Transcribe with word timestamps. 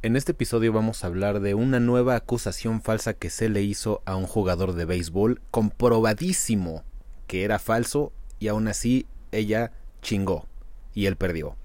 En 0.00 0.14
este 0.14 0.30
episodio 0.30 0.72
vamos 0.72 1.02
a 1.02 1.08
hablar 1.08 1.40
de 1.40 1.54
una 1.54 1.80
nueva 1.80 2.14
acusación 2.14 2.80
falsa 2.82 3.14
que 3.14 3.30
se 3.30 3.48
le 3.48 3.62
hizo 3.62 4.00
a 4.04 4.14
un 4.14 4.28
jugador 4.28 4.74
de 4.74 4.84
béisbol, 4.84 5.40
comprobadísimo 5.50 6.84
que 7.26 7.42
era 7.42 7.58
falso 7.58 8.12
y 8.38 8.46
aún 8.46 8.68
así 8.68 9.06
ella 9.32 9.72
chingó 10.00 10.46
y 10.94 11.06
él 11.06 11.16
perdió. 11.16 11.56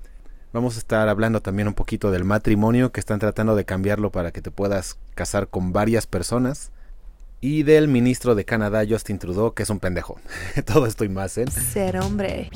Vamos 0.52 0.78
a 0.78 0.80
estar 0.80 1.10
hablando 1.10 1.44
también 1.44 1.68
un 1.68 1.76
poquito 1.76 2.10
del 2.10 2.24
matrimonio 2.24 2.92
que 2.92 3.00
están 3.00 3.20
tratando 3.20 3.56
de 3.56 3.66
cambiarlo 3.66 4.12
para 4.12 4.32
que 4.32 4.42
te 4.42 4.50
puedas 4.50 4.98
casar 5.14 5.48
con 5.48 5.72
varias 5.72 6.08
personas. 6.08 6.72
Y 7.40 7.64
del 7.64 7.88
ministro 7.88 8.34
de 8.36 8.46
Canadá, 8.46 8.84
Justin 8.88 9.20
Trudeau, 9.20 9.54
que 9.54 9.64
es 9.64 9.70
un 9.70 9.80
pendejo. 9.80 10.20
Todo 10.66 10.88
esto 10.88 11.04
y 11.04 11.10
más 11.10 11.38
en... 11.38 11.52
Ser 11.52 11.98
hombre. 11.98 12.50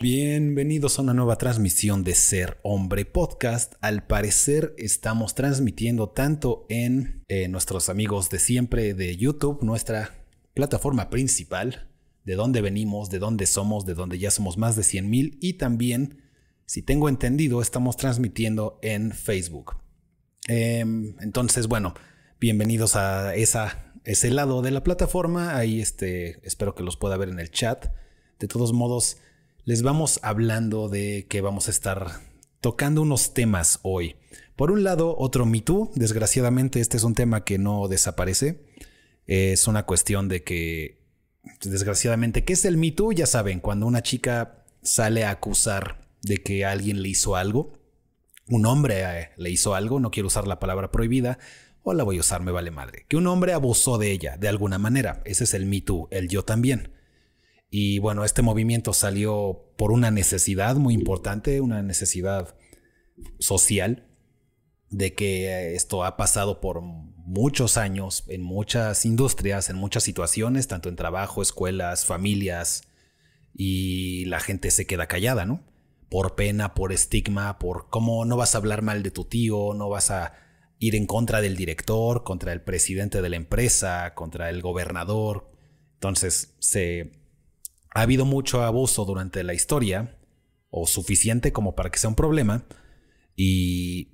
Bienvenidos 0.00 0.98
a 0.98 1.02
una 1.02 1.12
nueva 1.12 1.36
transmisión 1.36 2.04
de 2.04 2.14
Ser 2.14 2.58
Hombre 2.62 3.04
Podcast. 3.04 3.74
Al 3.82 4.06
parecer 4.06 4.74
estamos 4.78 5.34
transmitiendo 5.34 6.08
tanto 6.08 6.64
en 6.70 7.22
eh, 7.28 7.48
nuestros 7.48 7.90
amigos 7.90 8.30
de 8.30 8.38
siempre 8.38 8.94
de 8.94 9.14
YouTube, 9.14 9.62
nuestra 9.62 10.24
plataforma 10.54 11.10
principal, 11.10 11.90
de 12.24 12.34
dónde 12.34 12.62
venimos, 12.62 13.10
de 13.10 13.18
dónde 13.18 13.44
somos, 13.44 13.84
de 13.84 13.92
dónde 13.92 14.18
ya 14.18 14.30
somos 14.30 14.56
más 14.56 14.74
de 14.74 14.84
100 14.84 15.10
mil 15.10 15.38
y 15.42 15.54
también, 15.54 16.22
si 16.64 16.80
tengo 16.80 17.10
entendido, 17.10 17.60
estamos 17.60 17.98
transmitiendo 17.98 18.78
en 18.80 19.12
Facebook. 19.12 19.76
Em, 20.48 21.14
entonces, 21.20 21.68
bueno, 21.68 21.92
bienvenidos 22.40 22.96
a 22.96 23.34
esa, 23.34 23.92
ese 24.04 24.30
lado 24.30 24.62
de 24.62 24.70
la 24.70 24.82
plataforma. 24.82 25.58
Ahí 25.58 25.82
este, 25.82 26.40
espero 26.46 26.74
que 26.74 26.82
los 26.82 26.96
pueda 26.96 27.18
ver 27.18 27.28
en 27.28 27.38
el 27.38 27.50
chat. 27.50 27.88
De 28.38 28.48
todos 28.48 28.72
modos, 28.72 29.18
les 29.64 29.82
vamos 29.82 30.18
hablando 30.22 30.88
de 30.88 31.26
que 31.28 31.40
vamos 31.40 31.68
a 31.68 31.70
estar 31.70 32.20
tocando 32.60 33.02
unos 33.02 33.32
temas 33.32 33.78
hoy. 33.82 34.16
Por 34.56 34.70
un 34.70 34.82
lado, 34.82 35.16
otro 35.16 35.46
Me 35.46 35.62
Desgraciadamente, 35.94 36.80
este 36.80 36.96
es 36.96 37.04
un 37.04 37.14
tema 37.14 37.44
que 37.44 37.58
no 37.58 37.86
desaparece. 37.88 38.64
Es 39.26 39.68
una 39.68 39.86
cuestión 39.86 40.28
de 40.28 40.42
que, 40.42 41.00
desgraciadamente, 41.62 42.44
¿qué 42.44 42.54
es 42.54 42.64
el 42.64 42.76
Me 42.76 42.94
Ya 43.14 43.26
saben, 43.26 43.60
cuando 43.60 43.86
una 43.86 44.02
chica 44.02 44.64
sale 44.82 45.24
a 45.24 45.30
acusar 45.30 46.08
de 46.22 46.38
que 46.38 46.64
alguien 46.64 47.02
le 47.02 47.08
hizo 47.08 47.36
algo, 47.36 47.78
un 48.48 48.66
hombre 48.66 49.02
eh, 49.02 49.30
le 49.36 49.50
hizo 49.50 49.74
algo, 49.74 50.00
no 50.00 50.10
quiero 50.10 50.26
usar 50.26 50.46
la 50.46 50.58
palabra 50.58 50.90
prohibida, 50.90 51.38
o 51.84 51.94
la 51.94 52.04
voy 52.04 52.16
a 52.16 52.20
usar, 52.20 52.42
me 52.42 52.52
vale 52.52 52.72
madre. 52.72 53.06
Que 53.08 53.16
un 53.16 53.28
hombre 53.28 53.52
abusó 53.52 53.98
de 53.98 54.10
ella 54.10 54.36
de 54.36 54.48
alguna 54.48 54.78
manera. 54.78 55.22
Ese 55.24 55.44
es 55.44 55.54
el 55.54 55.66
Me 55.66 55.84
el 56.10 56.28
yo 56.28 56.44
también. 56.44 56.90
Y 57.74 58.00
bueno, 58.00 58.22
este 58.22 58.42
movimiento 58.42 58.92
salió 58.92 59.72
por 59.78 59.92
una 59.92 60.10
necesidad 60.10 60.76
muy 60.76 60.92
importante, 60.92 61.62
una 61.62 61.82
necesidad 61.82 62.54
social, 63.38 64.10
de 64.90 65.14
que 65.14 65.74
esto 65.74 66.04
ha 66.04 66.18
pasado 66.18 66.60
por 66.60 66.82
muchos 66.82 67.78
años 67.78 68.24
en 68.28 68.42
muchas 68.42 69.06
industrias, 69.06 69.70
en 69.70 69.76
muchas 69.76 70.02
situaciones, 70.02 70.68
tanto 70.68 70.90
en 70.90 70.96
trabajo, 70.96 71.40
escuelas, 71.40 72.04
familias, 72.04 72.82
y 73.54 74.26
la 74.26 74.40
gente 74.40 74.70
se 74.70 74.86
queda 74.86 75.06
callada, 75.06 75.46
¿no? 75.46 75.64
Por 76.10 76.34
pena, 76.34 76.74
por 76.74 76.92
estigma, 76.92 77.58
por 77.58 77.88
cómo 77.88 78.26
no 78.26 78.36
vas 78.36 78.54
a 78.54 78.58
hablar 78.58 78.82
mal 78.82 79.02
de 79.02 79.12
tu 79.12 79.24
tío, 79.24 79.72
no 79.72 79.88
vas 79.88 80.10
a 80.10 80.34
ir 80.78 80.94
en 80.94 81.06
contra 81.06 81.40
del 81.40 81.56
director, 81.56 82.22
contra 82.22 82.52
el 82.52 82.60
presidente 82.60 83.22
de 83.22 83.30
la 83.30 83.36
empresa, 83.36 84.12
contra 84.12 84.50
el 84.50 84.60
gobernador. 84.60 85.50
Entonces 85.94 86.54
se 86.58 87.21
ha 87.94 88.02
habido 88.02 88.24
mucho 88.24 88.62
abuso 88.62 89.04
durante 89.04 89.42
la 89.42 89.54
historia, 89.54 90.18
o 90.70 90.86
suficiente 90.86 91.52
como 91.52 91.74
para 91.74 91.90
que 91.90 91.98
sea 91.98 92.08
un 92.08 92.16
problema, 92.16 92.64
y 93.36 94.12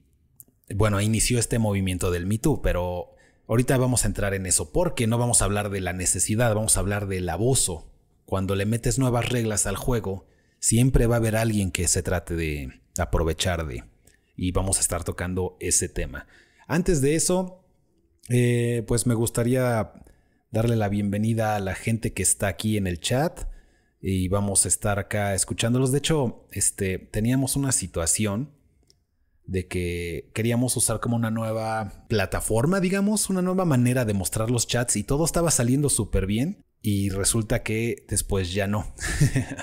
bueno, 0.74 1.00
inició 1.00 1.38
este 1.38 1.58
movimiento 1.58 2.10
del 2.10 2.26
Me 2.26 2.38
Too, 2.38 2.60
pero 2.62 3.14
ahorita 3.46 3.76
vamos 3.76 4.04
a 4.04 4.08
entrar 4.08 4.34
en 4.34 4.46
eso, 4.46 4.72
porque 4.72 5.06
no 5.06 5.18
vamos 5.18 5.40
a 5.40 5.44
hablar 5.44 5.70
de 5.70 5.80
la 5.80 5.92
necesidad, 5.92 6.54
vamos 6.54 6.76
a 6.76 6.80
hablar 6.80 7.06
del 7.06 7.28
abuso. 7.28 7.90
Cuando 8.24 8.56
le 8.56 8.66
metes 8.66 8.98
nuevas 8.98 9.28
reglas 9.28 9.66
al 9.66 9.76
juego, 9.76 10.26
siempre 10.58 11.06
va 11.06 11.16
a 11.16 11.18
haber 11.18 11.36
alguien 11.36 11.70
que 11.70 11.88
se 11.88 12.02
trate 12.02 12.34
de 12.34 12.80
aprovechar 12.98 13.66
de, 13.66 13.84
y 14.36 14.52
vamos 14.52 14.78
a 14.78 14.80
estar 14.80 15.04
tocando 15.04 15.56
ese 15.60 15.88
tema. 15.88 16.26
Antes 16.66 17.00
de 17.00 17.14
eso, 17.14 17.64
eh, 18.28 18.84
pues 18.86 19.06
me 19.06 19.14
gustaría 19.14 19.92
darle 20.50 20.76
la 20.76 20.88
bienvenida 20.88 21.56
a 21.56 21.60
la 21.60 21.74
gente 21.74 22.12
que 22.12 22.22
está 22.22 22.48
aquí 22.48 22.76
en 22.76 22.86
el 22.86 23.00
chat 23.00 23.48
y 24.00 24.28
vamos 24.28 24.64
a 24.64 24.68
estar 24.68 24.98
acá 24.98 25.34
escuchándolos. 25.34 25.92
De 25.92 25.98
hecho, 25.98 26.46
este, 26.52 26.98
teníamos 26.98 27.56
una 27.56 27.72
situación 27.72 28.54
de 29.44 29.66
que 29.66 30.30
queríamos 30.34 30.76
usar 30.76 31.00
como 31.00 31.16
una 31.16 31.30
nueva 31.30 32.04
plataforma, 32.08 32.80
digamos, 32.80 33.30
una 33.30 33.42
nueva 33.42 33.64
manera 33.64 34.04
de 34.04 34.14
mostrar 34.14 34.50
los 34.50 34.66
chats 34.66 34.96
y 34.96 35.04
todo 35.04 35.24
estaba 35.24 35.50
saliendo 35.50 35.88
súper 35.88 36.26
bien 36.26 36.62
y 36.82 37.08
resulta 37.08 37.62
que 37.62 38.04
después 38.08 38.52
ya 38.52 38.66
no. 38.66 38.94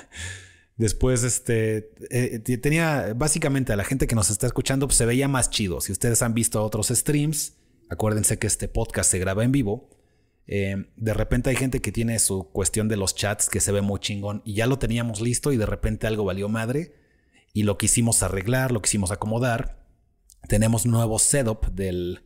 después, 0.76 1.24
este, 1.24 1.92
eh, 2.10 2.40
tenía 2.58 3.14
básicamente 3.16 3.74
a 3.74 3.76
la 3.76 3.84
gente 3.84 4.08
que 4.08 4.16
nos 4.16 4.32
está 4.32 4.48
escuchando 4.48 4.88
pues, 4.88 4.98
se 4.98 5.06
veía 5.06 5.28
más 5.28 5.52
chido. 5.52 5.80
Si 5.82 5.92
ustedes 5.92 6.24
han 6.24 6.34
visto 6.34 6.64
otros 6.64 6.88
streams, 6.88 7.54
acuérdense 7.90 8.40
que 8.40 8.48
este 8.48 8.68
podcast 8.68 9.12
se 9.12 9.20
graba 9.20 9.44
en 9.44 9.52
vivo 9.52 9.95
eh, 10.48 10.92
de 10.96 11.14
repente 11.14 11.50
hay 11.50 11.56
gente 11.56 11.82
que 11.82 11.92
tiene 11.92 12.20
su 12.20 12.50
cuestión 12.52 12.88
de 12.88 12.98
los 12.98 13.16
chats 13.16 13.50
que 13.50 13.60
se 13.60 13.72
ve 13.72 13.82
muy 13.82 14.00
chingón 14.00 14.42
y 14.46 14.54
ya 14.54 14.68
lo 14.68 14.78
teníamos 14.78 15.22
listo 15.22 15.52
y 15.52 15.58
de 15.58 15.66
repente 15.66 16.08
algo 16.08 16.24
valió 16.24 16.50
madre 16.50 16.94
y 17.54 17.64
lo 17.64 17.78
quisimos 17.78 18.22
arreglar, 18.22 18.72
lo 18.72 18.82
quisimos 18.82 19.12
acomodar. 19.12 19.84
Tenemos 20.48 20.86
nuevo 20.86 21.18
setup 21.18 21.68
del, 21.72 22.26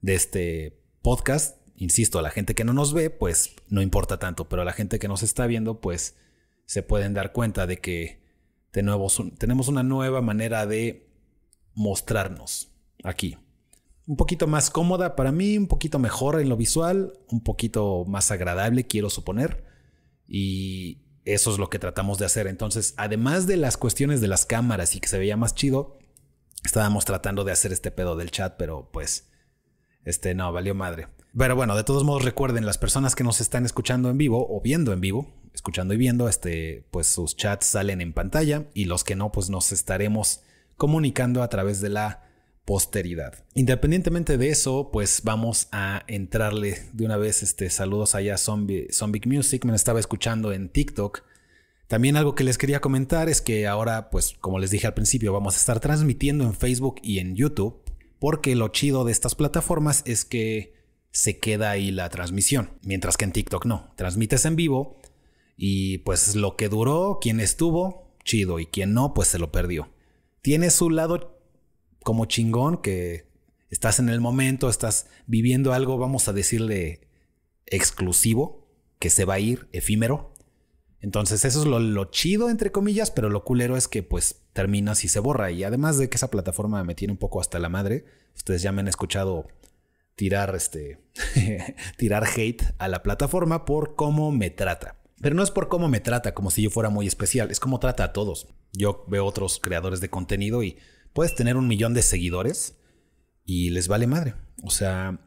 de 0.00 0.14
este 0.14 0.80
podcast. 1.02 1.58
Insisto, 1.76 2.18
a 2.18 2.22
la 2.22 2.30
gente 2.30 2.54
que 2.54 2.64
no 2.64 2.72
nos 2.72 2.94
ve, 2.94 3.10
pues 3.10 3.54
no 3.68 3.82
importa 3.82 4.18
tanto, 4.18 4.48
pero 4.48 4.62
a 4.62 4.64
la 4.64 4.72
gente 4.72 4.98
que 4.98 5.08
nos 5.08 5.22
está 5.22 5.46
viendo, 5.46 5.80
pues 5.80 6.16
se 6.66 6.82
pueden 6.82 7.14
dar 7.14 7.32
cuenta 7.32 7.66
de 7.66 7.78
que 7.78 8.22
tenemos, 8.70 9.22
tenemos 9.38 9.68
una 9.68 9.82
nueva 9.82 10.22
manera 10.22 10.66
de 10.66 11.10
mostrarnos 11.74 12.72
aquí 13.02 13.36
un 14.10 14.16
poquito 14.16 14.48
más 14.48 14.70
cómoda 14.70 15.14
para 15.14 15.30
mí, 15.30 15.56
un 15.56 15.68
poquito 15.68 16.00
mejor 16.00 16.40
en 16.40 16.48
lo 16.48 16.56
visual, 16.56 17.12
un 17.28 17.44
poquito 17.44 18.04
más 18.08 18.32
agradable, 18.32 18.88
quiero 18.88 19.08
suponer. 19.08 19.62
Y 20.26 20.98
eso 21.24 21.52
es 21.52 21.58
lo 21.58 21.70
que 21.70 21.78
tratamos 21.78 22.18
de 22.18 22.26
hacer. 22.26 22.48
Entonces, 22.48 22.92
además 22.96 23.46
de 23.46 23.56
las 23.56 23.76
cuestiones 23.76 24.20
de 24.20 24.26
las 24.26 24.46
cámaras 24.46 24.96
y 24.96 25.00
que 25.00 25.06
se 25.06 25.16
veía 25.16 25.36
más 25.36 25.54
chido, 25.54 25.96
estábamos 26.64 27.04
tratando 27.04 27.44
de 27.44 27.52
hacer 27.52 27.72
este 27.72 27.92
pedo 27.92 28.16
del 28.16 28.32
chat, 28.32 28.56
pero 28.58 28.90
pues, 28.92 29.30
este 30.04 30.34
no, 30.34 30.52
valió 30.52 30.74
madre. 30.74 31.06
Pero 31.38 31.54
bueno, 31.54 31.76
de 31.76 31.84
todos 31.84 32.02
modos 32.02 32.24
recuerden, 32.24 32.66
las 32.66 32.78
personas 32.78 33.14
que 33.14 33.22
nos 33.22 33.40
están 33.40 33.64
escuchando 33.64 34.10
en 34.10 34.18
vivo 34.18 34.44
o 34.50 34.60
viendo 34.60 34.92
en 34.92 35.00
vivo, 35.00 35.32
escuchando 35.54 35.94
y 35.94 35.98
viendo, 35.98 36.28
este, 36.28 36.84
pues 36.90 37.06
sus 37.06 37.36
chats 37.36 37.66
salen 37.66 38.00
en 38.00 38.12
pantalla 38.12 38.64
y 38.74 38.86
los 38.86 39.04
que 39.04 39.14
no, 39.14 39.30
pues 39.30 39.50
nos 39.50 39.70
estaremos 39.70 40.40
comunicando 40.76 41.44
a 41.44 41.48
través 41.48 41.80
de 41.80 41.90
la 41.90 42.24
posteridad. 42.70 43.34
Independientemente 43.56 44.38
de 44.38 44.50
eso, 44.50 44.90
pues 44.92 45.22
vamos 45.24 45.66
a 45.72 46.04
entrarle 46.06 46.78
de 46.92 47.04
una 47.04 47.16
vez 47.16 47.42
este 47.42 47.68
saludos 47.68 48.14
allá 48.14 48.34
a 48.34 48.38
Zombie, 48.38 48.86
Zombie 48.92 49.22
Music, 49.26 49.64
me 49.64 49.74
estaba 49.74 49.98
escuchando 49.98 50.52
en 50.52 50.68
TikTok. 50.68 51.24
También 51.88 52.16
algo 52.16 52.36
que 52.36 52.44
les 52.44 52.58
quería 52.58 52.80
comentar 52.80 53.28
es 53.28 53.40
que 53.40 53.66
ahora, 53.66 54.08
pues 54.08 54.36
como 54.38 54.60
les 54.60 54.70
dije 54.70 54.86
al 54.86 54.94
principio, 54.94 55.32
vamos 55.32 55.56
a 55.56 55.58
estar 55.58 55.80
transmitiendo 55.80 56.44
en 56.44 56.54
Facebook 56.54 57.00
y 57.02 57.18
en 57.18 57.34
YouTube, 57.34 57.82
porque 58.20 58.54
lo 58.54 58.68
chido 58.68 59.04
de 59.04 59.10
estas 59.10 59.34
plataformas 59.34 60.04
es 60.06 60.24
que 60.24 60.74
se 61.10 61.40
queda 61.40 61.72
ahí 61.72 61.90
la 61.90 62.08
transmisión, 62.08 62.70
mientras 62.84 63.16
que 63.16 63.24
en 63.24 63.32
TikTok 63.32 63.66
no, 63.66 63.92
transmites 63.96 64.44
en 64.44 64.54
vivo 64.54 64.96
y 65.56 65.98
pues 65.98 66.36
lo 66.36 66.54
que 66.54 66.68
duró, 66.68 67.18
quien 67.20 67.40
estuvo, 67.40 68.14
chido, 68.22 68.60
y 68.60 68.66
quien 68.66 68.94
no, 68.94 69.12
pues 69.12 69.26
se 69.26 69.40
lo 69.40 69.50
perdió. 69.50 69.90
Tiene 70.40 70.70
su 70.70 70.88
lado 70.88 71.39
como 72.02 72.26
chingón, 72.26 72.80
que 72.82 73.30
estás 73.70 73.98
en 73.98 74.08
el 74.08 74.20
momento, 74.20 74.68
estás 74.68 75.06
viviendo 75.26 75.72
algo, 75.72 75.98
vamos 75.98 76.28
a 76.28 76.32
decirle 76.32 77.08
exclusivo, 77.66 78.66
que 78.98 79.10
se 79.10 79.24
va 79.24 79.34
a 79.34 79.40
ir, 79.40 79.68
efímero. 79.72 80.34
Entonces 81.00 81.44
eso 81.44 81.60
es 81.60 81.66
lo, 81.66 82.04
chido, 82.06 82.50
entre 82.50 82.72
comillas, 82.72 83.10
pero 83.10 83.30
lo 83.30 83.44
culero 83.44 83.76
es 83.76 83.88
que 83.88 84.02
pues 84.02 84.42
terminas 84.52 85.04
y 85.04 85.08
se 85.08 85.20
borra. 85.20 85.50
Y 85.50 85.64
además 85.64 85.96
de 85.96 86.10
que 86.10 86.16
esa 86.16 86.30
plataforma 86.30 86.84
me 86.84 86.94
tiene 86.94 87.12
un 87.12 87.18
poco 87.18 87.40
hasta 87.40 87.58
la 87.58 87.70
madre, 87.70 88.04
ustedes 88.36 88.60
ya 88.60 88.72
me 88.72 88.80
han 88.80 88.88
escuchado 88.88 89.48
tirar, 90.14 90.54
este, 90.54 90.98
tirar 91.96 92.24
hate 92.26 92.62
a 92.78 92.88
la 92.88 93.02
plataforma 93.02 93.64
por 93.64 93.94
cómo 93.96 94.30
me 94.30 94.50
trata. 94.50 94.96
Pero 95.22 95.34
no 95.34 95.42
es 95.42 95.50
por 95.50 95.68
cómo 95.68 95.88
me 95.88 96.00
trata, 96.00 96.34
como 96.34 96.50
si 96.50 96.62
yo 96.62 96.70
fuera 96.70 96.90
muy 96.90 97.06
especial, 97.06 97.50
es 97.50 97.60
como 97.60 97.78
trata 97.78 98.04
a 98.04 98.12
todos. 98.12 98.48
Yo 98.72 99.04
veo 99.08 99.24
otros 99.24 99.60
creadores 99.60 100.00
de 100.00 100.10
contenido 100.10 100.62
y 100.62 100.78
puedes 101.12 101.34
tener 101.34 101.56
un 101.56 101.68
millón 101.68 101.94
de 101.94 102.02
seguidores 102.02 102.76
y 103.44 103.70
les 103.70 103.88
vale 103.88 104.06
madre. 104.06 104.34
O 104.62 104.70
sea, 104.70 105.18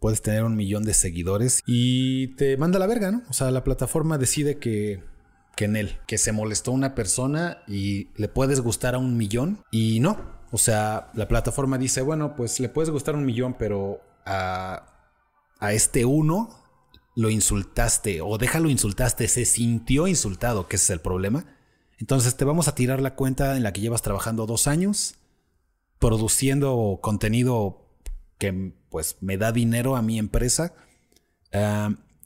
puedes 0.00 0.22
tener 0.22 0.44
un 0.44 0.56
millón 0.56 0.84
de 0.84 0.94
seguidores 0.94 1.62
y 1.66 2.28
te 2.36 2.56
manda 2.56 2.78
la 2.78 2.86
verga, 2.86 3.10
¿no? 3.10 3.22
O 3.28 3.32
sea, 3.32 3.50
la 3.50 3.64
plataforma 3.64 4.18
decide 4.18 4.58
que, 4.58 5.02
que 5.56 5.64
en 5.64 5.76
él, 5.76 5.98
que 6.06 6.18
se 6.18 6.32
molestó 6.32 6.72
una 6.72 6.94
persona 6.94 7.62
y 7.66 8.08
le 8.16 8.28
puedes 8.28 8.60
gustar 8.60 8.94
a 8.94 8.98
un 8.98 9.16
millón 9.16 9.60
y 9.70 10.00
no. 10.00 10.36
O 10.52 10.58
sea, 10.58 11.10
la 11.14 11.28
plataforma 11.28 11.78
dice, 11.78 12.02
bueno, 12.02 12.36
pues 12.36 12.60
le 12.60 12.68
puedes 12.68 12.90
gustar 12.90 13.16
un 13.16 13.24
millón, 13.24 13.56
pero 13.58 14.00
a, 14.24 15.10
a 15.58 15.72
este 15.72 16.04
uno 16.04 16.50
lo 17.14 17.30
insultaste 17.30 18.20
o 18.20 18.36
déjalo 18.38 18.68
insultaste, 18.68 19.26
se 19.26 19.44
sintió 19.46 20.06
insultado, 20.06 20.68
que 20.68 20.76
ese 20.76 20.84
es 20.84 20.90
el 20.90 21.00
problema. 21.00 21.55
Entonces 21.98 22.36
te 22.36 22.44
vamos 22.44 22.68
a 22.68 22.74
tirar 22.74 23.00
la 23.00 23.14
cuenta 23.14 23.56
en 23.56 23.62
la 23.62 23.72
que 23.72 23.80
llevas 23.80 24.02
trabajando 24.02 24.46
dos 24.46 24.66
años, 24.66 25.14
produciendo 25.98 27.00
contenido 27.02 27.88
que 28.38 28.74
pues 28.90 29.16
me 29.20 29.38
da 29.38 29.52
dinero 29.52 29.96
a 29.96 30.02
mi 30.02 30.18
empresa 30.18 30.74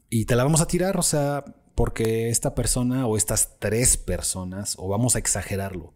y 0.08 0.24
te 0.24 0.36
la 0.36 0.42
vamos 0.42 0.60
a 0.60 0.66
tirar, 0.66 0.98
o 0.98 1.02
sea, 1.02 1.44
porque 1.74 2.30
esta 2.30 2.54
persona 2.54 3.06
o 3.06 3.16
estas 3.16 3.58
tres 3.58 3.96
personas, 3.96 4.74
o 4.78 4.88
vamos 4.88 5.14
a 5.14 5.20
exagerarlo, 5.20 5.94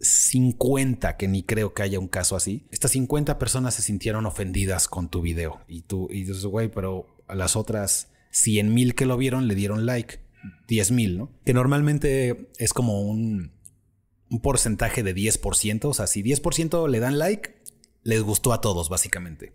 50, 0.00 1.16
que 1.16 1.28
ni 1.28 1.42
creo 1.42 1.72
que 1.72 1.82
haya 1.82 1.98
un 1.98 2.08
caso 2.08 2.36
así, 2.36 2.66
estas 2.70 2.90
50 2.90 3.38
personas 3.38 3.74
se 3.74 3.82
sintieron 3.82 4.26
ofendidas 4.26 4.88
con 4.88 5.08
tu 5.08 5.22
video. 5.22 5.60
Y 5.68 5.82
tú, 5.82 6.08
y 6.10 6.24
dices, 6.24 6.44
güey, 6.44 6.68
pero 6.68 7.16
a 7.28 7.34
las 7.34 7.56
otras 7.56 8.08
100 8.30 8.74
mil 8.74 8.94
que 8.94 9.06
lo 9.06 9.16
vieron 9.16 9.48
le 9.48 9.54
dieron 9.54 9.86
like, 9.86 10.20
10 10.68 10.90
mil, 10.92 11.18
¿no? 11.18 11.30
Que 11.44 11.54
normalmente 11.54 12.50
es 12.58 12.72
como 12.72 13.02
un, 13.02 13.52
un 14.30 14.40
porcentaje 14.40 15.02
de 15.02 15.14
10%, 15.14 15.84
o 15.84 15.94
sea, 15.94 16.06
si 16.06 16.22
10% 16.22 16.88
le 16.88 17.00
dan 17.00 17.18
like, 17.18 17.62
les 18.02 18.22
gustó 18.22 18.52
a 18.52 18.60
todos, 18.60 18.88
básicamente. 18.88 19.52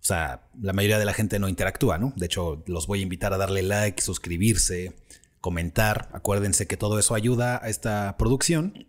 O 0.00 0.04
sea, 0.08 0.48
la 0.60 0.72
mayoría 0.72 0.98
de 0.98 1.04
la 1.04 1.12
gente 1.12 1.38
no 1.38 1.48
interactúa, 1.48 1.98
¿no? 1.98 2.12
De 2.16 2.26
hecho, 2.26 2.62
los 2.66 2.86
voy 2.86 3.00
a 3.00 3.02
invitar 3.02 3.32
a 3.32 3.38
darle 3.38 3.62
like, 3.62 4.00
suscribirse, 4.02 4.94
comentar. 5.40 6.08
Acuérdense 6.12 6.66
que 6.66 6.76
todo 6.76 6.98
eso 6.98 7.14
ayuda 7.14 7.60
a 7.62 7.68
esta 7.68 8.16
producción, 8.16 8.86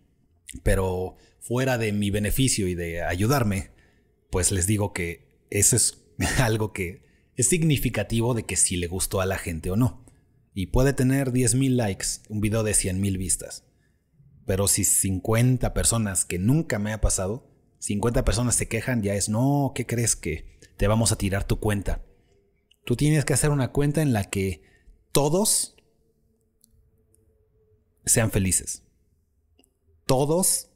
pero 0.62 1.16
fuera 1.40 1.78
de 1.78 1.92
mi 1.92 2.10
beneficio 2.10 2.68
y 2.68 2.74
de 2.74 3.02
ayudarme, 3.02 3.70
pues 4.30 4.52
les 4.52 4.66
digo 4.66 4.92
que 4.92 5.28
eso 5.50 5.76
es 5.76 6.02
algo 6.38 6.72
que 6.72 7.02
es 7.36 7.48
significativo 7.48 8.34
de 8.34 8.44
que 8.44 8.56
si 8.56 8.76
le 8.76 8.86
gustó 8.86 9.20
a 9.20 9.26
la 9.26 9.38
gente 9.38 9.70
o 9.70 9.76
no. 9.76 10.04
Y 10.54 10.66
puede 10.66 10.92
tener 10.92 11.32
10.000 11.32 11.76
likes, 11.76 12.06
un 12.28 12.40
video 12.40 12.62
de 12.62 12.72
100.000 12.72 13.18
vistas. 13.18 13.64
Pero 14.46 14.66
si 14.68 14.84
50 14.84 15.72
personas, 15.74 16.24
que 16.24 16.38
nunca 16.38 16.78
me 16.78 16.92
ha 16.92 17.00
pasado, 17.00 17.46
50 17.78 18.24
personas 18.24 18.56
se 18.56 18.68
quejan, 18.68 19.02
ya 19.02 19.14
es, 19.14 19.28
no, 19.28 19.72
¿qué 19.74 19.86
crees 19.86 20.16
que 20.16 20.58
te 20.76 20.88
vamos 20.88 21.12
a 21.12 21.16
tirar 21.16 21.44
tu 21.44 21.60
cuenta? 21.60 22.02
Tú 22.84 22.96
tienes 22.96 23.24
que 23.24 23.32
hacer 23.32 23.50
una 23.50 23.72
cuenta 23.72 24.02
en 24.02 24.12
la 24.12 24.24
que 24.24 24.62
todos 25.12 25.76
sean 28.04 28.30
felices. 28.30 28.82
Todos, 30.06 30.70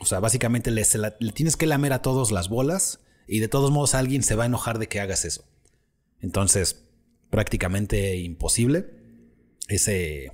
o 0.00 0.06
sea, 0.06 0.20
básicamente 0.20 0.70
le, 0.70 0.82
le 1.20 1.32
tienes 1.32 1.56
que 1.56 1.66
lamer 1.66 1.92
a 1.92 2.02
todos 2.02 2.32
las 2.32 2.48
bolas 2.48 3.00
y 3.28 3.40
de 3.40 3.48
todos 3.48 3.70
modos 3.70 3.94
alguien 3.94 4.22
se 4.22 4.34
va 4.34 4.44
a 4.44 4.46
enojar 4.46 4.78
de 4.78 4.88
que 4.88 5.00
hagas 5.00 5.24
eso. 5.24 5.44
Entonces, 6.20 6.85
prácticamente 7.30 8.16
imposible 8.16 8.86
ese, 9.68 10.32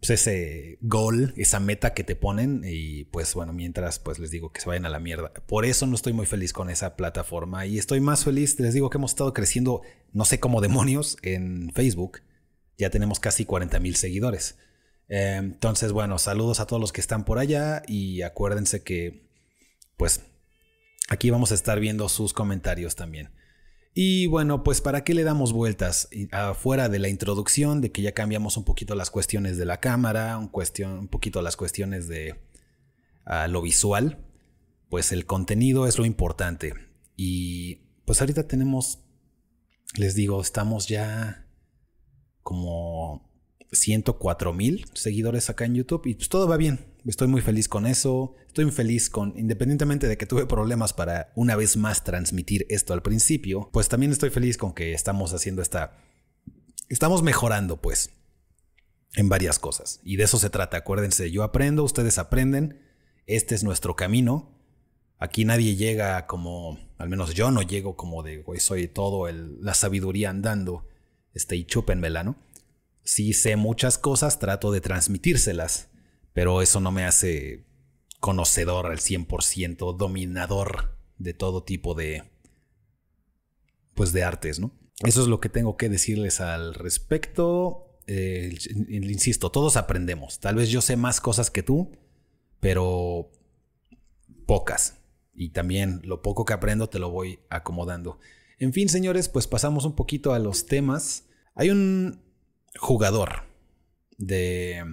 pues 0.00 0.10
ese 0.10 0.78
gol, 0.82 1.32
esa 1.36 1.60
meta 1.60 1.94
que 1.94 2.04
te 2.04 2.16
ponen 2.16 2.62
y 2.64 3.04
pues 3.04 3.34
bueno, 3.34 3.52
mientras 3.52 3.98
pues 3.98 4.18
les 4.18 4.30
digo 4.30 4.52
que 4.52 4.60
se 4.60 4.68
vayan 4.68 4.86
a 4.86 4.90
la 4.90 5.00
mierda. 5.00 5.32
Por 5.46 5.64
eso 5.64 5.86
no 5.86 5.94
estoy 5.94 6.12
muy 6.12 6.26
feliz 6.26 6.52
con 6.52 6.70
esa 6.70 6.96
plataforma 6.96 7.66
y 7.66 7.78
estoy 7.78 8.00
más 8.00 8.24
feliz, 8.24 8.58
les 8.60 8.74
digo 8.74 8.90
que 8.90 8.98
hemos 8.98 9.12
estado 9.12 9.32
creciendo 9.32 9.82
no 10.12 10.24
sé 10.24 10.40
cómo 10.40 10.60
demonios 10.60 11.16
en 11.22 11.72
Facebook. 11.72 12.20
Ya 12.76 12.90
tenemos 12.90 13.20
casi 13.20 13.44
40 13.44 13.78
mil 13.80 13.96
seguidores. 13.96 14.56
Eh, 15.08 15.36
entonces, 15.38 15.92
bueno, 15.92 16.18
saludos 16.18 16.60
a 16.60 16.66
todos 16.66 16.80
los 16.80 16.92
que 16.92 17.00
están 17.00 17.24
por 17.24 17.38
allá 17.38 17.82
y 17.86 18.22
acuérdense 18.22 18.82
que 18.82 19.28
pues 19.96 20.22
aquí 21.08 21.30
vamos 21.30 21.52
a 21.52 21.54
estar 21.54 21.80
viendo 21.80 22.08
sus 22.08 22.32
comentarios 22.32 22.94
también. 22.94 23.30
Y 23.96 24.26
bueno, 24.26 24.64
pues 24.64 24.80
para 24.80 25.04
qué 25.04 25.14
le 25.14 25.22
damos 25.22 25.52
vueltas 25.52 26.08
afuera 26.32 26.88
de 26.88 26.98
la 26.98 27.08
introducción, 27.08 27.80
de 27.80 27.92
que 27.92 28.02
ya 28.02 28.12
cambiamos 28.12 28.56
un 28.56 28.64
poquito 28.64 28.96
las 28.96 29.10
cuestiones 29.10 29.56
de 29.56 29.66
la 29.66 29.78
cámara, 29.78 30.36
un, 30.36 30.48
cuestión, 30.48 30.98
un 30.98 31.08
poquito 31.08 31.40
las 31.42 31.56
cuestiones 31.56 32.08
de 32.08 32.40
ah, 33.24 33.46
lo 33.46 33.62
visual, 33.62 34.18
pues 34.88 35.12
el 35.12 35.26
contenido 35.26 35.86
es 35.86 35.96
lo 35.96 36.04
importante. 36.04 36.74
Y 37.16 37.82
pues 38.04 38.20
ahorita 38.20 38.48
tenemos, 38.48 38.98
les 39.96 40.16
digo, 40.16 40.40
estamos 40.40 40.88
ya 40.88 41.46
como 42.42 43.33
104 43.72 44.52
mil 44.52 44.86
seguidores 44.94 45.50
acá 45.50 45.64
en 45.64 45.74
YouTube 45.74 46.06
y 46.06 46.14
pues 46.14 46.28
todo 46.28 46.48
va 46.48 46.56
bien. 46.56 46.86
Estoy 47.06 47.28
muy 47.28 47.40
feliz 47.40 47.68
con 47.68 47.86
eso. 47.86 48.34
Estoy 48.46 48.70
feliz 48.70 49.10
con, 49.10 49.34
independientemente 49.36 50.08
de 50.08 50.16
que 50.16 50.26
tuve 50.26 50.46
problemas 50.46 50.92
para 50.92 51.32
una 51.34 51.56
vez 51.56 51.76
más 51.76 52.04
transmitir 52.04 52.66
esto 52.70 52.92
al 52.92 53.02
principio, 53.02 53.68
pues 53.72 53.88
también 53.88 54.12
estoy 54.12 54.30
feliz 54.30 54.56
con 54.56 54.72
que 54.72 54.92
estamos 54.94 55.32
haciendo 55.34 55.60
esta... 55.60 55.98
Estamos 56.88 57.22
mejorando 57.22 57.80
pues 57.80 58.10
en 59.14 59.28
varias 59.28 59.58
cosas. 59.58 60.00
Y 60.04 60.16
de 60.16 60.24
eso 60.24 60.38
se 60.38 60.50
trata. 60.50 60.78
Acuérdense, 60.78 61.30
yo 61.30 61.42
aprendo, 61.42 61.84
ustedes 61.84 62.18
aprenden. 62.18 62.80
Este 63.26 63.54
es 63.54 63.64
nuestro 63.64 63.96
camino. 63.96 64.54
Aquí 65.18 65.44
nadie 65.44 65.76
llega 65.76 66.26
como, 66.26 66.78
al 66.98 67.08
menos 67.08 67.34
yo 67.34 67.50
no 67.50 67.62
llego 67.62 67.96
como 67.96 68.22
de, 68.22 68.38
güey, 68.38 68.60
soy 68.60 68.88
todo 68.88 69.28
el, 69.28 69.62
la 69.62 69.74
sabiduría 69.74 70.30
andando. 70.30 70.86
Este, 71.32 71.56
y 71.56 71.64
chúpenmela, 71.64 72.22
¿no? 72.22 72.36
Si 73.04 73.32
sé 73.32 73.56
muchas 73.56 73.98
cosas, 73.98 74.38
trato 74.38 74.72
de 74.72 74.80
transmitírselas, 74.80 75.88
pero 76.32 76.62
eso 76.62 76.80
no 76.80 76.90
me 76.90 77.04
hace 77.04 77.64
conocedor 78.20 78.86
al 78.86 78.98
100%, 78.98 79.96
dominador 79.96 80.96
de 81.18 81.34
todo 81.34 81.62
tipo 81.62 81.94
de 81.94 82.24
pues 83.94 84.12
de 84.12 84.24
artes, 84.24 84.58
¿no? 84.58 84.72
Eso 85.04 85.22
es 85.22 85.28
lo 85.28 85.40
que 85.40 85.48
tengo 85.48 85.76
que 85.76 85.88
decirles 85.88 86.40
al 86.40 86.74
respecto. 86.74 87.98
Eh, 88.06 88.56
insisto, 88.88 89.50
todos 89.50 89.76
aprendemos. 89.76 90.40
Tal 90.40 90.56
vez 90.56 90.70
yo 90.70 90.80
sé 90.80 90.96
más 90.96 91.20
cosas 91.20 91.50
que 91.50 91.62
tú, 91.62 91.92
pero 92.60 93.30
pocas. 94.46 94.98
Y 95.34 95.50
también 95.50 96.00
lo 96.04 96.22
poco 96.22 96.44
que 96.44 96.52
aprendo 96.52 96.88
te 96.88 96.98
lo 96.98 97.10
voy 97.10 97.40
acomodando. 97.50 98.18
En 98.58 98.72
fin, 98.72 98.88
señores, 98.88 99.28
pues 99.28 99.46
pasamos 99.46 99.84
un 99.84 99.94
poquito 99.94 100.32
a 100.32 100.38
los 100.38 100.66
temas. 100.66 101.26
Hay 101.54 101.70
un 101.70 102.23
jugador 102.76 103.44
de 104.18 104.84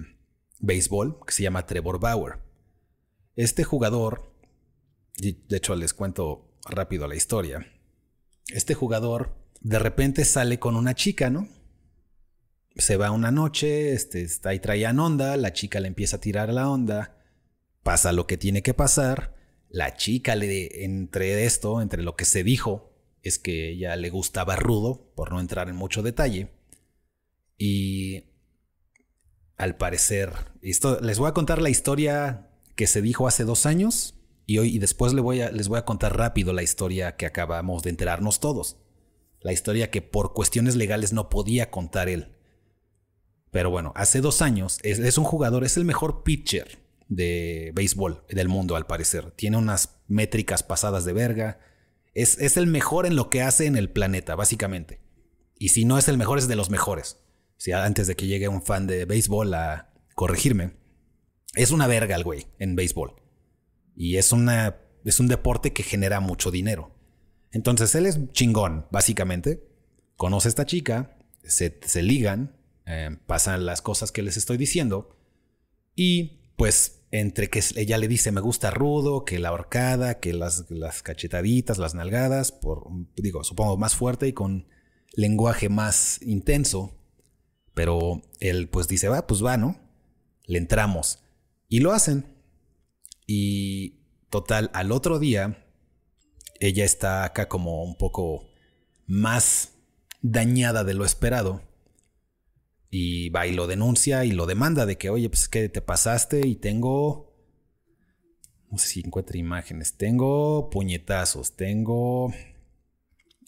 béisbol 0.58 1.18
que 1.26 1.32
se 1.32 1.42
llama 1.42 1.66
Trevor 1.66 2.00
Bauer. 2.00 2.38
Este 3.36 3.64
jugador, 3.64 4.32
de 5.16 5.56
hecho 5.56 5.74
les 5.74 5.94
cuento 5.94 6.56
rápido 6.64 7.08
la 7.08 7.16
historia, 7.16 7.66
este 8.52 8.74
jugador 8.74 9.34
de 9.60 9.78
repente 9.78 10.24
sale 10.24 10.58
con 10.58 10.76
una 10.76 10.94
chica, 10.94 11.30
¿no? 11.30 11.48
Se 12.76 12.96
va 12.96 13.10
una 13.10 13.30
noche, 13.30 13.92
este, 13.92 14.22
está 14.22 14.50
ahí 14.50 14.58
traían 14.58 14.98
onda, 14.98 15.36
la 15.36 15.52
chica 15.52 15.78
le 15.80 15.88
empieza 15.88 16.16
a 16.16 16.20
tirar 16.20 16.52
la 16.52 16.70
onda, 16.70 17.18
pasa 17.82 18.12
lo 18.12 18.26
que 18.26 18.36
tiene 18.36 18.62
que 18.62 18.74
pasar, 18.74 19.36
la 19.68 19.94
chica 19.94 20.36
le, 20.36 20.84
entre 20.84 21.44
esto, 21.44 21.80
entre 21.80 22.02
lo 22.02 22.16
que 22.16 22.24
se 22.24 22.44
dijo, 22.44 22.92
es 23.22 23.38
que 23.38 23.70
ella 23.70 23.94
le 23.96 24.10
gustaba 24.10 24.56
rudo, 24.56 25.12
por 25.14 25.32
no 25.32 25.40
entrar 25.40 25.68
en 25.68 25.76
mucho 25.76 26.02
detalle, 26.02 26.50
y 27.58 28.24
al 29.56 29.76
parecer, 29.76 30.32
les 30.60 31.18
voy 31.18 31.28
a 31.28 31.32
contar 31.32 31.62
la 31.62 31.70
historia 31.70 32.48
que 32.74 32.88
se 32.88 33.00
dijo 33.00 33.28
hace 33.28 33.44
dos 33.44 33.64
años 33.64 34.16
y 34.44 34.58
hoy 34.58 34.74
y 34.74 34.78
después 34.80 35.12
les 35.12 35.22
voy, 35.22 35.40
a, 35.40 35.52
les 35.52 35.68
voy 35.68 35.78
a 35.78 35.84
contar 35.84 36.16
rápido 36.16 36.52
la 36.52 36.64
historia 36.64 37.16
que 37.16 37.26
acabamos 37.26 37.82
de 37.82 37.90
enterarnos 37.90 38.40
todos. 38.40 38.78
La 39.40 39.52
historia 39.52 39.90
que 39.90 40.02
por 40.02 40.32
cuestiones 40.32 40.74
legales 40.74 41.12
no 41.12 41.28
podía 41.28 41.70
contar 41.70 42.08
él. 42.08 42.32
Pero 43.50 43.70
bueno, 43.70 43.92
hace 43.94 44.20
dos 44.20 44.42
años 44.42 44.78
es, 44.82 44.98
es 44.98 45.18
un 45.18 45.24
jugador, 45.24 45.62
es 45.64 45.76
el 45.76 45.84
mejor 45.84 46.24
pitcher 46.24 46.80
de 47.08 47.70
béisbol 47.74 48.24
del 48.28 48.48
mundo 48.48 48.74
al 48.74 48.86
parecer. 48.86 49.30
Tiene 49.32 49.58
unas 49.58 50.00
métricas 50.08 50.62
pasadas 50.62 51.04
de 51.04 51.12
verga. 51.12 51.60
Es, 52.14 52.38
es 52.38 52.56
el 52.56 52.66
mejor 52.66 53.06
en 53.06 53.14
lo 53.14 53.30
que 53.30 53.42
hace 53.42 53.66
en 53.66 53.76
el 53.76 53.90
planeta, 53.90 54.34
básicamente. 54.34 55.00
Y 55.56 55.68
si 55.68 55.84
no 55.84 55.98
es 55.98 56.08
el 56.08 56.18
mejor, 56.18 56.38
es 56.38 56.48
de 56.48 56.56
los 56.56 56.70
mejores 56.70 57.21
antes 57.70 58.06
de 58.06 58.16
que 58.16 58.26
llegue 58.26 58.48
un 58.48 58.62
fan 58.62 58.86
de 58.86 59.04
béisbol 59.04 59.54
a 59.54 59.92
corregirme, 60.14 60.72
es 61.54 61.70
una 61.70 61.86
verga 61.86 62.16
el 62.16 62.24
güey 62.24 62.46
en 62.58 62.74
béisbol. 62.74 63.14
Y 63.94 64.16
es, 64.16 64.32
una, 64.32 64.80
es 65.04 65.20
un 65.20 65.28
deporte 65.28 65.72
que 65.72 65.82
genera 65.82 66.20
mucho 66.20 66.50
dinero. 66.50 66.96
Entonces 67.52 67.94
él 67.94 68.06
es 68.06 68.18
chingón, 68.32 68.86
básicamente. 68.90 69.62
Conoce 70.16 70.48
a 70.48 70.50
esta 70.50 70.66
chica, 70.66 71.18
se, 71.44 71.78
se 71.84 72.02
ligan, 72.02 72.56
eh, 72.86 73.16
pasan 73.26 73.66
las 73.66 73.82
cosas 73.82 74.10
que 74.10 74.22
les 74.22 74.36
estoy 74.36 74.56
diciendo. 74.56 75.18
Y 75.94 76.54
pues 76.56 77.02
entre 77.10 77.50
que 77.50 77.62
ella 77.76 77.98
le 77.98 78.08
dice 78.08 78.32
me 78.32 78.40
gusta 78.40 78.70
rudo, 78.70 79.24
que 79.24 79.38
la 79.38 79.52
horcada, 79.52 80.18
que 80.18 80.32
las, 80.32 80.70
las 80.70 81.02
cachetaditas, 81.02 81.76
las 81.76 81.94
nalgadas, 81.94 82.52
por, 82.52 82.86
digo, 83.16 83.44
supongo 83.44 83.76
más 83.76 83.94
fuerte 83.94 84.26
y 84.26 84.32
con 84.32 84.66
lenguaje 85.12 85.68
más 85.68 86.20
intenso. 86.22 86.98
Pero 87.74 88.22
él 88.40 88.68
pues 88.68 88.88
dice, 88.88 89.08
va, 89.08 89.26
pues 89.26 89.44
va, 89.44 89.56
¿no? 89.56 89.80
Le 90.44 90.58
entramos. 90.58 91.20
Y 91.68 91.80
lo 91.80 91.92
hacen. 91.92 92.26
Y 93.26 94.00
total, 94.30 94.70
al 94.74 94.92
otro 94.92 95.18
día, 95.18 95.66
ella 96.60 96.84
está 96.84 97.24
acá 97.24 97.48
como 97.48 97.82
un 97.82 97.96
poco 97.96 98.48
más 99.06 99.74
dañada 100.20 100.84
de 100.84 100.94
lo 100.94 101.04
esperado. 101.04 101.62
Y 102.90 103.30
va 103.30 103.46
y 103.46 103.52
lo 103.52 103.66
denuncia 103.66 104.24
y 104.24 104.32
lo 104.32 104.46
demanda 104.46 104.84
de 104.84 104.98
que, 104.98 105.08
oye, 105.08 105.28
pues 105.28 105.42
es 105.42 105.48
que 105.48 105.68
te 105.68 105.80
pasaste 105.80 106.46
y 106.46 106.56
tengo. 106.56 107.34
No 108.70 108.78
sé 108.78 108.88
si 108.88 109.00
encuentre 109.00 109.38
imágenes. 109.38 109.96
Tengo 109.96 110.68
puñetazos, 110.70 111.56
tengo. 111.56 112.32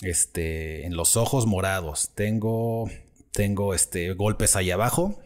Este. 0.00 0.86
En 0.86 0.96
los 0.96 1.16
ojos 1.16 1.46
morados. 1.46 2.10
Tengo. 2.14 2.88
Tengo 3.34 3.74
este. 3.74 4.14
golpes 4.14 4.54
ahí 4.54 4.70
abajo. 4.70 5.20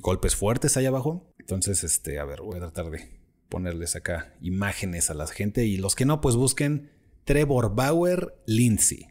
Golpes 0.00 0.34
fuertes 0.34 0.76
ahí 0.76 0.86
abajo. 0.86 1.32
Entonces, 1.38 1.84
este. 1.84 2.18
A 2.18 2.24
ver, 2.24 2.40
voy 2.40 2.56
a 2.56 2.60
tratar 2.60 2.90
de 2.90 3.20
ponerles 3.50 3.94
acá 3.94 4.34
imágenes 4.40 5.10
a 5.10 5.14
la 5.14 5.26
gente. 5.26 5.66
Y 5.66 5.76
los 5.76 5.94
que 5.94 6.06
no, 6.06 6.22
pues 6.22 6.34
busquen 6.34 6.90
Trevor 7.24 7.74
Bauer 7.74 8.42
Lindsay. 8.46 9.08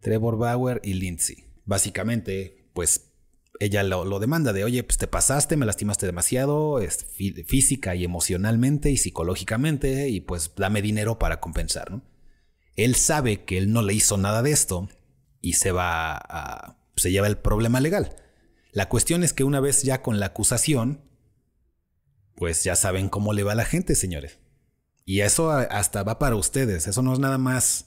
Trevor 0.00 0.36
Bauer 0.36 0.80
y 0.82 0.94
Lindsay. 0.94 1.44
Básicamente, 1.64 2.68
pues 2.74 3.12
ella 3.60 3.82
lo, 3.84 4.18
demanda 4.18 4.52
de, 4.52 4.64
oye, 4.64 4.82
pues 4.82 4.98
te 4.98 5.06
pasaste, 5.06 5.56
me 5.56 5.66
lastimaste 5.66 6.06
demasiado, 6.06 6.80
física 7.46 7.94
y 7.94 8.04
emocionalmente 8.04 8.90
y 8.90 8.96
psicológicamente, 8.96 10.08
y 10.08 10.20
pues 10.20 10.52
dame 10.56 10.82
dinero 10.82 11.18
para 11.18 11.40
compensar, 11.40 11.90
¿no? 11.90 12.02
Él 12.74 12.94
sabe 12.94 13.44
que 13.44 13.56
él 13.56 13.72
no 13.72 13.82
le 13.82 13.94
hizo 13.94 14.18
nada 14.18 14.42
de 14.42 14.50
esto 14.50 14.88
y 15.40 15.54
se 15.54 15.72
va 15.72 16.16
a... 16.16 16.78
se 16.96 17.10
lleva 17.10 17.26
el 17.26 17.38
problema 17.38 17.80
legal. 17.80 18.16
La 18.72 18.88
cuestión 18.88 19.22
es 19.22 19.32
que 19.32 19.44
una 19.44 19.60
vez 19.60 19.82
ya 19.82 20.02
con 20.02 20.20
la 20.20 20.26
acusación, 20.26 21.02
pues 22.34 22.64
ya 22.64 22.76
saben 22.76 23.08
cómo 23.08 23.32
le 23.32 23.42
va 23.42 23.52
a 23.52 23.56
la 23.56 23.64
gente, 23.64 23.94
señores. 23.94 24.38
Y 25.04 25.20
eso 25.20 25.50
hasta 25.50 26.02
va 26.02 26.18
para 26.18 26.36
ustedes, 26.36 26.86
eso 26.86 27.02
no 27.02 27.12
es 27.12 27.18
nada 27.18 27.38
más 27.38 27.86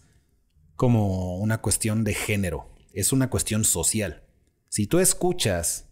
como 0.75 1.38
una 1.38 1.60
cuestión 1.60 2.06
de 2.06 2.13
género, 2.13 2.74
es 2.94 3.12
una 3.12 3.30
cuestión 3.30 3.66
social. 3.66 4.24
Si 4.70 4.88
tú 4.88 5.00
escuchas 5.00 5.89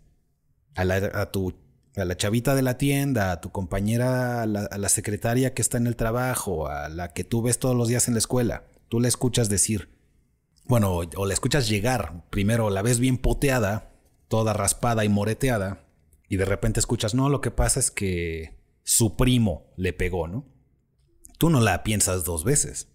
a 0.75 0.85
la, 0.85 1.31
tu, 1.31 1.53
a 1.97 2.05
la 2.05 2.15
chavita 2.15 2.55
de 2.55 2.61
la 2.61 2.77
tienda, 2.77 3.33
a 3.33 3.41
tu 3.41 3.51
compañera, 3.51 4.43
a 4.43 4.45
la, 4.45 4.89
secretaria 4.89 5.53
que 5.53 5.61
está 5.61 5.77
en 5.77 5.87
el 5.87 5.97
trabajo, 5.97 6.69
a 6.69 6.87
la 6.87 7.11
que 7.11 7.25
tú 7.25 7.41
ves 7.41 7.59
todos 7.59 7.75
los 7.75 7.89
días 7.89 8.07
en 8.07 8.13
la 8.13 8.19
escuela, 8.19 8.63
tú 8.87 9.01
la 9.01 9.09
escuchas 9.09 9.49
decir, 9.49 9.96
bueno, 10.67 10.97
o, 10.97 11.25
la 11.25 11.33
escuchas 11.33 11.67
llegar, 11.67 12.25
primero 12.29 12.69
la 12.69 12.81
ves 12.81 12.99
bien 12.99 13.17
poteada, 13.17 13.93
toda 14.27 14.53
raspada 14.53 15.05
y 15.05 15.09
moreteada, 15.09 15.85
y 16.29 16.37
de 16.37 16.45
repente 16.45 16.79
escuchas, 16.79 17.13
no, 17.13 17.29
lo 17.29 17.41
que 17.41 17.51
pasa 17.51 17.79
es 17.79 17.91
que 17.91 18.59
su 18.83 19.15
primo 19.15 19.73
le 19.77 19.93
pegó, 19.93 20.27
¿no? 20.27 20.45
Tú 21.37 21.49
no 21.49 21.61
la 21.61 21.83
piensas 21.83 22.23
dos 22.23 22.43
veces. 22.43 22.89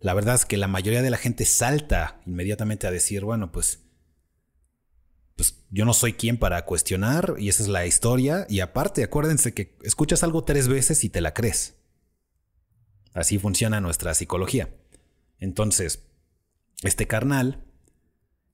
La 0.00 0.14
verdad 0.14 0.34
es 0.34 0.44
que 0.44 0.56
la 0.56 0.68
mayoría 0.68 1.02
de 1.02 1.10
la 1.10 1.16
gente 1.16 1.46
salta 1.46 2.20
inmediatamente 2.26 2.86
a 2.86 2.90
decir, 2.90 3.24
bueno, 3.24 3.50
pues 3.50 3.84
pues 5.36 5.64
yo 5.70 5.84
no 5.84 5.94
soy 5.94 6.12
quien 6.12 6.38
para 6.38 6.64
cuestionar 6.64 7.34
y 7.38 7.48
esa 7.48 7.62
es 7.62 7.68
la 7.68 7.86
historia. 7.86 8.46
Y 8.48 8.60
aparte, 8.60 9.02
acuérdense 9.02 9.52
que 9.52 9.76
escuchas 9.82 10.22
algo 10.22 10.44
tres 10.44 10.68
veces 10.68 11.02
y 11.04 11.08
te 11.08 11.20
la 11.20 11.34
crees. 11.34 11.74
Así 13.12 13.38
funciona 13.38 13.80
nuestra 13.80 14.14
psicología. 14.14 14.74
Entonces, 15.38 16.04
este 16.88 17.06
carnal, 17.06 17.64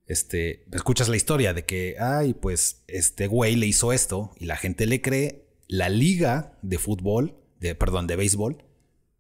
este, 0.07 0.65
escuchas 0.73 1.09
la 1.09 1.17
historia 1.17 1.55
de 1.55 1.65
que, 1.65 1.97
ay, 2.01 2.35
pues 2.35 2.85
este 2.89 3.27
güey 3.27 3.57
le 3.57 3.67
hizo 3.67 3.93
esto 3.93 4.33
y 4.39 4.47
la 4.47 4.57
gente 4.57 4.87
le 4.87 5.01
cree. 5.01 5.47
La 5.69 5.89
liga 5.89 6.59
de 6.63 6.79
fútbol, 6.79 7.37
de, 7.61 7.75
perdón, 7.77 8.07
de 8.09 8.17
béisbol, 8.17 8.65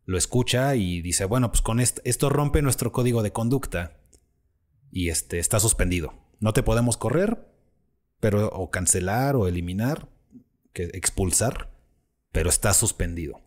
lo 0.05 0.19
escucha 0.19 0.75
y 0.75 1.00
dice, 1.02 1.25
bueno, 1.25 1.50
pues 1.52 1.62
con 1.62 1.79
esto, 1.79 2.02
esto 2.05 2.29
rompe 2.29 2.62
nuestro 2.62 2.90
código 2.90 3.23
de 3.23 3.33
conducta 3.33 4.00
y 4.90 5.09
este, 5.11 5.38
está 5.38 5.61
suspendido. 5.61 6.14
No 6.40 6.52
te 6.52 6.64
podemos 6.64 6.97
correr, 6.97 7.47
pero 8.19 8.49
o 8.49 8.71
cancelar 8.71 9.37
o 9.37 9.47
eliminar, 9.47 10.09
que 10.73 10.85
expulsar, 10.95 11.71
pero 12.33 12.50
está 12.50 12.75
suspendido. 12.75 13.40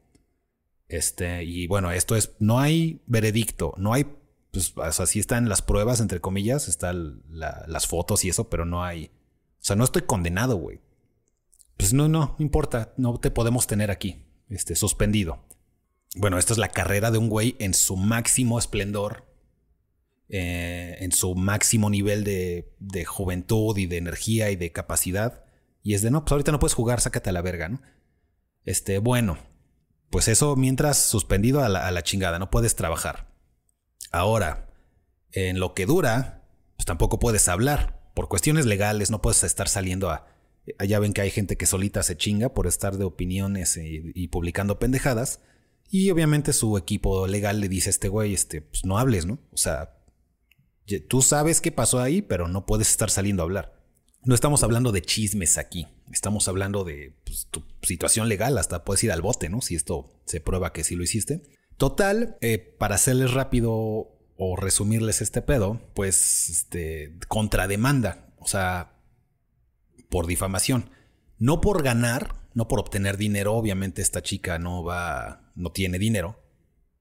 Este, 0.88 1.43
y 1.43 1.67
bueno, 1.67 1.91
esto 1.91 2.15
es, 2.15 2.36
no 2.39 2.60
hay 2.60 3.01
veredicto, 3.08 3.74
no 3.77 3.93
hay, 3.93 4.05
pues 4.53 5.00
así 5.00 5.19
están 5.19 5.50
las 5.50 5.63
pruebas, 5.63 6.00
entre 6.00 6.22
comillas, 6.22 6.67
están 6.67 7.24
las 7.27 7.88
fotos 7.88 8.24
y 8.24 8.29
eso, 8.29 8.50
pero 8.51 8.65
no 8.65 8.83
hay, 8.83 9.07
o 9.07 9.65
sea, 9.65 9.75
no 9.75 9.83
estoy 9.83 10.03
condenado, 10.03 10.57
güey. 10.57 10.79
Pues 11.75 11.91
no, 11.91 12.07
no, 12.07 12.36
no 12.38 12.45
importa, 12.45 12.93
no 12.98 13.19
te 13.19 13.31
podemos 13.31 13.65
tener 13.65 13.89
aquí, 13.89 14.27
este, 14.50 14.75
suspendido. 14.75 15.43
Bueno, 16.15 16.38
esta 16.38 16.53
es 16.53 16.60
la 16.60 16.67
carrera 16.67 17.10
de 17.10 17.17
un 17.17 17.29
güey 17.29 17.55
en 17.57 17.74
su 17.74 17.98
máximo 17.98 18.60
esplendor, 18.60 19.25
eh, 20.29 20.98
en 21.00 21.12
su 21.13 21.33
máximo 21.33 21.89
nivel 21.89 22.24
de, 22.24 23.05
juventud 23.07 23.75
y 23.75 23.88
de 23.88 23.98
energía 23.98 24.51
y 24.51 24.55
de 24.55 24.72
capacidad. 24.72 25.45
Y 25.81 25.95
es 25.95 26.03
de, 26.03 26.12
no, 26.12 26.25
pues 26.25 26.33
ahorita 26.33 26.51
no 26.51 26.60
puedes 26.60 26.75
jugar, 26.75 27.01
sácate 27.01 27.31
a 27.31 27.33
la 27.33 27.41
verga, 27.41 27.69
¿no? 27.69 27.81
Este, 28.65 29.00
bueno, 29.00 29.39
pues 30.12 30.27
eso 30.27 30.55
mientras 30.55 31.00
suspendido 31.00 31.63
a 31.63 31.69
la, 31.69 31.88
a 31.88 31.91
la 31.91 32.03
chingada, 32.03 32.38
no 32.38 32.51
puedes 32.51 32.75
trabajar. 32.75 33.32
Ahora, 34.13 34.70
en 35.34 35.60
lo 35.60 35.74
que 35.74 35.86
dura, 35.86 36.48
pues 36.77 36.86
tampoco 36.86 37.20
puedes 37.20 37.50
hablar. 37.50 38.10
Por 38.15 38.29
cuestiones 38.29 38.65
legales 38.65 39.12
no 39.12 39.22
puedes 39.22 39.43
estar 39.43 39.67
saliendo 39.67 40.10
a... 40.10 40.27
Allá 40.79 41.00
ven 41.00 41.12
que 41.12 41.20
hay 41.20 41.32
gente 41.32 41.58
que 41.58 41.65
solita 41.65 42.03
se 42.03 42.15
chinga 42.15 42.53
por 42.53 42.67
estar 42.67 42.98
de 42.98 43.03
opiniones 43.03 43.75
y, 43.75 44.27
publicando 44.29 44.79
pendejadas. 44.79 45.41
Y 45.89 46.10
obviamente 46.10 46.53
su 46.53 46.77
equipo 46.77 47.27
legal 47.27 47.60
le 47.60 47.67
dice 47.67 47.89
a 47.89 47.91
este 47.91 48.08
güey, 48.08 48.34
este, 48.34 48.62
pues 48.62 48.86
no 48.86 48.98
hables, 48.98 49.25
¿no? 49.25 49.39
O 49.51 49.58
sea, 49.58 49.98
Tú 51.08 51.22
sabes 51.22 51.62
qué 51.62 51.72
pasó 51.72 52.00
ahí, 52.01 52.22
pero 52.22 52.48
no 52.48 52.65
puedes 52.65 52.89
estar 52.89 53.10
saliendo 53.10 53.41
a 53.41 53.46
hablar. 53.46 53.82
No 54.25 54.36
estamos 54.36 54.63
hablando 54.63 54.91
de 54.91 55.01
chismes 55.01 55.58
aquí. 55.58 55.88
Estamos 56.12 56.48
hablando 56.48 56.84
de 56.84 57.15
pues, 57.25 57.48
tu 57.50 57.63
situación 57.82 58.29
legal. 58.29 58.58
Hasta 58.58 58.84
puedes 58.84 59.03
ir 59.03 59.12
al 59.12 59.22
bote, 59.22 59.50
¿no? 59.50 59.62
Si 59.62 59.75
esto 59.75 60.10
se 60.25 60.41
prueba 60.41 60.74
que 60.74 60.84
sí 60.84 60.96
lo 60.96 61.03
hiciste. 61.03 61.41
Total, 61.77 62.38
eh, 62.42 62.58
para 62.58 62.96
hacerles 62.96 63.34
rápido 63.34 63.74
o 64.36 64.56
resumirles 64.56 65.22
este 65.22 65.42
pedo, 65.42 65.82
pues 65.94 66.50
este, 66.50 67.15
contrademanda. 67.27 68.34
O 68.39 68.48
sea, 68.48 68.94
por 70.10 70.27
difamación. 70.27 70.89
No 71.39 71.62
por 71.62 71.84
ganar, 71.84 72.36
no 72.53 72.68
por 72.68 72.80
obtener 72.80 73.18
dinero. 73.18 73.53
Obviamente 73.53 74.01
esta 74.01 74.22
chica 74.22 74.60
no 74.60 74.84
va, 74.84 75.51
no 75.56 75.72
tiene 75.72 76.00
dinero. 76.00 76.39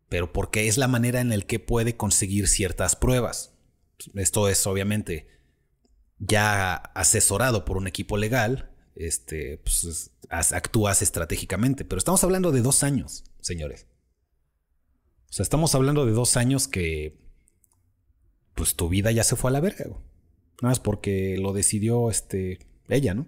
Pero 0.08 0.32
porque 0.32 0.68
es 0.68 0.78
la 0.78 0.88
manera 0.88 1.20
en 1.20 1.30
la 1.30 1.40
que 1.40 1.58
puede 1.58 1.96
conseguir 1.96 2.48
ciertas 2.48 2.96
pruebas 2.96 3.52
esto 4.14 4.48
es 4.48 4.66
obviamente 4.66 5.28
ya 6.18 6.74
asesorado 6.74 7.64
por 7.64 7.76
un 7.76 7.86
equipo 7.86 8.16
legal, 8.16 8.70
este, 8.94 9.58
pues, 9.58 10.10
actúas 10.30 11.02
estratégicamente. 11.02 11.84
Pero 11.84 11.98
estamos 11.98 12.22
hablando 12.24 12.52
de 12.52 12.62
dos 12.62 12.82
años, 12.82 13.24
señores. 13.40 13.86
O 15.32 15.34
sea, 15.34 15.44
estamos 15.44 15.74
hablando 15.74 16.04
de 16.04 16.12
dos 16.12 16.36
años 16.36 16.68
que, 16.68 17.16
pues 18.54 18.74
tu 18.74 18.90
vida 18.90 19.10
ya 19.12 19.24
se 19.24 19.34
fue 19.34 19.48
a 19.48 19.52
la 19.54 19.60
verga. 19.60 19.86
Nada 19.86 20.02
más 20.60 20.78
porque 20.78 21.38
lo 21.38 21.54
decidió 21.54 22.10
este, 22.10 22.58
ella, 22.86 23.14
¿no? 23.14 23.26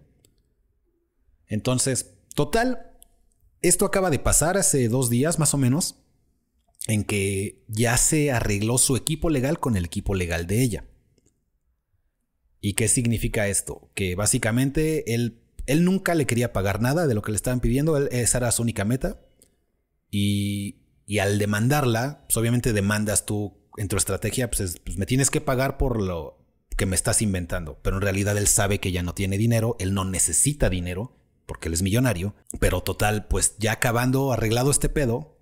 Entonces, 1.46 2.18
total, 2.34 2.92
esto 3.62 3.87
acaba 3.87 4.11
de 4.11 4.18
pasar 4.18 4.58
hace 4.58 4.87
dos 4.90 5.08
días 5.08 5.38
más 5.38 5.54
o 5.54 5.56
menos 5.56 6.04
en 6.88 7.04
que 7.04 7.64
ya 7.68 7.96
se 7.96 8.30
arregló 8.30 8.76
su 8.76 8.96
equipo 8.96 9.30
legal 9.30 9.58
con 9.58 9.75
el 9.75 9.87
equipo 9.87 10.14
legal 10.14 10.46
de 10.46 10.61
ella. 10.61 10.84
¿Y 12.61 12.75
qué 12.75 12.88
significa 12.88 13.49
esto? 13.49 13.90
Que 13.94 14.14
básicamente 14.14 15.14
él, 15.14 15.40
él 15.64 15.87
nunca 15.87 16.14
le 16.14 16.26
quería 16.26 16.52
pagar 16.52 16.82
nada 16.82 17.06
de 17.06 17.14
lo 17.14 17.23
que 17.23 17.32
le 17.32 17.37
estaban 17.37 17.61
pidiendo, 17.61 17.96
esa 17.96 18.37
era 18.37 18.52
su 18.52 18.61
única 18.61 18.84
meta. 18.84 19.23
Y, 20.11 20.84
y 21.06 21.18
al 21.18 21.38
demandarla, 21.38 22.25
pues 22.26 22.37
obviamente 22.37 22.73
demandas 22.73 23.26
tú 23.26 23.58
en 23.76 23.88
tu 23.88 23.96
estrategia, 23.96 24.50
pues, 24.50 24.80
pues 24.84 24.96
me 24.96 25.06
tienes 25.06 25.30
que 25.30 25.40
pagar 25.40 25.76
por 25.76 26.00
lo 26.00 26.38
que 26.76 26.87
me 26.87 26.96
estás 26.96 27.23
inventando. 27.23 27.78
Pero 27.82 27.96
en 27.96 28.02
realidad 28.02 28.37
él 28.37 28.46
sabe 28.46 28.80
que 28.80 28.92
ya 28.92 29.02
no 29.02 29.14
tiene 29.14 29.38
dinero, 29.38 29.76
él 29.78 29.94
no 29.94 30.04
necesita 30.04 30.70
dinero, 30.70 31.16
porque 31.46 31.68
él 31.68 31.75
es 31.75 31.82
millonario. 31.82 32.34
Pero 32.61 32.82
total, 32.82 33.26
pues 33.26 33.56
ya 33.58 33.73
acabando, 33.73 34.32
arreglado 34.32 34.70
este 34.70 34.88
pedo, 34.88 35.38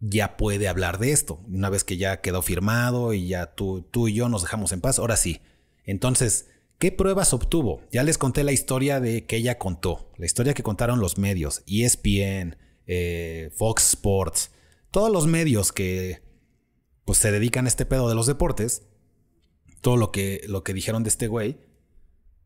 ya 0.00 0.36
puede 0.36 0.68
hablar 0.68 0.98
de 0.98 1.12
esto. 1.12 1.40
Una 1.48 1.70
vez 1.70 1.84
que 1.84 1.96
ya 1.96 2.20
quedó 2.20 2.42
firmado 2.42 3.14
y 3.14 3.28
ya 3.28 3.54
tú, 3.54 3.88
tú 3.90 4.08
y 4.08 4.14
yo 4.14 4.28
nos 4.28 4.42
dejamos 4.42 4.72
en 4.72 4.80
paz, 4.80 4.98
ahora 4.98 5.16
sí. 5.16 5.40
Entonces, 5.84 6.48
¿Qué 6.78 6.92
pruebas 6.92 7.32
obtuvo? 7.32 7.80
Ya 7.90 8.02
les 8.02 8.18
conté 8.18 8.44
la 8.44 8.52
historia 8.52 9.00
de 9.00 9.24
que 9.24 9.36
ella 9.36 9.56
contó, 9.56 10.12
la 10.18 10.26
historia 10.26 10.52
que 10.52 10.62
contaron 10.62 11.00
los 11.00 11.16
medios, 11.16 11.62
ESPN, 11.66 12.58
eh, 12.86 13.50
Fox 13.56 13.90
Sports, 13.90 14.50
todos 14.90 15.10
los 15.10 15.26
medios 15.26 15.72
que 15.72 16.22
pues 17.04 17.18
se 17.18 17.30
dedican 17.30 17.66
a 17.66 17.68
este 17.68 17.86
pedo 17.86 18.08
de 18.08 18.14
los 18.14 18.26
deportes, 18.26 18.82
todo 19.80 19.96
lo 19.96 20.10
que, 20.10 20.42
lo 20.48 20.64
que 20.64 20.74
dijeron 20.74 21.02
de 21.02 21.08
este 21.08 21.28
güey, 21.28 21.58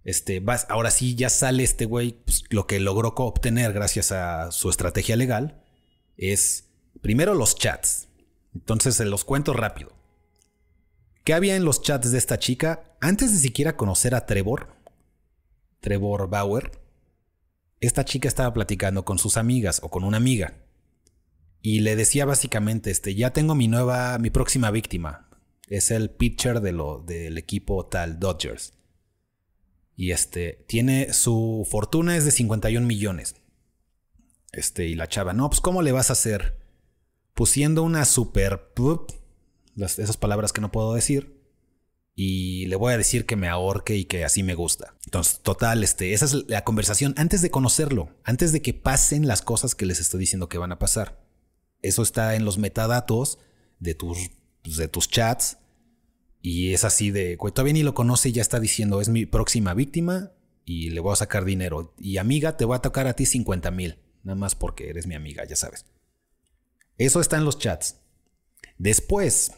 este, 0.04 0.40
vas, 0.40 0.66
ahora 0.68 0.90
sí 0.90 1.14
ya 1.14 1.30
sale 1.30 1.62
este 1.62 1.84
güey, 1.84 2.12
pues, 2.24 2.44
lo 2.50 2.66
que 2.66 2.80
logró 2.80 3.14
obtener 3.16 3.72
gracias 3.72 4.12
a 4.12 4.50
su 4.52 4.70
estrategia 4.70 5.16
legal 5.16 5.62
es 6.16 6.70
primero 7.00 7.34
los 7.34 7.54
chats. 7.56 8.08
Entonces 8.54 8.96
se 8.96 9.04
los 9.04 9.24
cuento 9.24 9.52
rápido. 9.52 9.92
¿Qué 11.24 11.34
había 11.34 11.56
en 11.56 11.64
los 11.64 11.82
chats 11.82 12.10
de 12.10 12.18
esta 12.18 12.38
chica 12.38 12.96
antes 13.00 13.32
de 13.32 13.38
siquiera 13.38 13.76
conocer 13.76 14.14
a 14.14 14.26
Trevor? 14.26 14.68
Trevor 15.80 16.28
Bauer. 16.28 16.72
Esta 17.80 18.04
chica 18.04 18.28
estaba 18.28 18.52
platicando 18.52 19.04
con 19.04 19.18
sus 19.18 19.36
amigas 19.36 19.80
o 19.82 19.90
con 19.90 20.04
una 20.04 20.18
amiga 20.18 20.54
y 21.62 21.80
le 21.80 21.96
decía 21.96 22.24
básicamente, 22.24 22.90
este, 22.90 23.14
ya 23.14 23.32
tengo 23.32 23.54
mi 23.54 23.68
nueva, 23.68 24.18
mi 24.18 24.30
próxima 24.30 24.70
víctima. 24.70 25.28
Es 25.68 25.90
el 25.90 26.10
pitcher 26.10 26.60
de 26.60 26.72
lo, 26.72 27.00
del 27.00 27.38
equipo 27.38 27.86
tal 27.86 28.18
Dodgers. 28.18 28.74
Y 29.94 30.12
este, 30.12 30.64
tiene 30.66 31.12
su 31.12 31.66
fortuna 31.70 32.16
es 32.16 32.24
de 32.24 32.30
51 32.30 32.86
millones. 32.86 33.36
Este, 34.52 34.86
y 34.86 34.94
la 34.94 35.08
chava, 35.08 35.32
no, 35.32 35.48
pues 35.48 35.60
¿cómo 35.60 35.82
le 35.82 35.92
vas 35.92 36.10
a 36.10 36.14
hacer? 36.14 36.58
Pusiendo 37.34 37.82
una 37.82 38.04
super 38.04 38.72
esas 39.76 40.16
palabras 40.16 40.52
que 40.52 40.60
no 40.60 40.72
puedo 40.72 40.94
decir. 40.94 41.39
Y 42.14 42.66
le 42.66 42.76
voy 42.76 42.92
a 42.92 42.98
decir 42.98 43.24
que 43.24 43.36
me 43.36 43.48
ahorque 43.48 43.96
y 43.96 44.04
que 44.04 44.24
así 44.24 44.42
me 44.42 44.54
gusta. 44.54 44.96
Entonces, 45.04 45.40
total, 45.40 45.82
este, 45.82 46.12
esa 46.12 46.26
es 46.26 46.48
la 46.48 46.64
conversación 46.64 47.14
antes 47.16 47.40
de 47.40 47.50
conocerlo, 47.50 48.10
antes 48.24 48.52
de 48.52 48.60
que 48.62 48.74
pasen 48.74 49.26
las 49.26 49.42
cosas 49.42 49.74
que 49.74 49.86
les 49.86 50.00
estoy 50.00 50.20
diciendo 50.20 50.48
que 50.48 50.58
van 50.58 50.72
a 50.72 50.78
pasar. 50.78 51.24
Eso 51.82 52.02
está 52.02 52.34
en 52.34 52.44
los 52.44 52.58
metadatos 52.58 53.38
de 53.78 53.94
tus, 53.94 54.18
pues, 54.62 54.76
de 54.76 54.88
tus 54.88 55.08
chats. 55.08 55.58
Y 56.42 56.72
es 56.72 56.84
así 56.84 57.10
de, 57.10 57.36
güey, 57.36 57.52
todavía 57.52 57.74
ni 57.74 57.82
lo 57.82 57.94
conoce 57.94 58.30
y 58.30 58.32
ya 58.32 58.42
está 58.42 58.60
diciendo, 58.60 59.00
es 59.00 59.08
mi 59.08 59.26
próxima 59.26 59.74
víctima 59.74 60.32
y 60.64 60.90
le 60.90 61.00
voy 61.00 61.12
a 61.12 61.16
sacar 61.16 61.44
dinero. 61.44 61.94
Y 61.98 62.18
amiga, 62.18 62.56
te 62.56 62.64
voy 62.64 62.76
a 62.76 62.80
tocar 62.80 63.06
a 63.06 63.14
ti 63.14 63.26
50 63.26 63.70
mil. 63.70 63.98
Nada 64.22 64.36
más 64.36 64.54
porque 64.54 64.88
eres 64.88 65.06
mi 65.06 65.14
amiga, 65.14 65.44
ya 65.44 65.56
sabes. 65.56 65.86
Eso 66.96 67.20
está 67.20 67.36
en 67.36 67.44
los 67.44 67.58
chats. 67.58 67.96
Después, 68.78 69.52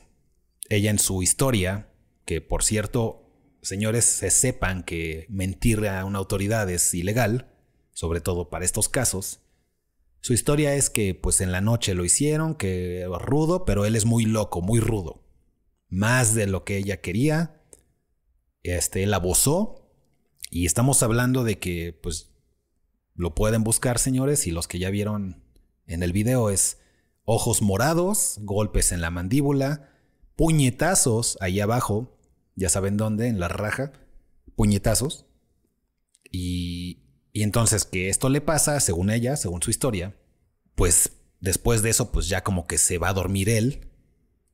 ella 0.69 0.91
en 0.91 0.99
su 0.99 1.23
historia, 1.23 1.92
que 2.25 2.41
por 2.41 2.63
cierto, 2.63 3.31
señores, 3.63 4.05
se 4.05 4.31
sepan 4.31 4.83
que 4.83 5.27
mentir 5.29 5.87
a 5.87 6.05
una 6.05 6.19
autoridad 6.19 6.69
es 6.71 6.93
ilegal, 6.95 7.53
sobre 7.93 8.21
todo 8.21 8.51
para 8.51 8.65
estos 8.65 8.89
casos. 8.89 9.41
Su 10.21 10.33
historia 10.33 10.75
es 10.75 10.89
que 10.89 11.15
pues 11.15 11.41
en 11.41 11.51
la 11.51 11.61
noche 11.61 11.95
lo 11.95 12.05
hicieron, 12.05 12.55
que 12.55 13.07
rudo, 13.21 13.65
pero 13.65 13.85
él 13.85 13.97
es 13.97 14.05
muy 14.05 14.25
loco, 14.25 14.61
muy 14.61 14.79
rudo. 14.79 15.25
Más 15.89 16.35
de 16.35 16.47
lo 16.47 16.65
que 16.65 16.77
ella 16.77 17.01
quería. 17.01 17.61
Este, 18.63 19.03
él 19.03 19.13
abusó. 19.15 19.91
Y 20.51 20.67
estamos 20.67 21.03
hablando 21.03 21.45
de 21.45 21.59
que 21.59 21.99
pues 22.03 22.31
lo 23.15 23.35
pueden 23.35 23.65
buscar, 23.65 23.99
señores, 23.99 24.47
y 24.47 24.53
los 24.53 24.69
que 24.69 24.79
ya 24.79 24.91
vieron 24.91 25.43
en 25.87 26.03
el 26.03 26.13
video 26.13 26.51
es 26.51 26.79
ojos 27.25 27.63
morados, 27.63 28.37
golpes 28.43 28.93
en 28.93 29.01
la 29.01 29.11
mandíbula, 29.11 29.92
puñetazos 30.37 31.39
ahí 31.41 31.61
abajo, 31.61 32.19
ya 32.55 32.69
saben 32.69 32.97
dónde, 32.97 33.29
en 33.29 33.41
la 33.41 33.49
raja, 33.49 33.93
puñetazos. 34.57 35.27
Y, 36.31 37.03
y 37.33 37.43
entonces 37.43 37.85
que 37.85 38.09
esto 38.09 38.29
le 38.29 38.41
pasa, 38.41 38.79
según 38.81 39.11
ella, 39.11 39.37
según 39.37 39.63
su 39.63 39.71
historia, 39.71 40.17
pues 40.75 41.13
después 41.41 41.83
de 41.83 41.91
eso, 41.91 42.13
pues 42.13 42.29
ya 42.29 42.43
como 42.43 42.67
que 42.67 42.79
se 42.79 42.99
va 42.99 43.11
a 43.11 43.15
dormir 43.15 43.49
él, 43.49 43.91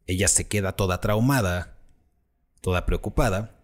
ella 0.06 0.26
se 0.26 0.46
queda 0.48 0.72
toda 0.72 1.00
traumada, 1.00 1.78
toda 2.60 2.86
preocupada. 2.86 3.54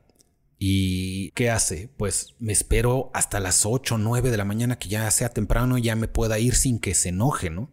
¿Y 0.59 1.31
qué 1.33 1.51
hace? 1.51 1.89
Pues 1.97 2.35
me 2.39 2.53
espero 2.53 3.11
hasta 3.13 3.41
las 3.41 3.67
8 3.67 3.97
o 3.97 3.99
9 3.99 4.31
de 4.31 4.37
la 4.37 4.45
mañana 4.45 4.79
que 4.79 4.89
ya 4.89 5.11
sea 5.11 5.31
temprano 5.31 5.79
ya 5.79 5.97
me 5.97 6.07
pueda 6.07 6.39
ir 6.39 6.55
sin 6.55 6.79
que 6.79 6.95
se 6.95 7.09
enoje, 7.09 7.51
¿no? 7.51 7.71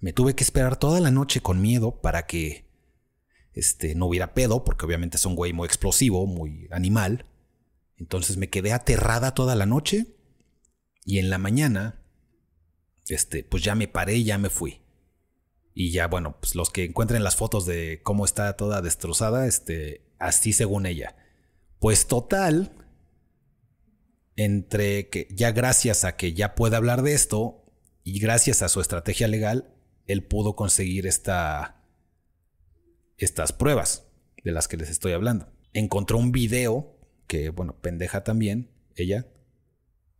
Me 0.00 0.12
tuve 0.12 0.34
que 0.34 0.42
esperar 0.42 0.76
toda 0.76 1.00
la 1.00 1.10
noche 1.10 1.40
con 1.40 1.60
miedo 1.60 2.00
para 2.00 2.26
que 2.26 2.65
este, 3.56 3.94
no 3.94 4.06
hubiera 4.06 4.34
pedo, 4.34 4.64
porque 4.64 4.84
obviamente 4.84 5.16
es 5.16 5.24
un 5.24 5.34
güey 5.34 5.54
muy 5.54 5.66
explosivo, 5.66 6.26
muy 6.26 6.68
animal. 6.70 7.24
Entonces 7.96 8.36
me 8.36 8.50
quedé 8.50 8.72
aterrada 8.72 9.32
toda 9.32 9.56
la 9.56 9.64
noche 9.64 10.14
y 11.04 11.18
en 11.18 11.30
la 11.30 11.38
mañana, 11.38 12.04
este, 13.08 13.42
pues 13.42 13.64
ya 13.64 13.74
me 13.74 13.88
paré 13.88 14.16
y 14.16 14.24
ya 14.24 14.36
me 14.36 14.50
fui. 14.50 14.82
Y 15.72 15.90
ya, 15.90 16.06
bueno, 16.06 16.36
pues 16.38 16.54
los 16.54 16.68
que 16.70 16.84
encuentren 16.84 17.24
las 17.24 17.36
fotos 17.36 17.64
de 17.64 18.00
cómo 18.02 18.26
está 18.26 18.56
toda 18.56 18.82
destrozada, 18.82 19.46
este, 19.46 20.06
así 20.18 20.52
según 20.52 20.84
ella. 20.84 21.16
Pues 21.78 22.06
total, 22.06 22.72
entre 24.36 25.08
que 25.08 25.28
ya 25.30 25.52
gracias 25.52 26.04
a 26.04 26.16
que 26.16 26.34
ya 26.34 26.54
puede 26.54 26.76
hablar 26.76 27.00
de 27.00 27.14
esto 27.14 27.64
y 28.04 28.18
gracias 28.18 28.60
a 28.60 28.68
su 28.68 28.82
estrategia 28.82 29.28
legal, 29.28 29.74
él 30.06 30.22
pudo 30.24 30.56
conseguir 30.56 31.06
esta, 31.06 31.75
estas 33.18 33.52
pruebas 33.52 34.06
de 34.44 34.52
las 34.52 34.68
que 34.68 34.76
les 34.76 34.90
estoy 34.90 35.12
hablando. 35.12 35.52
Encontró 35.72 36.18
un 36.18 36.32
video, 36.32 36.98
que 37.26 37.50
bueno, 37.50 37.76
pendeja 37.80 38.24
también, 38.24 38.70
ella, 38.94 39.26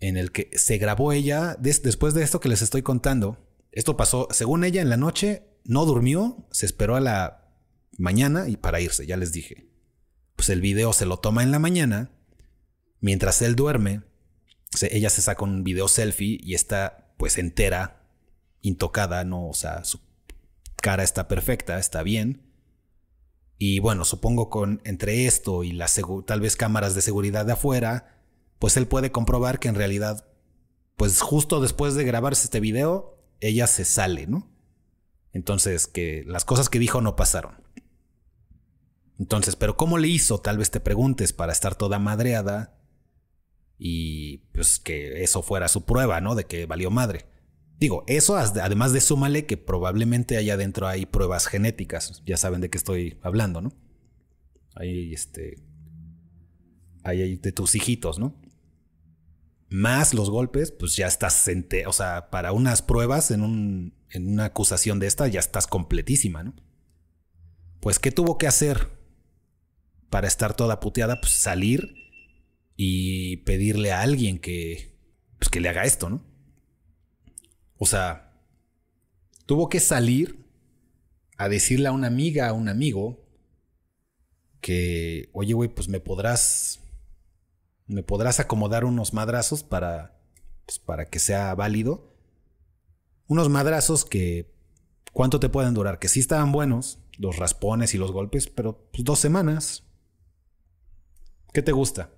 en 0.00 0.16
el 0.16 0.32
que 0.32 0.50
se 0.56 0.78
grabó 0.78 1.12
ella, 1.12 1.56
después 1.58 2.14
de 2.14 2.22
esto 2.22 2.40
que 2.40 2.48
les 2.48 2.62
estoy 2.62 2.82
contando, 2.82 3.46
esto 3.72 3.96
pasó, 3.96 4.28
según 4.30 4.64
ella, 4.64 4.82
en 4.82 4.90
la 4.90 4.96
noche, 4.96 5.44
no 5.64 5.84
durmió, 5.84 6.46
se 6.50 6.66
esperó 6.66 6.96
a 6.96 7.00
la 7.00 7.52
mañana 7.98 8.48
y 8.48 8.56
para 8.56 8.80
irse, 8.80 9.06
ya 9.06 9.16
les 9.16 9.32
dije. 9.32 9.70
Pues 10.34 10.50
el 10.50 10.60
video 10.60 10.92
se 10.92 11.06
lo 11.06 11.18
toma 11.18 11.42
en 11.42 11.50
la 11.50 11.58
mañana, 11.58 12.10
mientras 13.00 13.40
él 13.42 13.56
duerme, 13.56 14.02
ella 14.90 15.10
se 15.10 15.22
saca 15.22 15.44
un 15.44 15.64
video 15.64 15.88
selfie 15.88 16.38
y 16.42 16.54
está 16.54 17.14
pues 17.16 17.38
entera, 17.38 18.06
intocada, 18.60 19.24
no, 19.24 19.48
o 19.48 19.54
sea, 19.54 19.84
su 19.84 20.00
cara 20.82 21.02
está 21.02 21.28
perfecta, 21.28 21.78
está 21.78 22.02
bien. 22.02 22.45
Y 23.58 23.80
bueno, 23.80 24.04
supongo 24.04 24.50
con 24.50 24.82
entre 24.84 25.26
esto 25.26 25.64
y 25.64 25.72
las 25.72 26.00
tal 26.26 26.40
vez 26.40 26.56
cámaras 26.56 26.94
de 26.94 27.02
seguridad 27.02 27.46
de 27.46 27.52
afuera, 27.52 28.22
pues 28.58 28.76
él 28.76 28.86
puede 28.86 29.12
comprobar 29.12 29.58
que 29.58 29.68
en 29.68 29.74
realidad, 29.74 30.28
pues 30.96 31.20
justo 31.20 31.60
después 31.60 31.94
de 31.94 32.04
grabarse 32.04 32.44
este 32.44 32.60
video, 32.60 33.18
ella 33.40 33.66
se 33.66 33.84
sale, 33.84 34.26
¿no? 34.26 34.50
Entonces, 35.32 35.86
que 35.86 36.24
las 36.26 36.44
cosas 36.44 36.68
que 36.68 36.78
dijo 36.78 37.00
no 37.00 37.16
pasaron. 37.16 37.62
Entonces, 39.18 39.56
pero 39.56 39.76
¿cómo 39.76 39.98
le 39.98 40.08
hizo? 40.08 40.38
Tal 40.38 40.58
vez 40.58 40.70
te 40.70 40.80
preguntes 40.80 41.32
para 41.32 41.52
estar 41.52 41.74
toda 41.74 41.98
madreada 41.98 42.78
y 43.78 44.38
pues 44.52 44.78
que 44.78 45.22
eso 45.22 45.42
fuera 45.42 45.68
su 45.68 45.84
prueba, 45.84 46.20
¿no? 46.20 46.34
De 46.34 46.44
que 46.44 46.66
valió 46.66 46.90
madre. 46.90 47.26
Digo, 47.78 48.04
eso 48.06 48.36
además 48.36 48.92
de 48.92 49.00
súmale 49.00 49.44
que 49.44 49.58
probablemente 49.58 50.36
allá 50.36 50.54
adentro 50.54 50.88
hay 50.88 51.04
pruebas 51.04 51.46
genéticas. 51.46 52.22
Ya 52.24 52.36
saben 52.36 52.60
de 52.60 52.70
qué 52.70 52.78
estoy 52.78 53.18
hablando, 53.22 53.60
¿no? 53.60 53.72
Hay 54.74 55.12
este. 55.12 55.62
Hay 57.02 57.36
de 57.36 57.52
tus 57.52 57.74
hijitos, 57.74 58.18
¿no? 58.18 58.40
Más 59.68 60.14
los 60.14 60.30
golpes, 60.30 60.72
pues 60.72 60.96
ya 60.96 61.06
estás. 61.06 61.48
o 61.86 61.92
sea, 61.92 62.30
para 62.30 62.52
unas 62.52 62.80
pruebas 62.80 63.30
en, 63.30 63.42
un, 63.42 63.94
en 64.10 64.28
una 64.28 64.46
acusación 64.46 64.98
de 64.98 65.06
esta, 65.06 65.28
ya 65.28 65.40
estás 65.40 65.66
completísima, 65.66 66.42
¿no? 66.42 66.54
Pues, 67.80 67.98
¿qué 67.98 68.10
tuvo 68.10 68.38
que 68.38 68.46
hacer 68.46 68.90
para 70.08 70.28
estar 70.28 70.56
toda 70.56 70.80
puteada? 70.80 71.20
Pues 71.20 71.32
salir 71.32 71.94
y 72.74 73.38
pedirle 73.38 73.92
a 73.92 74.00
alguien 74.00 74.38
que. 74.38 74.96
Pues 75.38 75.50
que 75.50 75.60
le 75.60 75.68
haga 75.68 75.84
esto, 75.84 76.08
¿no? 76.08 76.35
O 77.78 77.86
sea, 77.86 78.32
tuvo 79.44 79.68
que 79.68 79.80
salir 79.80 80.44
a 81.36 81.48
decirle 81.48 81.88
a 81.88 81.92
una 81.92 82.06
amiga, 82.06 82.48
a 82.48 82.52
un 82.52 82.68
amigo, 82.68 83.24
que, 84.60 85.28
oye, 85.32 85.52
güey, 85.52 85.68
pues 85.68 85.88
me 85.88 86.00
podrás, 86.00 86.80
me 87.86 88.02
podrás 88.02 88.40
acomodar 88.40 88.84
unos 88.84 89.12
madrazos 89.12 89.62
para, 89.62 90.18
pues 90.64 90.78
para 90.78 91.06
que 91.06 91.18
sea 91.18 91.54
válido. 91.54 92.16
Unos 93.28 93.48
madrazos 93.48 94.04
que, 94.04 94.54
¿cuánto 95.12 95.38
te 95.38 95.48
pueden 95.48 95.74
durar? 95.74 95.98
Que 95.98 96.08
sí 96.08 96.20
estaban 96.20 96.52
buenos, 96.52 96.98
los 97.18 97.36
raspones 97.36 97.94
y 97.94 97.98
los 97.98 98.12
golpes, 98.12 98.48
pero 98.48 98.88
pues 98.90 99.04
dos 99.04 99.18
semanas. 99.18 99.84
¿Qué 101.52 101.62
te 101.62 101.72
gusta? 101.72 102.10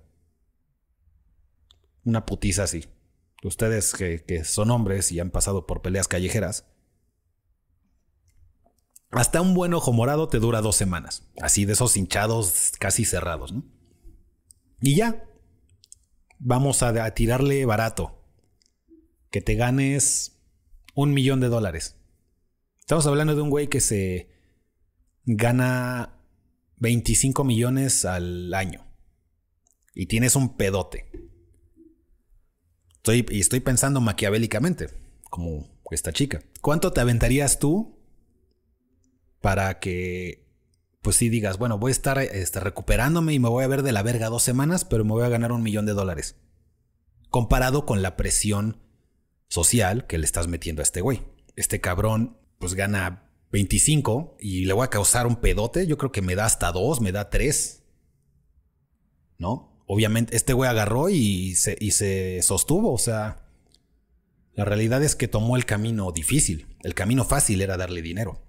Una 2.05 2.25
putiza 2.25 2.63
así 2.63 2.85
ustedes 3.43 3.93
que, 3.93 4.43
son 4.43 4.71
hombres 4.71 5.11
y 5.11 5.19
han 5.19 5.31
pasado 5.31 5.65
por 5.65 5.81
peleas 5.81 6.07
callejeras, 6.07 6.65
hasta 9.11 9.41
un 9.41 9.53
buen 9.53 9.73
ojo 9.73 9.91
morado 9.91 10.27
te 10.27 10.39
dura 10.39 10.61
dos 10.61 10.75
semanas, 10.75 11.27
así 11.41 11.65
de 11.65 11.73
esos 11.73 11.97
hinchados 11.97 12.73
casi 12.79 13.05
cerrados, 13.05 13.51
¿no? 13.51 13.63
Y 14.81 14.95
ya, 14.95 15.25
vamos 16.37 16.83
a, 16.83 16.89
a 17.03 17.13
tirarle 17.13 17.65
barato. 17.65 18.15
Que 19.29 19.41
te 19.41 19.55
ganes 19.55 20.39
un 20.95 21.13
millón 21.13 21.39
de 21.39 21.49
dólares. 21.49 21.97
Estamos 22.79 23.05
hablando 23.05 23.35
de 23.35 23.41
un 23.41 23.49
güey 23.49 23.67
que 23.67 23.81
se 23.81 24.29
gana 25.25 26.19
25 26.77 27.43
millones 27.43 28.05
al 28.05 28.53
año. 28.53 28.87
Y 29.93 30.07
tienes 30.07 30.35
un 30.35 30.55
pedote. 30.55 31.28
Estoy, 33.11 33.35
y 33.35 33.39
estoy 33.39 33.59
pensando 33.59 34.01
maquiavélicamente, 34.01 34.89
como 35.29 35.67
esta 35.89 36.13
chica. 36.13 36.41
¿Cuánto 36.61 36.93
te 36.93 37.01
aventarías 37.01 37.57
tú 37.57 37.97
para 39.41 39.79
que, 39.79 40.47
pues 41.01 41.15
sí 41.15 41.29
digas, 41.29 41.57
bueno, 41.57 41.79
voy 41.79 41.89
a 41.89 41.93
estar 41.93 42.19
este, 42.19 42.59
recuperándome 42.59 43.33
y 43.33 43.39
me 43.39 43.49
voy 43.49 43.63
a 43.63 43.67
ver 43.67 43.81
de 43.81 43.93
la 43.93 44.03
verga 44.03 44.29
dos 44.29 44.43
semanas, 44.43 44.85
pero 44.85 45.05
me 45.05 45.13
voy 45.13 45.23
a 45.23 45.29
ganar 45.29 45.51
un 45.51 45.63
millón 45.63 45.87
de 45.87 45.93
dólares? 45.93 46.35
Comparado 47.31 47.87
con 47.87 48.03
la 48.03 48.15
presión 48.15 48.77
social 49.47 50.05
que 50.05 50.19
le 50.19 50.25
estás 50.25 50.47
metiendo 50.47 50.81
a 50.81 50.83
este 50.83 51.01
güey. 51.01 51.23
Este 51.55 51.81
cabrón, 51.81 52.37
pues 52.59 52.75
gana 52.75 53.31
25 53.51 54.37
y 54.39 54.65
le 54.65 54.73
voy 54.73 54.85
a 54.85 54.89
causar 54.91 55.25
un 55.25 55.37
pedote. 55.37 55.87
Yo 55.87 55.97
creo 55.97 56.11
que 56.11 56.21
me 56.21 56.35
da 56.35 56.45
hasta 56.45 56.71
dos, 56.71 57.01
me 57.01 57.11
da 57.11 57.31
tres. 57.31 57.83
¿No? 59.39 59.68
Obviamente, 59.91 60.35
este 60.35 60.53
güey 60.53 60.69
agarró 60.69 61.09
y 61.09 61.55
se, 61.55 61.75
y 61.79 61.91
se 61.91 62.43
sostuvo. 62.43 62.93
O 62.93 62.99
sea, 62.99 63.47
la 64.53 64.63
realidad 64.63 65.01
es 65.01 65.15
que 65.15 65.27
tomó 65.27 65.57
el 65.57 65.65
camino 65.65 66.11
difícil. 66.11 66.67
El 66.83 66.93
camino 66.93 67.25
fácil 67.25 67.59
era 67.59 67.75
darle 67.75 68.03
dinero. 68.03 68.45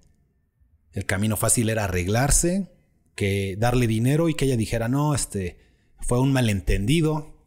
El 0.93 1.07
camino 1.07 1.39
fácil 1.39 1.71
era 1.71 1.85
arreglarse, 1.85 2.71
que 3.15 3.57
darle 3.59 3.87
dinero 3.87 4.29
y 4.29 4.35
que 4.35 4.45
ella 4.45 4.59
dijera, 4.59 4.89
no, 4.89 5.15
este 5.15 5.59
fue 6.01 6.21
un 6.21 6.31
malentendido. 6.31 7.43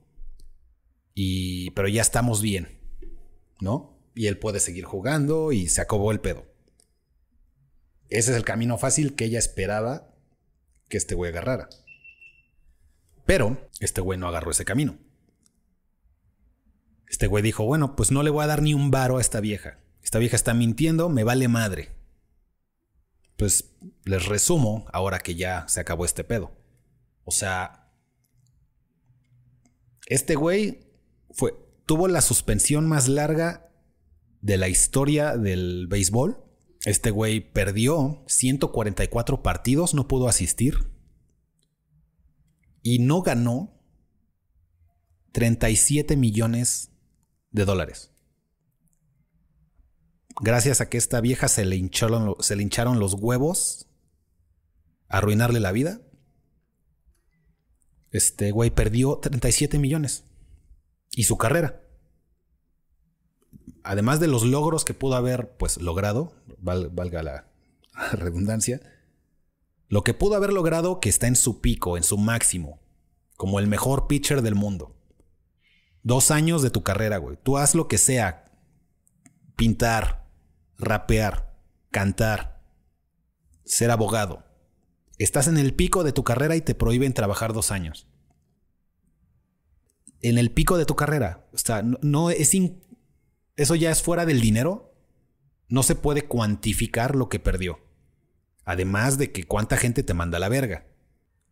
Y, 1.14 1.70
pero 1.72 1.88
ya 1.88 2.02
estamos 2.02 2.42
bien, 2.42 2.80
¿no? 3.62 3.96
Y 4.16 4.26
él 4.26 4.40
puede 4.40 4.60
seguir 4.60 4.86
jugando 4.86 5.52
y 5.52 5.68
se 5.68 5.82
acabó 5.82 6.12
el 6.12 6.20
pedo. 6.20 6.48
Ese 8.10 8.32
es 8.32 8.38
el 8.38 8.44
camino 8.44 8.80
fácil 8.80 9.14
que 9.14 9.26
ella 9.26 9.38
esperaba 9.38 10.16
que 10.90 10.98
este 10.98 11.14
güey 11.14 11.30
agarrara. 11.30 11.70
Pero 13.26 13.70
este 13.86 14.02
güey 14.02 14.20
no 14.20 14.28
agarró 14.28 14.52
ese 14.52 14.66
camino. 14.66 14.98
Este 17.08 17.28
güey 17.28 17.44
dijo, 17.44 17.66
bueno, 17.66 17.96
pues 17.96 18.12
no 18.12 18.24
le 18.24 18.30
voy 18.30 18.44
a 18.44 18.48
dar 18.48 18.62
ni 18.62 18.74
un 18.74 18.90
varo 18.90 19.18
a 19.18 19.22
esta 19.22 19.40
vieja. 19.40 19.80
Esta 20.02 20.20
vieja 20.20 20.36
está 20.36 20.54
mintiendo, 20.54 21.10
me 21.10 21.24
vale 21.24 21.48
madre. 21.48 21.96
Pues 23.38 23.76
les 24.04 24.26
resumo 24.26 24.86
ahora 24.92 25.20
que 25.20 25.36
ya 25.36 25.68
se 25.68 25.80
acabó 25.80 26.06
este 26.06 26.24
pedo. 26.24 26.52
O 27.24 27.32
sea, 27.32 27.92
este 30.08 30.36
güey 30.36 30.88
fue, 31.32 31.54
tuvo 31.86 32.08
la 32.08 32.22
suspensión 32.22 32.88
más 32.88 33.08
larga 33.08 33.72
de 34.42 34.58
la 34.58 34.68
historia 34.68 35.38
del 35.38 35.88
béisbol. 35.88 36.44
Este 36.86 37.12
güey 37.12 37.40
perdió 37.40 38.24
144 38.28 39.42
partidos, 39.42 39.94
no 39.94 40.08
pudo 40.08 40.28
asistir. 40.28 40.92
Y 42.82 43.00
no 43.00 43.22
ganó 43.22 43.73
37 45.34 46.16
millones 46.16 46.92
de 47.52 47.66
dólares. 47.66 48.12
Gracias 50.40 50.80
a 50.80 50.90
que 50.90 50.98
esta 50.98 51.22
vieja 51.22 51.48
se 51.48 51.66
le 51.66 51.76
hincharon, 51.76 53.00
los 53.00 53.14
huevos 53.16 53.88
arruinarle 55.10 55.60
la 55.60 55.72
vida. 55.72 56.02
Este 58.12 58.52
güey 58.52 58.70
perdió 58.70 59.18
37 59.18 59.78
millones. 59.80 60.24
Y 61.16 61.24
su 61.24 61.38
carrera. 61.38 61.82
Además 63.84 64.20
de 64.20 64.28
los 64.28 64.44
logros 64.44 64.86
que 64.86 64.94
pudo 64.94 65.16
haber 65.16 65.58
pues 65.58 65.78
logrado, 65.78 66.34
valga 66.58 67.22
la 67.22 67.48
redundancia, 68.14 68.82
lo 69.88 70.04
que 70.04 70.14
pudo 70.14 70.36
haber 70.36 70.54
logrado 70.54 71.00
que 71.00 71.10
está 71.10 71.28
en 71.28 71.36
su 71.36 71.60
pico, 71.60 71.98
en 71.98 72.04
su 72.04 72.18
máximo, 72.18 72.80
como 73.36 73.60
el 73.60 73.68
mejor 73.68 74.08
pitcher 74.08 74.42
del 74.42 74.56
mundo. 74.56 74.93
Dos 76.04 76.32
años 76.32 76.62
de 76.62 76.70
tu 76.70 76.84
carrera, 76.84 77.18
güey. 77.18 77.38
Tú 77.42 77.58
haz 77.58 77.76
lo 77.76 77.88
que 77.88 77.98
sea. 77.98 78.46
Pintar, 79.56 80.28
rapear, 80.78 81.56
cantar, 81.92 82.62
ser 83.64 83.90
abogado. 83.90 84.44
Estás 85.18 85.48
en 85.48 85.58
el 85.58 85.74
pico 85.74 86.04
de 86.04 86.12
tu 86.12 86.26
carrera 86.26 86.58
y 86.58 86.62
te 86.62 86.76
prohíben 86.76 87.14
trabajar 87.14 87.54
dos 87.54 87.72
años. 87.72 88.08
En 90.22 90.38
el 90.38 90.52
pico 90.52 90.78
de 90.78 90.86
tu 90.86 90.96
carrera. 90.96 91.48
O 91.54 91.58
sea, 91.58 91.84
no, 91.84 92.30
es 92.30 92.52
eso 93.56 93.76
ya 93.76 93.92
es 93.92 94.02
fuera 94.02 94.26
del 94.26 94.42
dinero. 94.42 94.94
No 95.70 95.84
se 95.84 95.96
puede 95.96 96.26
cuantificar 96.26 97.16
lo 97.16 97.30
que 97.30 97.40
perdió. 97.40 97.80
Además 98.66 99.18
de 99.18 99.32
que 99.32 99.46
cuánta 99.46 99.78
gente 99.78 100.04
te 100.04 100.14
manda 100.14 100.40
la 100.40 100.50
verga. 100.50 100.88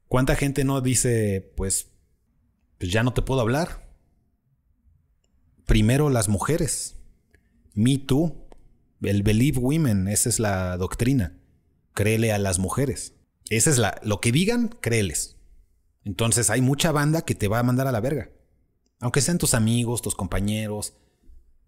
¿Cuánta 0.07 0.35
gente 0.35 0.65
no 0.65 0.81
dice, 0.81 1.53
pues, 1.55 1.91
pues 2.77 2.91
ya 2.91 3.03
no 3.03 3.13
te 3.13 3.21
puedo 3.21 3.39
hablar? 3.39 3.90
Primero 5.71 6.09
las 6.09 6.27
mujeres. 6.27 6.97
Me 7.73 7.97
too. 7.97 8.45
El 9.01 9.23
believe 9.23 9.57
women, 9.57 10.09
esa 10.09 10.27
es 10.27 10.37
la 10.37 10.75
doctrina. 10.75 11.37
Créele 11.93 12.33
a 12.33 12.39
las 12.39 12.59
mujeres. 12.59 13.15
Esa 13.49 13.69
es 13.69 13.77
la, 13.77 13.97
lo 14.03 14.19
que 14.19 14.33
digan, 14.33 14.75
créeles. 14.81 15.37
Entonces 16.03 16.49
hay 16.49 16.59
mucha 16.59 16.91
banda 16.91 17.21
que 17.21 17.35
te 17.35 17.47
va 17.47 17.59
a 17.59 17.63
mandar 17.63 17.87
a 17.87 17.93
la 17.93 18.01
verga. 18.01 18.31
Aunque 18.99 19.21
sean 19.21 19.37
tus 19.37 19.53
amigos, 19.53 20.01
tus 20.01 20.13
compañeros. 20.13 20.93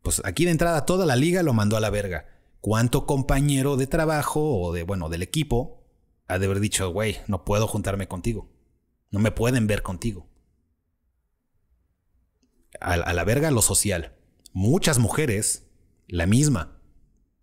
Pues 0.01 0.21
aquí 0.25 0.43
de 0.43 0.51
entrada 0.51 0.85
toda 0.85 1.05
la 1.05 1.15
liga 1.15 1.41
lo 1.41 1.53
mandó 1.53 1.77
a 1.77 1.79
la 1.79 1.89
verga. 1.89 2.25
¿Cuánto 2.59 3.05
compañero 3.05 3.77
de 3.77 3.87
trabajo 3.87 4.59
o 4.59 4.73
de, 4.73 4.83
bueno, 4.83 5.07
del 5.07 5.21
equipo 5.21 5.81
ha 6.27 6.39
de 6.39 6.47
haber 6.47 6.59
dicho, 6.59 6.91
güey, 6.91 7.19
no 7.27 7.45
puedo 7.45 7.67
juntarme 7.67 8.09
contigo? 8.09 8.49
No 9.11 9.19
me 9.19 9.31
pueden 9.31 9.65
ver 9.65 9.81
contigo 9.81 10.27
a, 12.79 13.13
la 13.13 13.23
verga 13.23 13.51
lo 13.51 13.61
social. 13.61 14.13
Muchas 14.53 14.99
mujeres, 14.99 15.63
la 16.07 16.25
misma. 16.25 16.79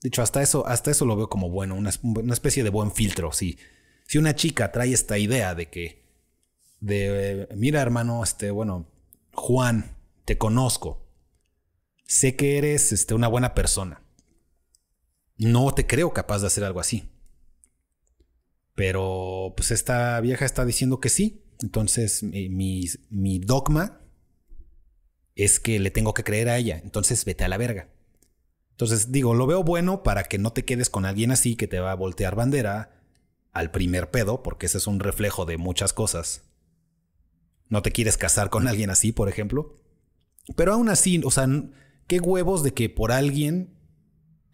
De 0.02 0.08
hecho, 0.08 0.22
hasta 0.22 0.42
eso, 0.42 0.66
hasta 0.66 0.90
eso 0.90 1.04
lo 1.04 1.16
veo 1.16 1.28
como 1.28 1.50
bueno, 1.50 1.74
una, 1.74 1.90
especie 2.32 2.62
de 2.62 2.70
buen 2.70 2.92
filtro. 2.92 3.32
Si, 3.32 3.58
si 4.06 4.18
una 4.18 4.34
chica 4.34 4.72
trae 4.72 4.92
esta 4.92 5.18
idea 5.18 5.54
de 5.54 5.68
que, 5.68 6.04
de, 6.80 7.48
mira 7.56 7.82
hermano, 7.82 8.22
este, 8.22 8.50
bueno, 8.50 8.90
Juan, 9.32 9.96
te 10.24 10.38
conozco, 10.38 11.06
sé 12.06 12.36
que 12.36 12.58
eres 12.58 12.92
este, 12.92 13.14
una 13.14 13.28
buena 13.28 13.54
persona. 13.54 14.02
No 15.36 15.72
te 15.72 15.86
creo 15.86 16.12
capaz 16.12 16.40
de 16.40 16.46
hacer 16.48 16.64
algo 16.64 16.80
así. 16.80 17.08
Pero 18.74 19.54
pues 19.56 19.70
esta 19.70 20.20
vieja 20.20 20.44
está 20.44 20.64
diciendo 20.64 21.00
que 21.00 21.08
sí. 21.08 21.44
Entonces 21.60 22.22
mi, 22.22 22.86
mi 23.10 23.38
dogma 23.38 23.99
es 25.44 25.58
que 25.58 25.78
le 25.78 25.90
tengo 25.90 26.14
que 26.14 26.24
creer 26.24 26.48
a 26.48 26.58
ella. 26.58 26.80
Entonces 26.82 27.24
vete 27.24 27.44
a 27.44 27.48
la 27.48 27.56
verga. 27.56 27.88
Entonces 28.72 29.10
digo, 29.12 29.34
lo 29.34 29.46
veo 29.46 29.62
bueno 29.62 30.02
para 30.02 30.24
que 30.24 30.38
no 30.38 30.52
te 30.52 30.64
quedes 30.64 30.90
con 30.90 31.06
alguien 31.06 31.30
así 31.30 31.56
que 31.56 31.66
te 31.66 31.80
va 31.80 31.92
a 31.92 31.96
voltear 31.96 32.34
bandera 32.34 33.02
al 33.52 33.70
primer 33.70 34.10
pedo, 34.10 34.42
porque 34.42 34.66
ese 34.66 34.78
es 34.78 34.86
un 34.86 35.00
reflejo 35.00 35.44
de 35.44 35.56
muchas 35.56 35.92
cosas. 35.92 36.42
No 37.68 37.82
te 37.82 37.90
quieres 37.90 38.16
casar 38.16 38.50
con 38.50 38.68
alguien 38.68 38.90
así, 38.90 39.12
por 39.12 39.28
ejemplo. 39.28 39.76
Pero 40.56 40.74
aún 40.74 40.88
así, 40.88 41.20
o 41.24 41.30
sea, 41.30 41.48
qué 42.06 42.20
huevos 42.20 42.62
de 42.62 42.74
que 42.74 42.88
por 42.88 43.12
alguien 43.12 43.74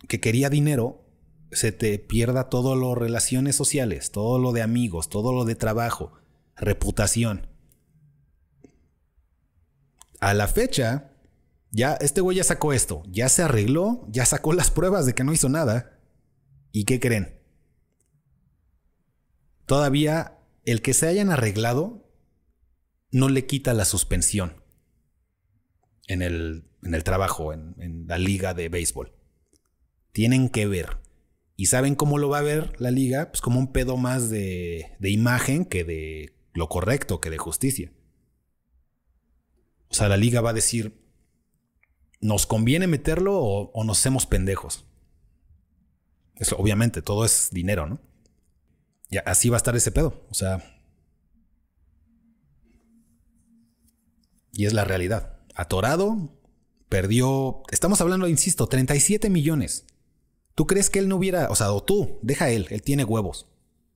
que 0.09 0.21
quería 0.21 0.51
dinero 0.51 1.05
se 1.51 1.73
te 1.73 1.99
pierda 1.99 2.49
todo 2.49 2.77
lo 2.77 2.95
relaciones 2.95 3.57
sociales, 3.57 4.13
todo 4.13 4.39
lo 4.39 4.53
de 4.53 4.63
amigos, 4.63 5.09
todo 5.09 5.33
lo 5.33 5.45
de 5.45 5.55
trabajo, 5.55 6.13
reputación 6.57 7.49
a 10.21 10.35
la 10.35 10.49
fecha, 10.49 11.13
ya 11.71 11.95
este 11.95 12.21
güey 12.21 12.37
ya 12.37 12.45
sacó 12.45 12.73
esto, 12.73 13.03
ya 13.09 13.29
se 13.29 13.43
arregló, 13.43 14.07
ya 14.09 14.25
sacó 14.25 14.53
las 14.53 14.71
pruebas 14.71 15.07
de 15.07 15.15
que 15.15 15.25
no 15.25 15.33
hizo 15.33 15.49
nada. 15.49 16.01
¿Y 16.73 16.85
qué 16.85 17.01
creen? 17.01 17.41
Todavía 19.67 20.39
el 20.65 20.83
que 20.83 20.95
se 20.95 21.07
hayan 21.09 21.31
arreglado 21.31 22.09
no 23.11 23.29
le 23.29 23.47
quita 23.47 23.75
la 23.75 23.85
suspensión 23.85 24.63
en 26.07 26.23
el, 26.23 26.65
en 26.83 26.95
el 26.95 27.05
trabajo, 27.05 27.53
en, 27.53 28.07
la 28.07 28.19
liga 28.19 28.55
de 28.55 28.69
béisbol. 28.69 29.13
Tienen 30.13 30.49
que 30.49 30.67
ver. 30.67 30.99
¿Y 31.57 31.67
saben 31.67 31.95
cómo 31.95 32.19
lo 32.19 32.29
va 32.29 32.39
a 32.39 32.43
ver 32.43 32.81
la 32.81 32.91
liga? 32.91 33.31
Pues 33.31 33.41
como 33.41 33.59
un 33.59 33.73
pedo 33.73 33.97
más 33.97 34.29
de, 34.29 34.97
de 34.99 35.11
imagen 35.11 35.65
que 35.65 35.85
de 35.85 36.37
lo 36.53 36.69
correcto, 36.69 37.21
que 37.21 37.31
de 37.31 37.39
justicia. 37.39 37.93
O 39.97 39.99
sea, 39.99 40.11
la 40.11 40.19
liga 40.19 40.43
va 40.43 40.51
a 40.51 40.53
decir, 40.53 41.03
¿nos 42.21 42.45
conviene 42.45 42.87
meterlo 42.87 43.41
o, 43.41 43.85
nos 43.85 43.99
hacemos 43.99 44.27
pendejos? 44.27 44.85
Eso, 46.35 46.55
obviamente, 46.59 47.01
todo 47.01 47.25
es 47.25 47.49
dinero, 47.51 47.87
¿no? 47.87 47.99
Y 49.09 49.17
así 49.25 49.49
va 49.49 49.57
a 49.57 49.59
estar 49.59 49.75
ese 49.75 49.91
pedo. 49.91 50.23
O 50.29 50.35
sea, 50.35 50.63
Y 54.53 54.67
es 54.67 54.75
la 54.75 54.85
realidad. 54.85 55.39
Atorado, 55.55 56.31
perdió, 56.91 57.63
estamos 57.71 58.03
hablando, 58.03 58.29
insisto, 58.29 58.67
37 58.67 59.31
millones. 59.31 59.87
¿Tú 60.55 60.67
crees 60.67 60.91
que 60.91 60.99
él 60.99 61.09
no 61.09 61.17
hubiera, 61.17 61.49
o 61.49 61.55
sea, 61.55 61.73
o 61.73 61.83
tú, 61.83 62.19
deja 62.23 62.51
él, 62.51 62.67
él 62.69 62.83
tiene 62.83 63.05
huevos. 63.05 63.47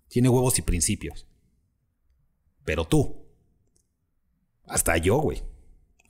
Tiene 0.09 0.31
huevos 0.31 0.59
y 0.59 0.63
principios. 0.63 1.27
Pero 2.65 2.87
tú, 2.87 3.27
hasta 4.67 4.97
yo, 4.97 5.19
güey, 5.19 5.43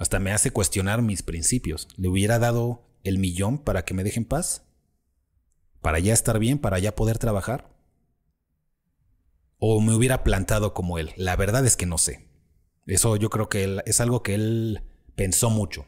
hasta 0.00 0.18
me 0.18 0.32
hace 0.32 0.50
cuestionar 0.50 1.02
mis 1.02 1.22
principios. 1.22 1.86
¿Le 1.98 2.08
hubiera 2.08 2.38
dado 2.38 2.88
el 3.04 3.18
millón 3.18 3.58
para 3.58 3.84
que 3.84 3.92
me 3.92 4.02
dejen 4.02 4.24
paz? 4.24 4.64
¿Para 5.82 5.98
ya 5.98 6.14
estar 6.14 6.38
bien? 6.38 6.58
¿Para 6.58 6.78
ya 6.78 6.96
poder 6.96 7.18
trabajar? 7.18 7.68
¿O 9.58 9.78
me 9.82 9.94
hubiera 9.94 10.24
plantado 10.24 10.72
como 10.72 10.96
él? 10.96 11.12
La 11.16 11.36
verdad 11.36 11.66
es 11.66 11.76
que 11.76 11.84
no 11.84 11.98
sé. 11.98 12.26
Eso 12.86 13.16
yo 13.16 13.28
creo 13.28 13.50
que 13.50 13.82
es 13.84 14.00
algo 14.00 14.22
que 14.22 14.34
él 14.34 14.82
pensó 15.16 15.50
mucho. 15.50 15.84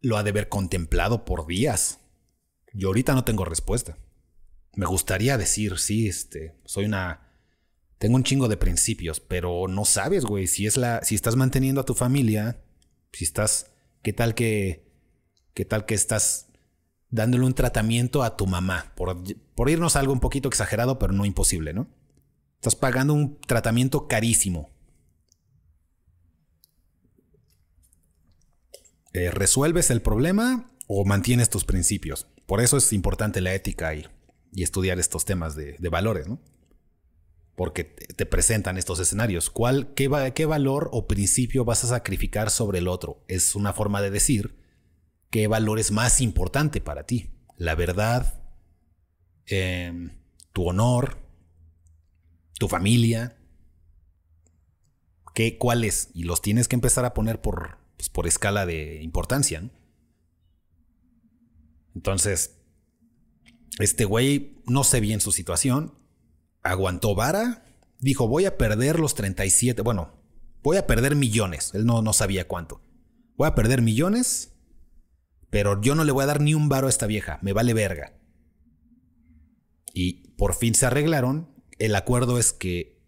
Lo 0.00 0.16
ha 0.16 0.22
de 0.22 0.30
haber 0.30 0.48
contemplado 0.48 1.24
por 1.24 1.48
días. 1.48 1.98
Yo 2.72 2.86
ahorita 2.86 3.14
no 3.14 3.24
tengo 3.24 3.44
respuesta. 3.44 3.98
Me 4.76 4.86
gustaría 4.86 5.36
decir, 5.38 5.78
sí, 5.80 6.06
este, 6.06 6.54
soy 6.64 6.84
una 6.84 7.32
tengo 7.98 8.14
un 8.14 8.22
chingo 8.22 8.46
de 8.46 8.56
principios, 8.56 9.18
pero 9.18 9.66
no 9.66 9.84
sabes, 9.84 10.24
güey, 10.24 10.46
si 10.46 10.66
es 10.66 10.76
la 10.76 11.02
si 11.02 11.16
estás 11.16 11.34
manteniendo 11.34 11.80
a 11.80 11.84
tu 11.84 11.94
familia, 11.94 12.63
si 13.16 13.24
estás 13.24 13.70
qué 14.02 14.12
tal 14.12 14.34
que 14.34 14.84
qué 15.54 15.64
tal 15.64 15.86
que 15.86 15.94
estás 15.94 16.48
dándole 17.10 17.44
un 17.44 17.54
tratamiento 17.54 18.24
a 18.24 18.36
tu 18.36 18.46
mamá, 18.46 18.92
por, 18.96 19.22
por 19.54 19.70
irnos 19.70 19.94
a 19.94 20.00
algo 20.00 20.12
un 20.12 20.18
poquito 20.18 20.48
exagerado, 20.48 20.98
pero 20.98 21.12
no 21.12 21.24
imposible, 21.24 21.72
¿no? 21.72 21.88
Estás 22.56 22.74
pagando 22.74 23.14
un 23.14 23.38
tratamiento 23.40 24.08
carísimo. 24.08 24.70
Eh, 29.12 29.30
¿Resuelves 29.30 29.90
el 29.90 30.02
problema 30.02 30.72
o 30.88 31.04
mantienes 31.04 31.50
tus 31.50 31.64
principios? 31.64 32.26
Por 32.46 32.60
eso 32.60 32.76
es 32.76 32.92
importante 32.92 33.40
la 33.40 33.54
ética 33.54 33.94
y, 33.94 34.08
y 34.50 34.64
estudiar 34.64 34.98
estos 34.98 35.24
temas 35.24 35.54
de, 35.54 35.76
de 35.78 35.88
valores, 35.88 36.26
¿no? 36.26 36.40
Porque 37.56 37.84
te 37.84 38.26
presentan 38.26 38.76
estos 38.76 38.98
escenarios. 38.98 39.50
¿Cuál, 39.50 39.94
qué, 39.94 40.32
¿Qué 40.34 40.46
valor 40.46 40.88
o 40.92 41.06
principio 41.06 41.64
vas 41.64 41.84
a 41.84 41.88
sacrificar 41.88 42.50
sobre 42.50 42.78
el 42.78 42.88
otro? 42.88 43.24
Es 43.28 43.54
una 43.54 43.72
forma 43.72 44.02
de 44.02 44.10
decir 44.10 44.56
qué 45.30 45.46
valor 45.46 45.78
es 45.78 45.90
más 45.90 46.20
importante 46.20 46.80
para 46.80 47.04
ti. 47.06 47.30
La 47.56 47.74
verdad, 47.74 48.42
em, 49.46 50.10
tu 50.52 50.68
honor, 50.68 51.18
tu 52.58 52.68
familia. 52.68 53.36
¿Qué, 55.34 55.58
¿Cuál 55.58 55.84
es? 55.84 56.10
Y 56.14 56.24
los 56.24 56.42
tienes 56.42 56.68
que 56.68 56.76
empezar 56.76 57.04
a 57.04 57.14
poner 57.14 57.40
por, 57.40 57.78
pues, 57.96 58.08
por 58.08 58.26
escala 58.26 58.66
de 58.66 59.02
importancia. 59.02 59.70
Entonces, 61.94 62.58
este 63.78 64.04
güey 64.04 64.62
no 64.66 64.84
sé 64.84 65.00
bien 65.00 65.20
su 65.20 65.32
situación, 65.32 65.94
aguantó 66.64 67.14
vara, 67.14 67.62
dijo, 68.00 68.26
voy 68.26 68.46
a 68.46 68.58
perder 68.58 68.98
los 68.98 69.14
37, 69.14 69.82
bueno, 69.82 70.20
voy 70.62 70.78
a 70.78 70.86
perder 70.86 71.14
millones, 71.14 71.70
él 71.74 71.86
no, 71.86 72.02
no 72.02 72.12
sabía 72.12 72.48
cuánto. 72.48 72.80
Voy 73.36 73.46
a 73.46 73.54
perder 73.54 73.82
millones, 73.82 74.52
pero 75.50 75.80
yo 75.80 75.94
no 75.94 76.04
le 76.04 76.12
voy 76.12 76.24
a 76.24 76.26
dar 76.26 76.40
ni 76.40 76.54
un 76.54 76.68
varo 76.68 76.88
a 76.88 76.90
esta 76.90 77.06
vieja, 77.06 77.38
me 77.42 77.52
vale 77.52 77.74
verga. 77.74 78.18
Y 79.92 80.30
por 80.36 80.54
fin 80.54 80.74
se 80.74 80.86
arreglaron, 80.86 81.54
el 81.78 81.94
acuerdo 81.94 82.38
es 82.38 82.52
que 82.52 83.00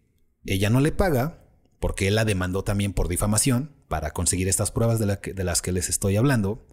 ella 0.45 0.69
no 0.69 0.79
le 0.79 0.91
paga, 0.91 1.43
porque 1.79 2.07
él 2.07 2.15
la 2.15 2.25
demandó 2.25 2.63
también 2.63 2.93
por 2.93 3.07
difamación, 3.07 3.75
para 3.87 4.11
conseguir 4.11 4.47
estas 4.47 4.71
pruebas 4.71 4.99
de, 4.99 5.17
de 5.33 5.43
las 5.43 5.61
que 5.61 5.71
les 5.71 5.89
estoy 5.89 6.15
hablando. 6.15 6.65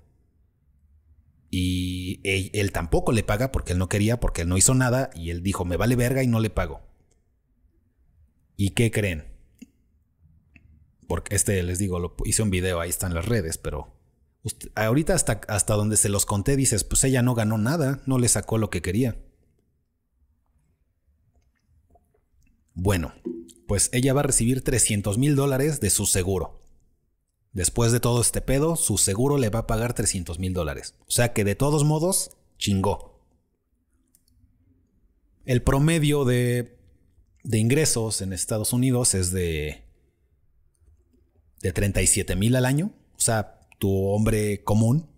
Y 1.57 2.19
él, 2.25 2.73
tampoco 2.73 3.13
le 3.13 3.23
paga 3.23 3.53
porque 3.53 3.75
él 3.75 3.79
no 3.79 3.89
quería, 3.89 4.19
porque 4.19 4.43
él 4.43 4.49
no 4.49 4.57
hizo 4.57 4.75
nada 4.75 5.11
y 5.15 5.31
él 5.31 5.41
dijo, 5.41 5.65
me 5.65 5.77
vale 5.77 5.95
verga 5.95 6.21
y 6.25 6.27
no 6.27 6.41
le 6.41 6.51
pago. 6.51 6.81
¿Y 8.57 8.71
qué 8.71 8.91
creen? 8.91 9.29
Porque 11.07 11.37
este, 11.37 11.63
les 11.63 11.79
digo, 11.79 12.01
lo 12.01 12.17
hice 12.25 12.43
un 12.43 12.51
video, 12.51 12.81
ahí 12.81 12.91
están 12.91 13.15
las 13.15 13.27
redes, 13.27 13.57
pero 13.57 13.95
ahorita 14.75 15.15
hasta, 15.15 15.43
hasta 15.47 15.75
donde 15.75 15.97
se 15.97 16.09
los 16.09 16.27
conté 16.27 16.57
dices, 16.57 16.83
pues 16.83 17.05
ella 17.05 17.23
no 17.23 17.37
ganó 17.37 17.57
nada, 17.57 18.03
no 18.05 18.19
le 18.19 18.27
sacó 18.27 18.59
lo 18.59 18.69
que 18.69 18.83
quería. 18.83 19.17
Bueno, 22.73 23.15
pues 23.69 23.91
ella 23.93 24.13
va 24.13 24.23
a 24.23 24.25
recibir 24.25 24.65
300 24.65 25.19
mil 25.19 25.37
dólares 25.37 25.79
de 25.79 25.91
su 25.91 26.07
seguro. 26.07 26.64
Después 27.55 27.93
de 27.93 28.01
todo 28.01 28.21
este 28.21 28.41
pedo, 28.41 28.75
su 28.75 28.99
seguro 28.99 29.39
le 29.39 29.49
va 29.49 29.61
a 29.61 29.67
pagar 29.69 29.95
300 29.95 30.41
mil 30.41 30.53
dólares. 30.53 30.95
O 31.07 31.13
sea 31.13 31.33
que 31.33 31.45
de 31.45 31.55
todos 31.55 31.85
modos, 31.85 32.33
chingó. 32.59 33.23
El 35.45 35.63
promedio 35.63 36.25
de, 36.25 36.77
de 37.45 37.59
ingresos 37.59 38.23
en 38.23 38.33
Estados 38.33 38.73
Unidos 38.73 39.15
es 39.15 39.31
de, 39.31 39.85
de 41.61 41.73
37 41.73 42.35
mil 42.35 42.57
al 42.57 42.67
año. 42.67 42.93
O 43.17 43.21
sea, 43.21 43.61
tu 43.79 44.07
hombre 44.09 44.65
común, 44.65 45.09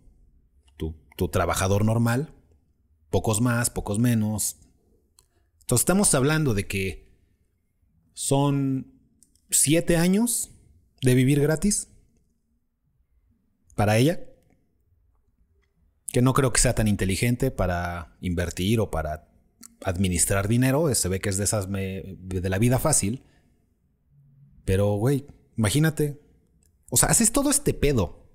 tu, 0.76 0.94
tu 1.16 1.28
trabajador 1.28 1.86
normal, 1.86 2.34
pocos 3.08 3.40
más, 3.40 3.70
pocos 3.70 3.98
menos. 3.98 4.58
Entonces 5.60 5.82
estamos 5.82 6.14
hablando 6.14 6.52
de 6.52 6.66
que 6.66 7.16
son 8.12 8.92
7 9.48 9.96
años 9.96 10.50
de 11.00 11.14
vivir 11.14 11.40
gratis 11.40 11.88
para 13.76 13.98
ella, 13.98 14.24
que 16.08 16.22
no 16.22 16.32
creo 16.32 16.52
que 16.52 16.60
sea 16.60 16.74
tan 16.74 16.88
inteligente 16.88 17.52
para 17.52 18.16
invertir 18.20 18.80
o 18.80 18.90
para 18.90 19.28
administrar 19.84 20.48
dinero, 20.48 20.92
se 20.94 21.08
ve 21.08 21.20
que 21.20 21.28
es 21.28 21.36
de 21.36 21.44
esas 21.44 21.70
de 21.70 22.48
la 22.48 22.58
vida 22.58 22.78
fácil. 22.78 23.24
Pero, 24.64 24.94
güey, 24.96 25.26
imagínate. 25.56 26.20
O 26.90 26.96
sea, 26.96 27.10
haces 27.10 27.32
todo 27.32 27.50
este 27.50 27.74
pedo. 27.74 28.28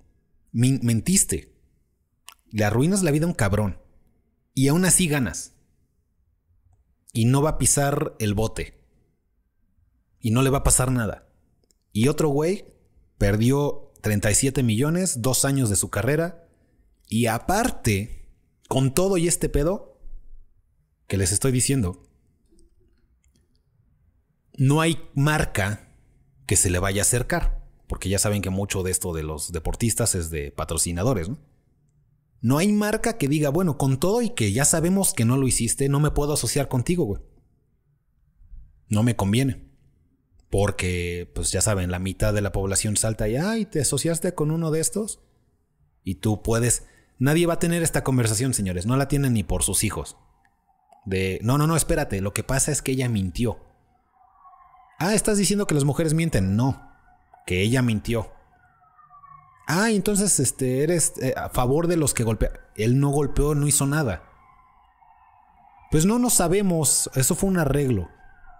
mentiste. 0.51 1.57
Le 2.51 2.63
arruinas 2.63 3.01
la 3.01 3.11
vida 3.11 3.25
a 3.25 3.29
un 3.29 3.33
cabrón. 3.33 3.81
Y 4.53 4.67
aún 4.67 4.85
así 4.85 5.07
ganas. 5.07 5.55
Y 7.13 7.25
no 7.25 7.41
va 7.41 7.51
a 7.51 7.57
pisar 7.57 8.15
el 8.19 8.33
bote. 8.33 8.85
Y 10.19 10.31
no 10.31 10.43
le 10.43 10.51
va 10.51 10.59
a 10.59 10.63
pasar 10.63 10.91
nada. 10.91 11.27
Y 11.91 12.07
otro 12.09 12.29
güey 12.29 12.65
perdió 13.17 13.90
37 14.01 14.63
millones, 14.63 15.21
dos 15.21 15.45
años 15.45 15.69
de 15.69 15.75
su 15.75 15.89
carrera. 15.89 16.47
Y 17.07 17.27
aparte, 17.27 18.27
con 18.67 18.93
todo 18.93 19.17
y 19.17 19.27
este 19.27 19.49
pedo 19.49 19.99
que 21.07 21.17
les 21.17 21.31
estoy 21.31 21.51
diciendo, 21.51 22.03
no 24.57 24.81
hay 24.81 24.99
marca 25.13 25.93
que 26.45 26.55
se 26.55 26.69
le 26.69 26.79
vaya 26.79 27.01
a 27.01 27.03
acercar. 27.03 27.61
Porque 27.87 28.09
ya 28.09 28.19
saben 28.19 28.41
que 28.41 28.49
mucho 28.49 28.83
de 28.83 28.91
esto 28.91 29.13
de 29.13 29.23
los 29.23 29.51
deportistas 29.51 30.15
es 30.15 30.29
de 30.29 30.51
patrocinadores, 30.51 31.27
¿no? 31.29 31.37
No 32.41 32.57
hay 32.57 32.71
marca 32.71 33.17
que 33.17 33.27
diga, 33.27 33.49
bueno, 33.49 33.77
con 33.77 33.99
todo 33.99 34.21
y 34.21 34.31
que 34.31 34.51
ya 34.51 34.65
sabemos 34.65 35.13
que 35.13 35.25
no 35.25 35.37
lo 35.37 35.47
hiciste, 35.47 35.89
no 35.89 35.99
me 35.99 36.09
puedo 36.11 36.33
asociar 36.33 36.67
contigo, 36.67 37.03
güey. 37.03 37.21
No 38.87 39.03
me 39.03 39.15
conviene. 39.15 39.70
Porque, 40.51 41.31
pues 41.33 41.51
ya 41.51 41.61
saben, 41.61 41.89
la 41.89 41.99
mitad 41.99 42.33
de 42.33 42.41
la 42.41 42.51
población 42.51 42.97
salta 42.97 43.29
y, 43.29 43.37
ay, 43.37 43.65
te 43.65 43.79
asociaste 43.79 44.35
con 44.35 44.51
uno 44.51 44.69
de 44.69 44.81
estos. 44.81 45.21
Y 46.03 46.15
tú 46.15 46.43
puedes... 46.43 46.85
Nadie 47.19 47.45
va 47.45 47.53
a 47.53 47.59
tener 47.59 47.83
esta 47.83 48.03
conversación, 48.03 48.53
señores. 48.53 48.85
No 48.85 48.97
la 48.97 49.07
tienen 49.07 49.33
ni 49.33 49.43
por 49.43 49.63
sus 49.63 49.83
hijos. 49.85 50.17
De, 51.05 51.39
no, 51.41 51.57
no, 51.57 51.67
no, 51.67 51.75
espérate. 51.75 52.19
Lo 52.19 52.33
que 52.33 52.43
pasa 52.43 52.71
es 52.71 52.81
que 52.81 52.91
ella 52.91 53.07
mintió. 53.07 53.59
Ah, 54.99 55.13
estás 55.13 55.37
diciendo 55.37 55.67
que 55.67 55.75
las 55.75 55.85
mujeres 55.85 56.13
mienten. 56.13 56.55
No, 56.55 56.91
que 57.45 57.61
ella 57.61 57.81
mintió. 57.81 58.31
Ah, 59.67 59.89
entonces 59.91 60.39
este, 60.39 60.83
eres 60.83 61.13
eh, 61.21 61.33
a 61.37 61.49
favor 61.49 61.87
de 61.87 61.95
los 61.95 62.13
que 62.13 62.23
golpean. 62.23 62.53
Él 62.75 62.99
no 62.99 63.09
golpeó, 63.09 63.55
no 63.55 63.67
hizo 63.67 63.85
nada. 63.85 64.23
Pues 65.91 66.05
no, 66.05 66.19
no 66.19 66.29
sabemos. 66.29 67.09
Eso 67.15 67.35
fue 67.35 67.49
un 67.49 67.57
arreglo. 67.57 68.09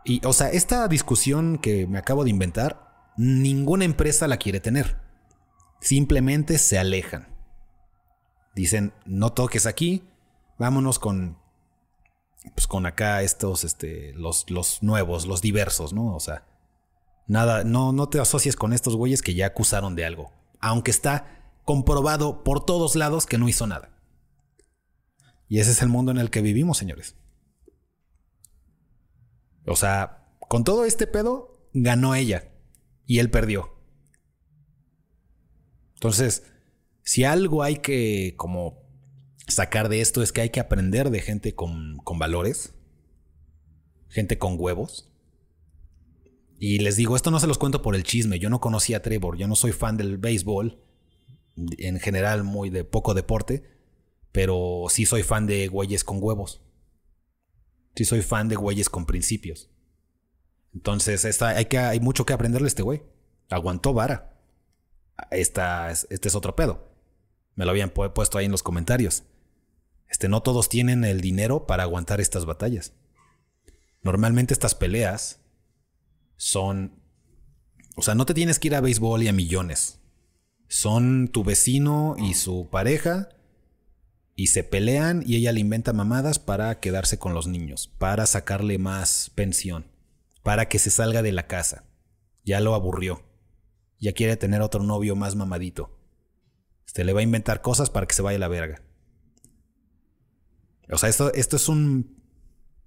Y, 0.04 0.26
o 0.26 0.34
sea, 0.34 0.50
esta 0.50 0.88
discusión 0.88 1.58
que 1.58 1.88
me 1.88 2.00
acabo 2.00 2.24
de 2.24 2.30
inventar, 2.30 3.12
ninguna 3.18 3.86
empresa 3.86 4.28
la 4.28 4.38
quiere 4.38 4.60
tener. 4.60 4.98
Simplemente 5.80 6.58
se 6.58 6.80
alejan. 6.80 7.28
Dicen, 8.56 8.94
no 9.06 9.32
toques 9.34 9.66
aquí, 9.66 10.04
vámonos 10.58 11.00
con, 11.00 11.38
pues 12.56 12.68
con 12.68 12.86
acá 12.86 13.22
estos, 13.22 13.64
este, 13.64 14.14
los, 14.14 14.50
los 14.50 14.84
nuevos, 14.84 15.26
los 15.26 15.42
diversos, 15.42 15.94
¿no? 15.94 16.16
O 16.16 16.20
sea, 16.20 16.46
nada, 17.28 17.64
no, 17.64 17.94
no 17.94 18.10
te 18.10 18.20
asocies 18.20 18.56
con 18.56 18.74
estos 18.74 18.96
güeyes 18.96 19.22
que 19.22 19.36
ya 19.36 19.48
acusaron 19.48 19.96
de 19.96 20.06
algo. 20.06 20.32
Aunque 20.60 20.92
está 20.92 21.54
comprobado 21.64 22.44
por 22.44 22.66
todos 22.66 22.96
lados 22.96 23.26
que 23.26 23.38
no 23.38 23.48
hizo 23.48 23.68
nada. 23.68 23.90
Y 25.48 25.60
ese 25.60 25.72
es 25.72 25.82
el 25.82 25.90
mundo 25.90 26.12
en 26.12 26.18
el 26.18 26.30
que 26.30 26.42
vivimos, 26.42 26.78
señores. 26.78 27.16
O 29.66 29.76
sea, 29.76 30.28
con 30.40 30.64
todo 30.64 30.86
este 30.86 31.08
pedo, 31.08 31.68
ganó 31.74 32.16
ella 32.16 32.52
y 33.06 33.20
él 33.20 33.30
perdió. 33.30 33.78
Entonces, 35.96 36.44
si 37.04 37.24
algo 37.24 37.64
hay 37.64 37.78
que 37.78 38.36
como 38.38 38.82
sacar 39.48 39.90
de 39.90 40.02
esto 40.02 40.24
es 40.24 40.32
que 40.32 40.42
hay 40.42 40.50
que 40.50 40.60
aprender 40.60 41.10
de 41.10 41.20
gente 41.20 41.54
con, 41.54 41.98
con 41.98 42.20
valores, 42.20 42.74
gente 44.10 44.38
con 44.38 44.56
huevos. 44.58 45.10
Y 46.60 46.80
les 46.80 46.96
digo, 46.96 47.16
esto 47.16 47.32
no 47.32 47.40
se 47.40 47.48
los 47.48 47.58
cuento 47.58 47.82
por 47.82 47.96
el 47.96 48.04
chisme, 48.04 48.40
yo 48.40 48.50
no 48.50 48.62
conocía 48.62 48.98
a 48.98 49.02
Trevor, 49.02 49.38
yo 49.38 49.48
no 49.48 49.56
soy 49.56 49.72
fan 49.72 49.98
del 49.98 50.18
béisbol, 50.18 50.80
en 51.56 52.00
general 52.00 52.44
muy 52.44 52.70
de 52.70 52.84
poco 52.84 53.14
deporte, 53.14 53.64
pero 54.32 54.86
sí 54.90 55.06
soy 55.06 55.24
fan 55.24 55.48
de 55.48 55.68
güeyes 55.68 56.04
con 56.04 56.22
huevos. 56.22 56.62
Sí 57.96 58.06
soy 58.06 58.22
fan 58.22 58.48
de 58.48 58.56
güeyes 58.56 58.90
con 58.90 59.06
principios. 59.06 59.70
Entonces, 60.74 61.26
esta, 61.26 61.50
hay, 61.50 61.66
que, 61.66 61.78
hay 61.78 62.00
mucho 62.00 62.26
que 62.26 62.34
aprenderle 62.34 62.68
a 62.68 62.70
este 62.70 62.84
güey. 62.84 63.04
Aguantó 63.50 63.94
vara. 63.94 64.40
Esta, 65.30 65.92
este 65.92 66.28
es 66.28 66.36
otro 66.36 66.56
pedo. 66.56 66.90
Me 67.56 67.66
lo 67.66 67.72
habían 67.72 67.90
puesto 67.90 68.38
ahí 68.38 68.46
en 68.46 68.52
los 68.52 68.64
comentarios. 68.64 69.24
Este, 70.08 70.30
no 70.30 70.42
todos 70.42 70.70
tienen 70.70 71.04
el 71.04 71.22
dinero 71.22 71.68
para 71.68 71.84
aguantar 71.84 72.22
estas 72.22 72.46
batallas. 72.46 72.94
Normalmente 74.04 74.54
estas 74.54 74.76
peleas 74.76 75.42
son... 76.38 77.00
O 77.98 78.02
sea, 78.02 78.16
no 78.16 78.26
te 78.26 78.34
tienes 78.34 78.58
que 78.58 78.70
ir 78.70 78.76
a 78.76 78.82
béisbol 78.82 79.24
y 79.24 79.28
a 79.28 79.34
millones. 79.34 80.00
Son 80.68 81.28
tu 81.28 81.44
vecino 81.44 82.16
y 82.18 82.34
su 82.34 82.70
pareja 82.70 83.30
y 84.42 84.48
se 84.48 84.64
pelean 84.64 85.22
y 85.24 85.36
ella 85.36 85.52
le 85.52 85.60
inventa 85.60 85.94
mamadas 85.94 86.40
para 86.40 86.80
quedarse 86.80 87.20
con 87.20 87.36
los 87.36 87.46
niños, 87.46 87.94
para 88.00 88.26
sacarle 88.26 88.80
más 88.80 89.32
pensión, 89.36 89.86
para 90.42 90.68
que 90.68 90.80
se 90.80 90.90
salga 90.90 91.22
de 91.22 91.32
la 91.32 91.46
casa. 91.46 91.84
Ya 92.44 92.60
lo 92.60 92.74
aburrió. 92.74 93.22
Ya 94.00 94.14
quiere 94.14 94.38
tener 94.38 94.64
otro 94.64 94.82
novio 94.82 95.16
más 95.16 95.36
mamadito. 95.36 95.96
Este 96.88 97.04
le 97.04 97.14
va 97.14 97.20
a 97.20 97.24
inventar 97.24 97.62
cosas 97.62 97.92
para 97.92 98.08
que 98.08 98.16
se 98.16 98.24
vaya 98.24 98.38
a 98.38 98.40
la 98.40 98.48
verga. 98.48 98.82
O 100.90 100.98
sea, 100.98 101.10
esto, 101.10 101.32
esto 101.36 101.58
es 101.58 101.70
un, 101.70 102.20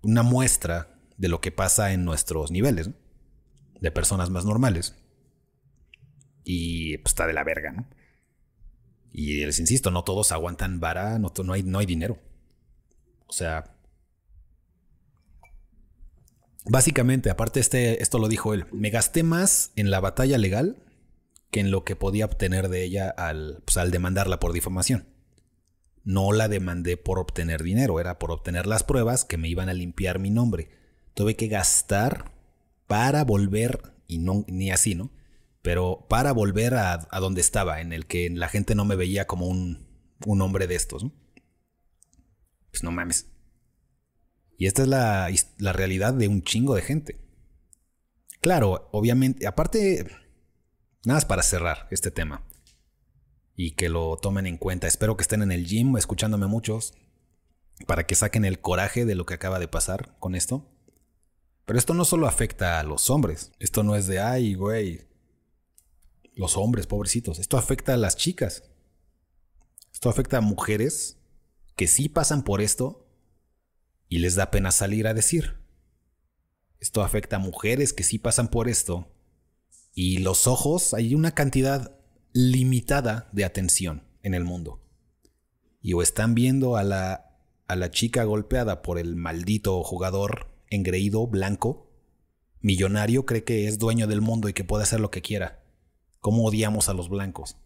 una 0.02 0.24
muestra 0.24 0.98
de 1.18 1.28
lo 1.28 1.40
que 1.40 1.52
pasa 1.52 1.92
en 1.92 2.04
nuestros 2.04 2.50
niveles, 2.50 2.90
de 3.80 3.90
personas 3.92 4.28
más 4.28 4.44
normales. 4.44 4.96
Y 6.42 6.98
pues 6.98 7.12
está 7.12 7.28
de 7.28 7.32
la 7.32 7.44
verga, 7.44 7.70
¿no? 7.70 7.86
Y 9.16 9.46
les 9.46 9.60
insisto, 9.60 9.92
no 9.92 10.02
todos 10.02 10.32
aguantan 10.32 10.80
vara, 10.80 11.20
no, 11.20 11.32
no, 11.44 11.52
hay, 11.52 11.62
no 11.62 11.78
hay 11.78 11.86
dinero. 11.86 12.18
O 13.28 13.32
sea, 13.32 13.76
básicamente, 16.64 17.30
aparte 17.30 17.60
este, 17.60 18.02
esto 18.02 18.18
lo 18.18 18.26
dijo 18.26 18.54
él, 18.54 18.66
me 18.72 18.90
gasté 18.90 19.22
más 19.22 19.70
en 19.76 19.92
la 19.92 20.00
batalla 20.00 20.36
legal 20.36 20.82
que 21.52 21.60
en 21.60 21.70
lo 21.70 21.84
que 21.84 21.94
podía 21.94 22.24
obtener 22.24 22.68
de 22.68 22.82
ella 22.82 23.08
al, 23.08 23.62
pues, 23.64 23.76
al 23.76 23.92
demandarla 23.92 24.40
por 24.40 24.52
difamación. 24.52 25.06
No 26.02 26.32
la 26.32 26.48
demandé 26.48 26.96
por 26.96 27.20
obtener 27.20 27.62
dinero, 27.62 28.00
era 28.00 28.18
por 28.18 28.32
obtener 28.32 28.66
las 28.66 28.82
pruebas 28.82 29.24
que 29.24 29.36
me 29.38 29.48
iban 29.48 29.68
a 29.68 29.74
limpiar 29.74 30.18
mi 30.18 30.30
nombre. 30.30 30.70
Tuve 31.14 31.36
que 31.36 31.46
gastar 31.46 32.32
para 32.88 33.22
volver, 33.22 33.94
y 34.08 34.18
no, 34.18 34.44
ni 34.48 34.72
así, 34.72 34.96
¿no? 34.96 35.12
Pero 35.64 36.04
para 36.10 36.32
volver 36.32 36.74
a, 36.74 37.08
donde 37.20 37.40
estaba, 37.40 37.80
en 37.80 37.94
el 37.94 38.04
que 38.04 38.28
la 38.28 38.50
gente 38.50 38.74
no 38.74 38.84
me 38.84 38.96
veía 38.96 39.26
como 39.26 39.46
un, 39.46 39.88
un 40.26 40.42
hombre 40.42 40.66
de 40.66 40.74
estos. 40.74 41.06
Pues 42.70 42.82
no 42.82 42.92
mames. 42.92 43.28
Y 44.58 44.66
esta 44.66 44.82
es 44.82 44.88
la, 44.88 45.30
la 45.56 45.72
realidad 45.72 46.12
de 46.12 46.28
un 46.28 46.42
chingo 46.42 46.74
de 46.74 46.82
gente. 46.82 47.18
Claro, 48.42 48.90
obviamente, 48.92 49.46
aparte, 49.46 50.04
nada 51.06 51.16
más 51.16 51.24
para 51.24 51.42
cerrar 51.42 51.88
este 51.90 52.10
tema 52.10 52.44
y 53.56 53.70
que 53.70 53.88
lo 53.88 54.18
tomen 54.18 54.46
en 54.46 54.58
cuenta. 54.58 54.86
Espero 54.86 55.16
que 55.16 55.22
estén 55.22 55.40
en 55.40 55.50
el 55.50 55.64
gym 55.64 55.96
escuchándome 55.96 56.46
muchos 56.46 56.92
para 57.86 58.04
que 58.04 58.16
saquen 58.16 58.44
el 58.44 58.60
coraje 58.60 59.06
de 59.06 59.14
lo 59.14 59.24
que 59.24 59.32
acaba 59.32 59.58
de 59.58 59.68
pasar 59.68 60.14
con 60.18 60.34
esto. 60.34 60.70
Pero 61.64 61.78
esto 61.78 61.94
no 61.94 62.04
solo 62.04 62.26
afecta 62.26 62.80
a 62.80 62.82
los 62.82 63.08
hombres. 63.08 63.52
Esto 63.60 63.82
no 63.82 63.96
es 63.96 64.06
de, 64.06 64.20
ay, 64.20 64.52
güey, 64.52 65.13
los 66.34 66.56
hombres, 66.56 66.86
pobrecitos. 66.86 67.38
Esto 67.38 67.56
afecta 67.56 67.94
a 67.94 67.96
las 67.96 68.16
chicas. 68.16 68.64
Esto 69.92 70.08
afecta 70.08 70.38
a 70.38 70.42
mujeres 70.42 71.18
que 71.76 71.86
sí 71.86 72.08
pasan 72.08 72.42
por 72.42 72.60
esto 72.60 73.06
y 74.08 74.18
les 74.18 74.34
da 74.34 74.50
pena 74.50 74.72
salir 74.72 75.06
a 75.06 75.14
decir. 75.14 75.58
Esto 76.80 77.02
afecta 77.02 77.36
a 77.36 77.40
mujeres 77.40 77.92
que 77.92 78.02
sí 78.02 78.18
pasan 78.18 78.48
por 78.48 78.68
esto 78.68 79.08
y 79.94 80.18
los 80.18 80.46
ojos, 80.46 80.92
hay 80.92 81.14
una 81.14 81.32
cantidad 81.32 81.96
limitada 82.32 83.28
de 83.32 83.44
atención 83.44 84.02
en 84.22 84.34
el 84.34 84.44
mundo. 84.44 84.82
Y 85.80 85.92
o 85.92 86.02
están 86.02 86.34
viendo 86.34 86.76
a 86.76 86.82
la, 86.82 87.38
a 87.68 87.76
la 87.76 87.90
chica 87.90 88.24
golpeada 88.24 88.82
por 88.82 88.98
el 88.98 89.14
maldito 89.16 89.82
jugador 89.84 90.48
engreído, 90.68 91.26
blanco, 91.26 91.90
millonario, 92.60 93.24
cree 93.24 93.44
que 93.44 93.68
es 93.68 93.78
dueño 93.78 94.06
del 94.06 94.20
mundo 94.20 94.48
y 94.48 94.52
que 94.52 94.64
puede 94.64 94.82
hacer 94.82 94.98
lo 94.98 95.10
que 95.10 95.22
quiera 95.22 95.63
cómo 96.24 96.46
odiamos 96.46 96.88
a 96.88 96.94
los 96.94 97.10
blancos. 97.10 97.58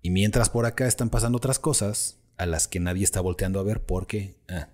Y 0.00 0.08
mientras 0.08 0.48
por 0.48 0.64
acá 0.64 0.86
están 0.86 1.10
pasando 1.10 1.36
otras 1.36 1.58
cosas 1.58 2.18
a 2.38 2.46
las 2.46 2.68
que 2.68 2.80
nadie 2.80 3.04
está 3.04 3.20
volteando 3.20 3.60
a 3.60 3.62
ver 3.62 3.84
porque... 3.84 4.40
Ah. 4.48 4.70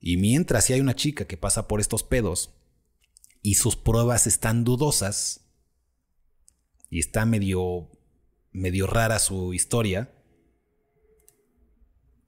Y 0.00 0.16
mientras 0.16 0.64
si 0.64 0.72
hay 0.72 0.80
una 0.80 0.96
chica 0.96 1.26
que 1.26 1.36
pasa 1.36 1.68
por 1.68 1.78
estos 1.78 2.02
pedos 2.02 2.50
y 3.40 3.54
sus 3.54 3.76
pruebas 3.76 4.26
están 4.26 4.64
dudosas 4.64 5.42
y 6.90 6.98
está 6.98 7.24
medio 7.24 7.88
medio 8.50 8.88
rara 8.88 9.20
su 9.20 9.54
historia, 9.54 10.12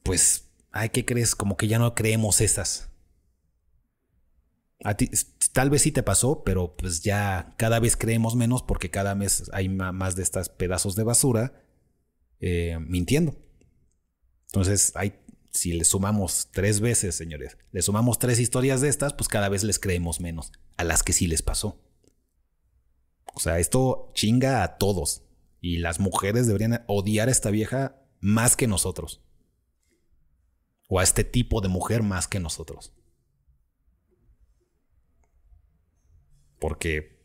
pues, 0.05 0.53
ay, 0.71 0.91
¿qué 0.91 1.05
crees? 1.05 1.35
Como 1.35 1.57
que 1.57 1.67
ya 1.67 1.81
no 1.81 1.97
creemos 1.97 2.41
esas. 2.41 2.90
A 4.83 4.95
ti, 4.95 5.11
tal 5.53 5.69
vez 5.71 5.83
sí 5.83 5.93
te 5.93 6.03
pasó, 6.03 6.43
pero 6.45 6.77
pues 6.77 7.03
ya 7.03 7.55
cada 7.59 7.81
vez 7.81 7.97
creemos 7.97 8.35
menos 8.35 8.63
porque 8.63 8.91
cada 8.91 9.15
mes 9.15 9.51
hay 9.53 9.69
más 9.69 10.17
de 10.17 10.23
estas 10.23 10.49
pedazos 10.49 10.97
de 10.97 11.05
basura 11.05 11.53
eh, 12.41 12.79
mintiendo. 12.81 13.37
Entonces, 14.47 14.93
hay, 14.95 15.21
si 15.53 15.75
le 15.75 15.85
sumamos 15.85 16.49
tres 16.51 16.81
veces, 16.81 17.15
señores, 17.15 17.59
le 17.73 17.83
sumamos 17.83 18.19
tres 18.19 18.41
historias 18.41 18.81
de 18.81 18.89
estas, 18.89 19.13
pues 19.13 19.29
cada 19.29 19.49
vez 19.49 19.65
les 19.65 19.79
creemos 19.79 20.21
menos 20.21 20.53
a 20.77 20.85
las 20.85 21.03
que 21.03 21.13
sí 21.13 21.27
les 21.27 21.43
pasó. 21.43 21.79
O 23.35 23.41
sea, 23.41 23.59
esto 23.59 24.11
chinga 24.15 24.63
a 24.63 24.79
todos. 24.79 25.23
Y 25.61 25.79
las 25.79 26.01
mujeres 26.01 26.47
deberían 26.47 26.85
odiar 26.89 27.29
a 27.29 27.33
esta 27.33 27.51
vieja 27.51 28.03
más 28.21 28.57
que 28.57 28.67
nosotros. 28.67 29.23
O 30.89 30.99
a 30.99 31.03
este 31.03 31.23
tipo 31.23 31.61
de 31.61 31.69
mujer 31.69 32.03
más 32.03 32.27
que 32.27 32.41
nosotros. 32.41 32.93
Porque, 36.61 37.19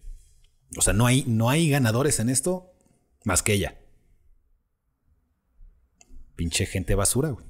o 0.77 0.81
sea, 0.81 0.93
no 0.93 1.05
hay, 1.05 1.23
no 1.27 1.49
hay 1.49 1.69
ganadores 1.69 2.19
en 2.19 2.29
esto 2.29 2.73
más 3.23 3.43
que 3.43 3.53
ella. 3.53 3.77
Pinche 6.35 6.65
gente 6.65 6.95
basura, 6.95 7.29
güey. 7.29 7.45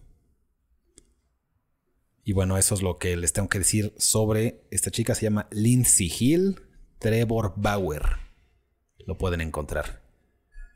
Y 2.23 2.33
bueno, 2.33 2.57
eso 2.57 2.73
es 2.73 2.81
lo 2.81 2.97
que 2.97 3.15
les 3.15 3.33
tengo 3.33 3.49
que 3.49 3.59
decir 3.59 3.93
sobre 3.97 4.67
esta 4.71 4.89
chica. 4.89 5.13
Se 5.13 5.21
llama 5.21 5.47
Lindsay 5.51 6.11
Hill 6.19 6.59
Trevor 6.97 7.53
Bauer. 7.55 8.17
Lo 9.05 9.17
pueden 9.17 9.41
encontrar. 9.41 10.01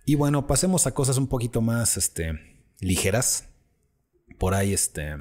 Y 0.05 0.13
bueno, 0.13 0.45
pasemos 0.45 0.85
a 0.85 0.93
cosas 0.93 1.17
un 1.17 1.27
poquito 1.27 1.61
más 1.61 1.97
este, 1.97 2.33
ligeras. 2.79 3.49
Por 4.37 4.53
ahí, 4.53 4.73
este. 4.73 5.15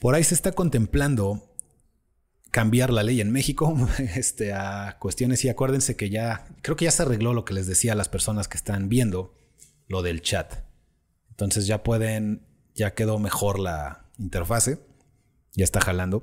Por 0.00 0.14
ahí 0.14 0.24
se 0.24 0.34
está 0.34 0.52
contemplando 0.52 1.51
cambiar 2.52 2.92
la 2.92 3.02
ley 3.02 3.20
en 3.20 3.32
México 3.32 3.76
este, 3.98 4.52
a 4.52 4.98
cuestiones 5.00 5.44
y 5.44 5.48
acuérdense 5.48 5.96
que 5.96 6.10
ya, 6.10 6.46
creo 6.62 6.76
que 6.76 6.84
ya 6.84 6.92
se 6.92 7.02
arregló 7.02 7.34
lo 7.34 7.44
que 7.44 7.54
les 7.54 7.66
decía 7.66 7.94
a 7.94 7.96
las 7.96 8.08
personas 8.08 8.46
que 8.46 8.56
están 8.56 8.88
viendo, 8.88 9.34
lo 9.88 10.02
del 10.02 10.20
chat. 10.22 10.54
Entonces 11.30 11.66
ya 11.66 11.82
pueden, 11.82 12.46
ya 12.74 12.94
quedó 12.94 13.18
mejor 13.18 13.58
la 13.58 14.10
interfase, 14.18 14.78
ya 15.54 15.64
está 15.64 15.80
jalando. 15.80 16.22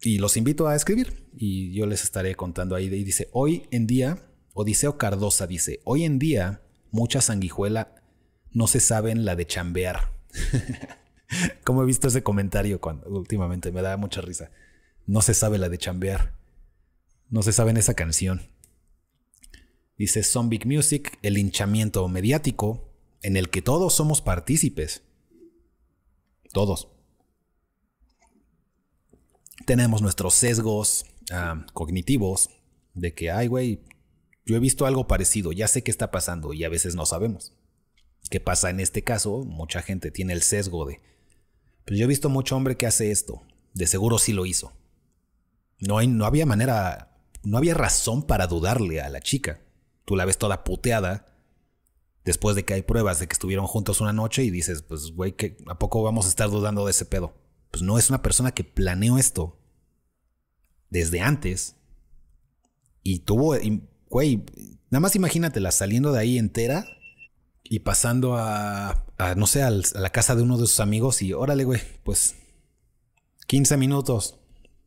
Y 0.00 0.18
los 0.18 0.36
invito 0.36 0.66
a 0.66 0.74
escribir 0.74 1.28
y 1.36 1.72
yo 1.72 1.86
les 1.86 2.02
estaré 2.02 2.34
contando 2.34 2.74
ahí. 2.74 2.86
Y 2.86 3.04
dice, 3.04 3.28
hoy 3.32 3.68
en 3.70 3.86
día, 3.86 4.18
Odiseo 4.54 4.98
Cardosa 4.98 5.46
dice, 5.46 5.80
hoy 5.84 6.04
en 6.04 6.18
día 6.18 6.62
mucha 6.90 7.20
sanguijuela 7.20 7.94
no 8.50 8.66
se 8.66 8.80
saben 8.80 9.24
la 9.24 9.36
de 9.36 9.46
chambear. 9.46 10.10
Como 11.64 11.82
he 11.82 11.86
visto 11.86 12.08
ese 12.08 12.22
comentario 12.22 12.80
cuando, 12.80 13.08
últimamente, 13.08 13.72
me 13.72 13.82
da 13.82 13.96
mucha 13.96 14.20
risa. 14.20 14.50
No 15.06 15.22
se 15.22 15.34
sabe 15.34 15.58
la 15.58 15.68
de 15.68 15.78
chambear. 15.78 16.34
No 17.28 17.42
se 17.42 17.52
sabe 17.52 17.70
en 17.70 17.76
esa 17.76 17.94
canción. 17.94 18.48
Dice 19.96 20.22
Zombie 20.22 20.60
Music, 20.64 21.18
el 21.22 21.38
hinchamiento 21.38 22.08
mediático 22.08 22.90
en 23.22 23.36
el 23.36 23.50
que 23.50 23.62
todos 23.62 23.94
somos 23.94 24.20
partícipes. 24.20 25.02
Todos. 26.52 26.88
Tenemos 29.66 30.02
nuestros 30.02 30.34
sesgos 30.34 31.06
cognitivos 31.72 32.50
de 32.94 33.14
que, 33.14 33.30
ay, 33.30 33.46
güey, 33.46 33.80
yo 34.44 34.56
he 34.56 34.60
visto 34.60 34.84
algo 34.84 35.06
parecido, 35.06 35.52
ya 35.52 35.68
sé 35.68 35.82
qué 35.82 35.90
está 35.90 36.10
pasando 36.10 36.52
y 36.52 36.64
a 36.64 36.68
veces 36.68 36.94
no 36.94 37.06
sabemos. 37.06 37.54
¿Qué 38.30 38.40
pasa 38.40 38.70
en 38.70 38.80
este 38.80 39.02
caso? 39.02 39.44
Mucha 39.44 39.80
gente 39.80 40.10
tiene 40.10 40.32
el 40.32 40.42
sesgo 40.42 40.84
de, 40.86 41.00
pues 41.86 41.98
yo 41.98 42.04
he 42.04 42.08
visto 42.08 42.28
mucho 42.28 42.56
hombre 42.56 42.76
que 42.76 42.86
hace 42.86 43.10
esto, 43.10 43.42
de 43.72 43.86
seguro 43.86 44.18
sí 44.18 44.32
lo 44.32 44.44
hizo. 44.44 44.72
No, 45.78 45.98
hay, 45.98 46.06
no 46.06 46.24
había 46.24 46.46
manera, 46.46 47.16
no 47.42 47.58
había 47.58 47.74
razón 47.74 48.22
para 48.22 48.46
dudarle 48.46 49.00
a 49.00 49.08
la 49.08 49.20
chica. 49.20 49.60
Tú 50.04 50.16
la 50.16 50.24
ves 50.24 50.38
toda 50.38 50.64
puteada 50.64 51.34
después 52.24 52.56
de 52.56 52.64
que 52.64 52.74
hay 52.74 52.82
pruebas 52.82 53.18
de 53.18 53.26
que 53.26 53.34
estuvieron 53.34 53.66
juntos 53.66 54.00
una 54.00 54.12
noche 54.12 54.44
y 54.44 54.50
dices, 54.50 54.82
pues 54.82 55.12
güey, 55.12 55.34
¿a 55.66 55.78
poco 55.78 56.02
vamos 56.02 56.26
a 56.26 56.30
estar 56.30 56.50
dudando 56.50 56.84
de 56.84 56.90
ese 56.90 57.04
pedo? 57.04 57.34
Pues 57.70 57.82
no 57.82 57.98
es 57.98 58.08
una 58.08 58.22
persona 58.22 58.52
que 58.52 58.64
planeó 58.64 59.18
esto 59.18 59.58
desde 60.90 61.20
antes 61.20 61.76
y 63.02 63.20
tuvo, 63.20 63.56
güey, 64.08 64.44
nada 64.90 65.00
más 65.00 65.16
imagínatela 65.16 65.70
saliendo 65.70 66.12
de 66.12 66.20
ahí 66.20 66.38
entera 66.38 66.86
y 67.62 67.80
pasando 67.80 68.36
a, 68.36 69.04
no 69.36 69.46
sé, 69.46 69.62
a 69.62 69.70
la 69.70 70.10
casa 70.10 70.34
de 70.34 70.42
uno 70.42 70.56
de 70.56 70.66
sus 70.66 70.80
amigos 70.80 71.20
y 71.20 71.32
órale, 71.32 71.64
güey, 71.64 71.80
pues 72.04 72.36
15 73.46 73.76
minutos, 73.76 74.38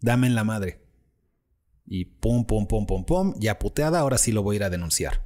dame 0.02 0.28
en 0.28 0.36
la 0.36 0.44
madre. 0.44 0.86
Y 1.86 2.06
pum, 2.06 2.46
pum, 2.46 2.68
pum, 2.68 2.86
pum, 2.86 3.06
pum, 3.06 3.34
ya 3.40 3.60
puteada, 3.60 4.00
ahora 4.00 4.18
sí 4.18 4.32
lo 4.32 4.44
voy 4.44 4.56
a 4.56 4.58
ir 4.58 4.64
a 4.64 4.70
denunciar. 4.70 5.26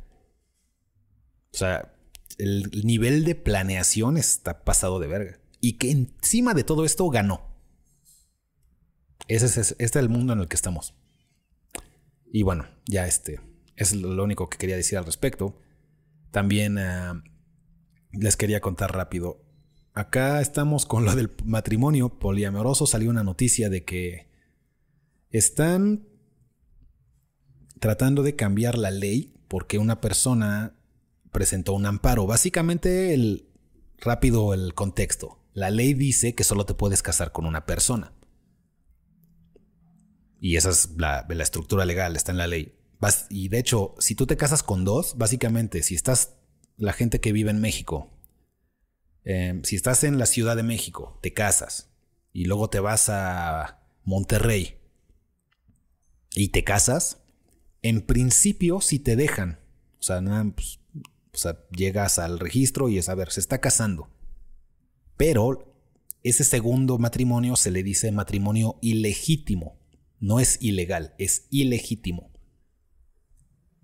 O 1.53 1.57
sea, 1.57 1.95
el 2.37 2.69
nivel 2.83 3.25
de 3.25 3.35
planeación 3.35 4.17
está 4.17 4.63
pasado 4.63 4.99
de 4.99 5.07
verga. 5.07 5.39
Y 5.59 5.77
que 5.77 5.91
encima 5.91 6.53
de 6.53 6.63
todo 6.63 6.85
esto 6.85 7.09
ganó. 7.09 7.51
Ese 9.27 9.45
es, 9.45 9.57
este 9.57 9.83
es 9.83 9.95
el 9.95 10.09
mundo 10.09 10.33
en 10.33 10.39
el 10.39 10.47
que 10.47 10.55
estamos. 10.55 10.95
Y 12.31 12.43
bueno, 12.43 12.65
ya 12.85 13.07
este 13.07 13.41
es 13.75 13.93
lo 13.93 14.23
único 14.23 14.49
que 14.49 14.57
quería 14.57 14.75
decir 14.75 14.97
al 14.97 15.05
respecto. 15.05 15.59
También 16.31 16.77
eh, 16.77 17.11
les 18.11 18.37
quería 18.37 18.61
contar 18.61 18.95
rápido. 18.95 19.43
Acá 19.93 20.39
estamos 20.41 20.85
con 20.85 21.03
lo 21.05 21.15
del 21.15 21.31
matrimonio 21.43 22.19
poliamoroso. 22.19 22.87
Salió 22.87 23.09
una 23.09 23.23
noticia 23.23 23.69
de 23.69 23.83
que 23.83 24.30
están 25.31 26.07
tratando 27.79 28.21
de 28.23 28.35
cambiar 28.35 28.77
la 28.77 28.91
ley 28.91 29.33
porque 29.47 29.77
una 29.77 30.01
persona 30.01 30.75
presentó 31.31 31.73
un 31.73 31.85
amparo. 31.85 32.27
Básicamente, 32.27 33.13
el 33.13 33.49
rápido 33.97 34.53
el 34.53 34.73
contexto. 34.73 35.39
La 35.53 35.69
ley 35.69 35.93
dice 35.93 36.35
que 36.35 36.43
solo 36.43 36.65
te 36.65 36.73
puedes 36.73 37.01
casar 37.01 37.31
con 37.31 37.45
una 37.45 37.65
persona. 37.65 38.13
Y 40.39 40.55
esa 40.55 40.69
es 40.69 40.89
la, 40.97 41.25
estructura 41.39 41.85
legal, 41.85 42.15
está 42.15 42.31
en 42.31 42.37
la 42.37 42.47
ley. 42.47 42.77
y 43.29 43.49
de 43.49 43.59
hecho, 43.59 43.95
si 43.99 44.15
tú 44.15 44.25
te 44.27 44.37
casas 44.37 44.63
con 44.63 44.85
dos, 44.85 45.17
básicamente, 45.17 45.83
si 45.83 45.95
estás 45.95 46.35
la 46.77 46.93
gente 46.93 47.19
que 47.19 47.31
vive 47.31 47.51
en 47.51 47.61
México, 47.61 48.09
em, 49.23 49.63
si 49.63 49.75
estás 49.75 50.03
en 50.03 50.17
la 50.17 50.25
Ciudad 50.25 50.55
de 50.55 50.63
México, 50.63 51.19
te 51.21 51.33
casas 51.33 51.91
y 52.33 52.45
luego 52.45 52.69
te 52.69 52.79
vas 52.79 53.09
a 53.09 53.83
Monterrey 54.03 54.80
y 56.35 56.49
te 56.49 56.63
casas, 56.63 57.21
en 57.81 58.01
principio 58.01 58.81
si 58.81 58.99
te 58.99 59.15
dejan, 59.15 59.59
o 59.99 60.03
sea, 60.03 60.21
pues, 60.55 60.79
o 61.33 61.37
sea, 61.37 61.65
llegas 61.75 62.19
al 62.19 62.39
registro 62.39 62.89
y 62.89 62.97
es 62.97 63.09
a 63.09 63.15
ver, 63.15 63.31
se 63.31 63.39
está 63.39 63.59
casando. 63.59 64.09
Pero 65.17 65.75
ese 66.23 66.43
segundo 66.43 66.97
matrimonio 66.97 67.55
se 67.55 67.71
le 67.71 67.83
dice 67.83 68.11
matrimonio 68.11 68.77
ilegítimo. 68.81 69.79
No 70.19 70.39
es 70.39 70.57
ilegal, 70.61 71.15
es 71.17 71.47
ilegítimo. 71.49 72.31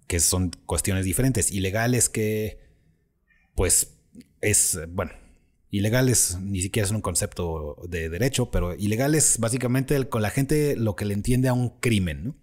Que 0.07 0.19
son 0.19 0.51
cuestiones 0.65 1.05
diferentes. 1.05 1.51
Ilegal 1.51 1.95
es 1.95 2.09
que 2.09 2.67
pues 3.55 3.97
es, 4.41 4.79
bueno, 4.89 5.11
ilegal 5.69 6.09
es, 6.09 6.37
ni 6.39 6.61
siquiera 6.61 6.85
es 6.85 6.91
un 6.91 7.01
concepto 7.01 7.77
de 7.87 8.09
derecho, 8.09 8.51
pero 8.51 8.73
ilegal 8.75 9.15
es 9.15 9.39
básicamente 9.39 10.07
con 10.09 10.21
la 10.21 10.29
gente 10.29 10.75
lo 10.75 10.95
que 10.95 11.05
le 11.05 11.13
entiende 11.13 11.47
a 11.47 11.53
un 11.53 11.79
crimen, 11.79 12.23
¿no? 12.23 12.35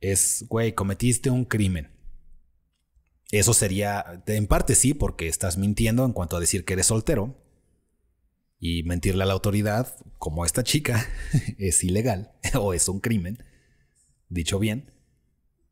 Es, 0.00 0.44
güey, 0.48 0.72
cometiste 0.72 1.30
un 1.30 1.44
crimen. 1.44 1.90
Eso 3.30 3.54
sería, 3.54 4.22
en 4.26 4.46
parte 4.46 4.74
sí, 4.74 4.94
porque 4.94 5.28
estás 5.28 5.56
mintiendo 5.56 6.04
en 6.04 6.12
cuanto 6.12 6.36
a 6.36 6.40
decir 6.40 6.64
que 6.64 6.74
eres 6.74 6.86
soltero. 6.86 7.40
Y 8.60 8.82
mentirle 8.84 9.24
a 9.24 9.26
la 9.26 9.32
autoridad, 9.32 9.96
como 10.18 10.44
esta 10.44 10.62
chica, 10.62 11.06
es 11.58 11.82
ilegal 11.84 12.32
o 12.60 12.74
es 12.74 12.88
un 12.88 13.00
crimen. 13.00 13.42
Dicho 14.28 14.58
bien, 14.58 14.92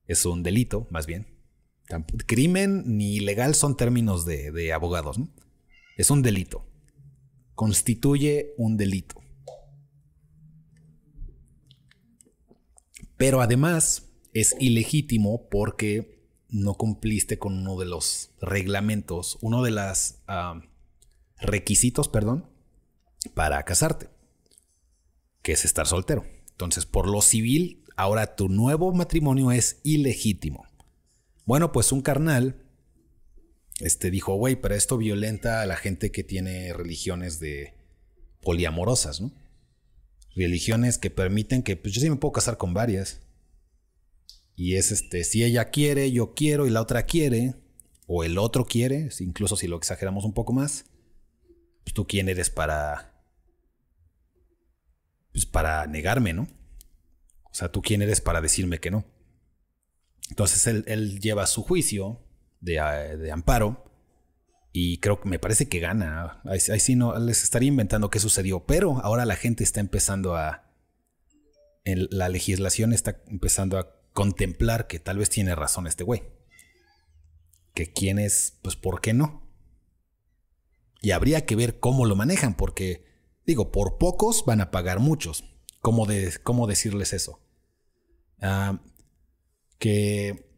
es 0.06 0.24
un 0.26 0.42
delito, 0.42 0.86
más 0.90 1.06
bien. 1.06 1.26
Crimen 2.26 2.84
ni 2.86 3.16
ilegal 3.16 3.54
son 3.54 3.76
términos 3.76 4.24
de, 4.24 4.72
abogados. 4.72 5.18
Es 5.96 6.10
un 6.10 6.22
delito. 6.22 6.64
Constituye 7.54 8.54
un 8.56 8.76
delito. 8.76 9.20
Pero 13.16 13.40
además 13.40 14.08
es 14.32 14.56
ilegítimo 14.58 15.48
porque 15.48 16.26
no 16.48 16.74
cumpliste 16.74 17.38
con 17.38 17.58
uno 17.58 17.78
de 17.78 17.86
los 17.86 18.30
reglamentos, 18.40 19.38
uno 19.40 19.62
de 19.62 19.70
los 19.70 20.22
requisitos, 21.38 22.08
perdón, 22.08 22.48
para 23.34 23.62
casarte, 23.64 24.08
que 25.42 25.52
es 25.52 25.64
estar 25.64 25.86
soltero. 25.86 26.24
Entonces, 26.50 26.86
por 26.86 27.08
lo 27.08 27.22
civil, 27.22 27.84
ahora 27.96 28.36
tu 28.36 28.48
nuevo 28.48 28.92
matrimonio 28.92 29.52
es 29.52 29.80
ilegítimo. 29.82 30.66
Bueno, 31.44 31.72
pues 31.72 31.92
un 31.92 32.02
carnal 32.02 32.61
este, 33.82 34.10
dijo, 34.10 34.34
güey, 34.34 34.56
pero 34.56 34.74
esto 34.74 34.96
violenta 34.96 35.60
a 35.60 35.66
la 35.66 35.76
gente 35.76 36.10
que 36.10 36.24
tiene 36.24 36.72
religiones 36.72 37.40
de 37.40 37.74
poliamorosas, 38.40 39.20
¿no? 39.20 39.32
Religiones 40.34 40.98
que 40.98 41.10
permiten 41.10 41.62
que, 41.62 41.76
pues 41.76 41.92
yo 41.92 42.00
sí 42.00 42.08
me 42.08 42.16
puedo 42.16 42.32
casar 42.32 42.56
con 42.56 42.72
varias. 42.72 43.20
Y 44.54 44.76
es 44.76 44.92
este, 44.92 45.24
si 45.24 45.44
ella 45.44 45.70
quiere, 45.70 46.10
yo 46.12 46.32
quiero 46.34 46.66
y 46.66 46.70
la 46.70 46.80
otra 46.80 47.04
quiere, 47.04 47.56
o 48.06 48.24
el 48.24 48.38
otro 48.38 48.64
quiere, 48.64 49.08
incluso 49.20 49.56
si 49.56 49.66
lo 49.66 49.76
exageramos 49.76 50.24
un 50.24 50.32
poco 50.32 50.52
más, 50.52 50.84
pues 51.82 51.92
tú 51.92 52.06
quién 52.06 52.28
eres 52.28 52.50
para, 52.50 53.24
pues 55.32 55.44
para 55.44 55.86
negarme, 55.86 56.32
¿no? 56.32 56.42
O 57.44 57.54
sea, 57.54 57.70
tú 57.70 57.82
quién 57.82 58.00
eres 58.00 58.20
para 58.20 58.40
decirme 58.40 58.78
que 58.78 58.90
no. 58.90 59.04
Entonces 60.30 60.66
él, 60.66 61.20
lleva 61.20 61.46
su 61.46 61.62
juicio 61.62 62.20
eh, 62.66 63.16
de, 63.16 63.32
amparo 63.32 63.84
y 64.72 64.98
creo 64.98 65.20
que 65.20 65.28
me 65.28 65.38
parece 65.38 65.68
que 65.68 65.80
gana. 65.80 66.40
Ahí, 66.44 66.60
sí 66.60 66.96
no 66.96 67.18
les 67.18 67.42
estaría 67.42 67.68
inventando 67.68 68.10
qué 68.10 68.18
sucedió, 68.18 68.64
pero 68.64 68.98
ahora 69.02 69.24
la 69.26 69.36
gente 69.36 69.64
está 69.64 69.80
empezando 69.80 70.36
a. 70.36 70.70
la 71.84 72.28
legislación 72.28 72.92
está 72.92 73.22
empezando 73.28 73.78
a 73.78 73.94
contemplar 74.12 74.86
que 74.86 74.98
tal 74.98 75.18
vez 75.18 75.30
tiene 75.30 75.54
razón 75.54 75.86
este 75.86 76.04
güey. 76.04 76.22
Que 77.74 77.92
quién 77.92 78.18
es, 78.18 78.58
pues, 78.62 78.76
¿por 78.76 79.00
qué 79.00 79.12
no? 79.14 79.50
Y 81.00 81.10
habría 81.10 81.46
que 81.46 81.56
ver 81.56 81.80
cómo 81.80 82.06
lo 82.06 82.16
manejan, 82.16 82.54
porque, 82.54 83.04
digo, 83.46 83.72
por 83.72 83.98
pocos 83.98 84.44
van 84.46 84.60
a 84.60 84.70
pagar 84.70 85.00
muchos. 85.00 85.44
¿Cómo, 85.80 86.06
cómo 86.44 86.66
decirles 86.66 87.12
eso? 87.12 87.40
Ah 88.40 88.80
que 89.82 90.51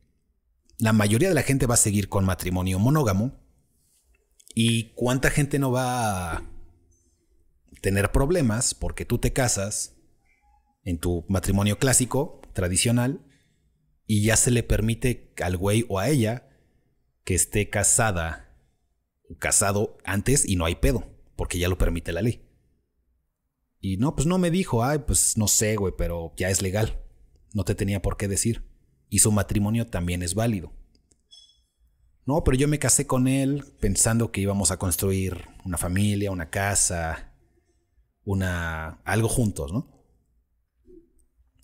la 0.78 0.92
mayoría 0.92 1.28
de 1.28 1.34
la 1.34 1.42
gente 1.42 1.66
va 1.66 1.74
a 1.74 1.78
seguir 1.78 2.08
con 2.08 2.24
matrimonio 2.24 2.78
monógamo 2.78 3.40
y 4.54 4.92
cuánta 4.94 5.30
gente 5.30 5.58
no 5.58 5.70
va 5.70 6.36
a 6.36 6.50
tener 7.80 8.12
problemas 8.12 8.74
porque 8.74 9.04
tú 9.04 9.18
te 9.18 9.32
casas 9.32 9.96
en 10.84 10.98
tu 10.98 11.24
matrimonio 11.28 11.78
clásico, 11.78 12.40
tradicional, 12.52 13.24
y 14.06 14.22
ya 14.22 14.36
se 14.36 14.50
le 14.50 14.62
permite 14.62 15.32
al 15.42 15.56
güey 15.56 15.86
o 15.88 15.98
a 15.98 16.08
ella 16.08 16.48
que 17.24 17.34
esté 17.34 17.70
casada 17.70 18.54
o 19.28 19.38
casado 19.38 19.96
antes 20.04 20.46
y 20.46 20.56
no 20.56 20.66
hay 20.66 20.74
pedo, 20.74 21.06
porque 21.36 21.58
ya 21.58 21.68
lo 21.68 21.78
permite 21.78 22.12
la 22.12 22.20
ley. 22.20 22.46
Y 23.80 23.96
no, 23.96 24.14
pues 24.14 24.26
no 24.26 24.38
me 24.38 24.50
dijo, 24.50 24.84
ay, 24.84 25.00
pues 25.06 25.36
no 25.38 25.48
sé, 25.48 25.76
güey, 25.76 25.94
pero 25.96 26.32
ya 26.36 26.50
es 26.50 26.62
legal. 26.62 27.02
No 27.54 27.64
te 27.64 27.74
tenía 27.74 28.02
por 28.02 28.16
qué 28.16 28.28
decir 28.28 28.73
y 29.14 29.20
su 29.20 29.30
matrimonio 29.30 29.86
también 29.86 30.24
es 30.24 30.34
válido. 30.34 30.72
No, 32.26 32.42
pero 32.42 32.56
yo 32.56 32.66
me 32.66 32.80
casé 32.80 33.06
con 33.06 33.28
él 33.28 33.64
pensando 33.78 34.32
que 34.32 34.40
íbamos 34.40 34.72
a 34.72 34.76
construir 34.76 35.46
una 35.64 35.78
familia, 35.78 36.32
una 36.32 36.50
casa, 36.50 37.32
una 38.24 39.00
algo 39.04 39.28
juntos, 39.28 39.72
¿no? 39.72 40.04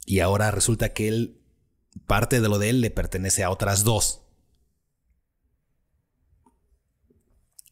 Y 0.07 0.21
ahora 0.21 0.53
resulta 0.53 0.93
que 0.93 1.09
él 1.09 1.43
parte 2.07 2.41
de 2.41 2.49
lo 2.49 2.61
de 2.61 2.71
él 2.71 2.81
le 2.83 2.93
pertenece 2.93 3.43
a 3.43 3.51
otras 3.51 3.83
dos. 3.83 4.23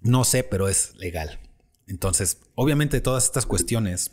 No 0.01 0.25
sé, 0.25 0.43
pero 0.43 0.69
es 0.69 0.97
legal. 0.97 1.39
Entonces, 1.87 2.41
obviamente 2.57 3.01
todas 3.01 3.27
estas 3.27 3.47
cuestiones 3.47 4.11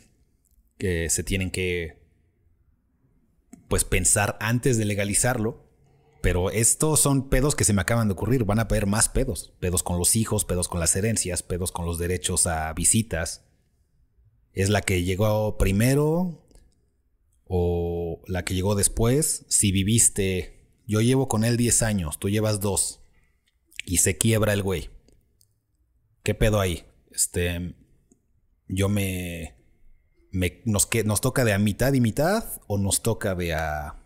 que 0.78 1.10
se 1.10 1.24
tienen 1.24 1.50
que 1.50 2.05
pues 3.68 3.84
pensar 3.84 4.36
antes 4.40 4.78
de 4.78 4.84
legalizarlo, 4.84 5.64
Pero 6.22 6.50
estos 6.50 6.98
son 6.98 7.28
pedos 7.28 7.54
que 7.54 7.62
se 7.62 7.72
me 7.72 7.82
acaban 7.82 8.08
de 8.08 8.14
ocurrir. 8.14 8.44
Van 8.44 8.58
a 8.58 8.62
haber 8.62 8.86
más 8.86 9.08
pedos. 9.08 9.52
Pedos 9.60 9.84
con 9.84 9.96
los 9.96 10.16
hijos, 10.16 10.44
pedos 10.44 10.66
con 10.66 10.80
las 10.80 10.96
herencias, 10.96 11.44
pedos 11.44 11.70
con 11.70 11.86
los 11.86 11.98
derechos 11.98 12.48
a 12.48 12.72
visitas. 12.72 13.44
¿Es 14.52 14.68
la 14.68 14.80
que 14.80 15.04
llegó 15.04 15.56
primero 15.56 16.44
o 17.44 18.22
la 18.26 18.44
que 18.44 18.54
llegó 18.54 18.74
después? 18.74 19.44
Si 19.48 19.70
viviste, 19.70 20.56
yo 20.86 21.00
llevo 21.00 21.28
con 21.28 21.44
él 21.44 21.56
10 21.56 21.82
años, 21.82 22.18
tú 22.18 22.28
llevas 22.28 22.60
2 22.60 23.00
y 23.84 23.98
se 23.98 24.16
quiebra 24.18 24.52
el 24.52 24.62
güey. 24.62 24.90
¿Qué 26.22 26.34
pedo 26.34 26.58
ahí? 26.58 26.84
Este, 27.12 27.76
yo 28.68 28.88
me, 28.88 29.55
nos, 30.64 31.20
toca 31.20 31.44
de 31.44 31.52
a 31.52 31.58
mitad 31.58 31.92
y 31.92 32.00
mitad 32.00 32.44
o 32.66 32.78
nos 32.78 33.02
toca 33.02 33.34
de 33.34 33.54
a 33.54 33.96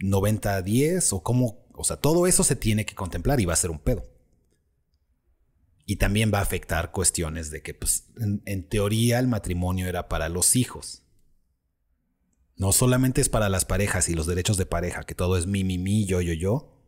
90 0.00 0.54
a 0.56 0.62
10 0.62 1.12
o 1.12 1.22
cómo, 1.22 1.66
o 1.74 1.84
sea, 1.84 1.96
todo 1.96 2.26
eso 2.26 2.44
se 2.44 2.56
tiene 2.56 2.84
que 2.86 2.94
contemplar 2.94 3.40
y 3.40 3.44
va 3.44 3.52
a 3.52 3.56
ser 3.56 3.70
un 3.70 3.78
pedo. 3.78 4.04
Y 5.84 5.96
también 5.96 6.32
va 6.34 6.40
a 6.40 6.42
afectar 6.42 6.90
cuestiones 6.90 7.50
de 7.50 7.62
que, 7.62 7.72
pues, 7.72 8.08
en, 8.18 8.68
teoría 8.68 9.20
el 9.20 9.28
matrimonio 9.28 9.86
era 9.86 10.08
para 10.08 10.28
los 10.28 10.56
hijos. 10.56 11.02
No 12.56 12.72
solamente 12.72 13.20
es 13.20 13.28
para 13.28 13.48
las 13.48 13.64
parejas 13.64 14.08
y 14.08 14.14
los 14.14 14.26
derechos 14.26 14.56
de 14.56 14.66
pareja, 14.66 15.04
que 15.04 15.14
todo 15.14 15.36
es 15.36 15.46
mi, 15.46 15.62
mi, 15.62 15.78
mi, 15.78 16.04
yo, 16.04 16.20
yo, 16.20 16.32
yo. 16.32 16.82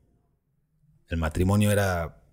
El 1.07 1.19
matrimonio 1.19 1.71
era... 1.71 2.25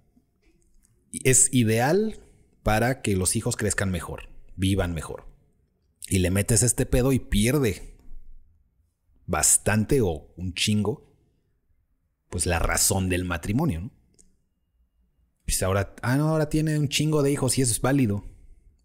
Es 1.24 1.54
ideal 1.54 2.20
para 2.64 3.04
que 3.04 3.16
los 3.16 3.36
hijos 3.36 3.56
crezcan 3.56 3.92
mejor, 3.92 4.30
vivan 4.56 4.94
mejor. 4.94 5.35
Y 6.08 6.20
le 6.20 6.30
metes 6.30 6.64
este 6.64 6.86
pedo 6.86 7.12
y 7.14 7.20
pierde 7.20 7.96
bastante 9.26 10.02
o 10.02 10.34
un 10.38 10.54
chingo, 10.54 11.12
pues 12.30 12.46
la 12.46 12.60
razón 12.60 13.10
del 13.10 13.26
matrimonio. 13.26 13.92
Pues 15.46 15.62
ahora, 15.64 15.96
ah, 16.02 16.16
no, 16.18 16.30
ahora 16.30 16.50
tiene 16.50 16.78
un 16.78 16.90
chingo 16.90 17.24
de 17.24 17.32
hijos 17.32 17.58
y 17.58 17.62
eso 17.62 17.72
es 17.72 17.82
válido. 17.82 18.26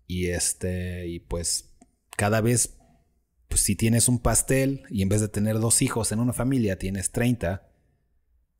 Y 0.06 0.28
este, 0.28 1.08
y 1.08 1.20
pues 1.20 1.76
cada 2.16 2.40
vez, 2.40 2.78
pues 3.48 3.62
si 3.62 3.76
tienes 3.76 4.08
un 4.08 4.18
pastel 4.18 4.82
y 4.90 5.02
en 5.02 5.08
vez 5.08 5.20
de 5.20 5.28
tener 5.28 5.58
dos 5.58 5.82
hijos 5.82 6.12
en 6.12 6.20
una 6.20 6.32
familia 6.32 6.78
tienes 6.78 7.12
30, 7.12 7.70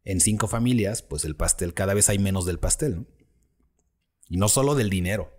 en 0.05 0.21
cinco 0.21 0.49
familias, 0.49 1.03
pues 1.03 1.25
el 1.25 1.37
pastel, 1.37 1.75
cada 1.75 1.95
vez 1.95 2.09
hay 2.09 2.19
menos 2.19 2.47
del 2.47 2.59
pastel, 2.59 2.97
¿no? 2.97 3.07
Y 4.29 4.37
no 4.37 4.49
solo 4.49 4.75
del 4.75 4.91
dinero. 4.91 5.33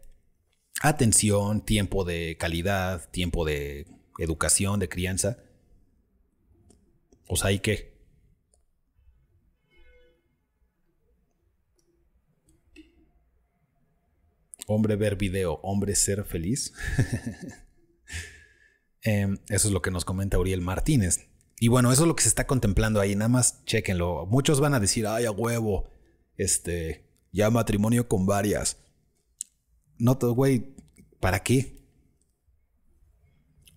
Atención, 0.82 1.62
tiempo 1.66 2.06
de 2.06 2.38
calidad, 2.38 3.10
tiempo 3.12 3.46
de 3.46 3.88
educación, 4.18 4.80
de 4.80 4.90
crianza. 4.90 5.38
Pues 7.28 7.44
ahí 7.44 7.60
qué. 7.60 7.92
Hombre 14.68 14.96
ver 14.96 15.18
video, 15.18 15.60
hombre 15.64 15.96
ser 15.96 16.24
feliz. 16.24 16.74
Em, 19.04 19.40
eso 19.50 19.68
es 19.68 19.74
lo 19.74 19.82
que 19.82 19.90
nos 19.90 20.06
comenta 20.06 20.38
Uriel 20.38 20.62
Martínez. 20.62 21.28
Y 21.60 21.68
bueno, 21.68 21.92
eso 21.92 22.04
es 22.04 22.08
lo 22.08 22.16
que 22.16 22.24
se 22.24 22.30
está 22.30 22.46
contemplando 22.48 23.00
ahí. 23.00 23.16
Nada 23.16 23.30
más 23.30 23.64
chequenlo. 23.66 24.26
Muchos 24.28 24.60
van 24.60 24.74
a 24.74 24.80
decir, 24.80 25.08
ay, 25.08 25.26
a 25.26 25.32
huevo. 25.32 25.90
Este, 26.38 27.08
ya 27.32 27.50
matrimonio 27.50 28.08
con 28.08 28.26
varias. 28.26 28.81
No, 30.02 30.16
güey, 30.16 30.74
¿para 31.20 31.43
qué? 31.43 31.76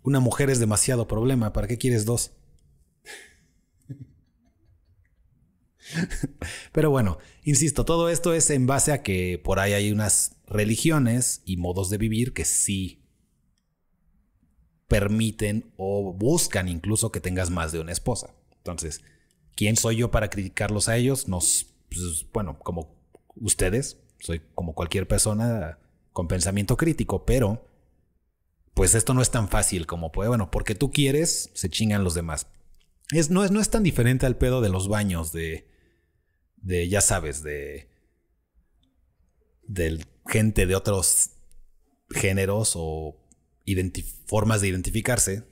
Una 0.02 0.20
mujer 0.20 0.48
es 0.48 0.58
demasiado 0.58 1.06
problema. 1.06 1.52
¿Para 1.52 1.66
qué 1.66 1.76
quieres 1.76 2.06
dos? 2.06 2.32
Pero 6.72 6.88
bueno, 6.88 7.18
insisto, 7.42 7.84
todo 7.84 8.08
esto 8.08 8.32
es 8.32 8.48
en 8.48 8.66
base 8.66 8.92
a 8.92 9.02
que 9.02 9.38
por 9.38 9.58
ahí 9.60 9.74
hay 9.74 9.92
unas 9.92 10.36
religiones 10.46 11.42
y 11.44 11.58
modos 11.58 11.90
de 11.90 11.98
vivir 11.98 12.32
que 12.32 12.46
sí 12.46 13.04
permiten 14.88 15.74
o 15.76 16.14
buscan 16.14 16.68
incluso 16.68 17.12
que 17.12 17.20
tengas 17.20 17.50
más 17.50 17.70
de 17.70 17.80
una 17.80 17.92
esposa. 17.92 18.34
Entonces, 18.56 19.02
¿quién 19.56 19.76
soy 19.76 19.96
yo 19.96 20.10
para 20.10 20.30
criticarlos 20.30 20.88
a 20.88 20.96
ellos? 20.96 21.28
Nos, 21.28 21.66
pues, 21.90 22.24
bueno, 22.32 22.58
como 22.60 22.96
ustedes, 23.36 23.98
soy 24.20 24.40
como 24.54 24.74
cualquier 24.74 25.06
persona 25.06 25.80
con 26.14 26.26
pensamiento 26.26 26.78
crítico, 26.78 27.26
pero 27.26 27.68
pues 28.72 28.94
esto 28.94 29.12
no 29.12 29.20
es 29.20 29.30
tan 29.30 29.50
fácil 29.50 29.86
como 29.86 30.10
puede, 30.10 30.30
bueno, 30.30 30.50
porque 30.50 30.74
tú 30.74 30.90
quieres, 30.90 31.50
se 31.52 31.68
chingan 31.68 32.02
los 32.02 32.14
demás. 32.14 32.46
Es, 33.10 33.28
no, 33.28 33.44
es, 33.44 33.50
no 33.50 33.60
es 33.60 33.68
tan 33.68 33.82
diferente 33.82 34.24
al 34.24 34.38
pedo 34.38 34.62
de 34.62 34.70
los 34.70 34.88
baños, 34.88 35.30
de 35.30 35.68
de, 36.64 36.88
ya 36.88 37.00
sabes, 37.00 37.42
de, 37.42 37.88
de 39.62 40.04
gente 40.26 40.66
de 40.66 40.74
otros 40.74 41.30
géneros 42.10 42.72
o 42.74 43.20
formas 44.26 44.60
de 44.60 44.68
identificarse. 44.68 45.44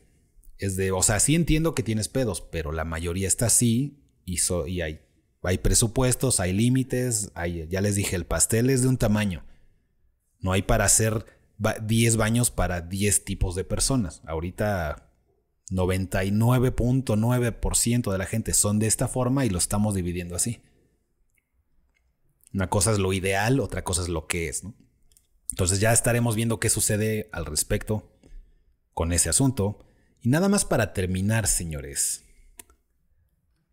Es 0.58 0.76
de, 0.76 0.90
o 0.90 1.02
sea, 1.02 1.20
sí 1.20 1.34
entiendo 1.34 1.74
que 1.74 1.82
tienes 1.82 2.08
pedos, 2.08 2.40
pero 2.40 2.72
la 2.72 2.84
mayoría 2.84 3.28
está 3.28 3.46
así 3.46 4.00
y, 4.24 4.38
y 4.68 4.80
hay, 4.80 5.00
hay 5.42 5.58
presupuestos, 5.58 6.40
hay 6.40 6.52
límites, 6.52 7.30
hay, 7.34 7.66
ya 7.68 7.80
les 7.80 7.94
dije, 7.94 8.16
el 8.16 8.26
pastel 8.26 8.70
es 8.70 8.82
de 8.82 8.88
un 8.88 8.96
tamaño. 8.96 9.44
No 10.42 10.52
hay 10.52 10.62
para 10.62 10.84
hacer 10.84 11.24
10 11.82 12.16
baños 12.16 12.50
para 12.50 12.82
10 12.82 13.24
tipos 13.24 13.54
de 13.54 13.64
personas. 13.64 14.20
Ahorita 14.26 15.08
99.9% 15.70 18.12
de 18.12 18.18
la 18.18 18.26
gente 18.26 18.52
son 18.52 18.78
de 18.78 18.86
esta 18.86 19.08
forma 19.08 19.46
y 19.46 19.50
lo 19.50 19.56
estamos 19.58 19.94
dividiendo 19.94 20.36
así. 20.36 20.60
Una 22.52 22.68
cosa 22.68 22.92
es 22.92 22.98
lo 22.98 23.14
ideal, 23.14 23.60
otra 23.60 23.82
cosa 23.82 24.02
es 24.02 24.08
lo 24.08 24.26
que 24.26 24.48
es. 24.48 24.62
Entonces 25.50 25.80
ya 25.80 25.92
estaremos 25.92 26.36
viendo 26.36 26.60
qué 26.60 26.68
sucede 26.68 27.30
al 27.32 27.46
respecto 27.46 28.12
con 28.94 29.12
ese 29.12 29.28
asunto. 29.28 29.84
Y 30.20 30.28
nada 30.28 30.48
más 30.48 30.64
para 30.64 30.92
terminar, 30.92 31.46
señores, 31.46 32.24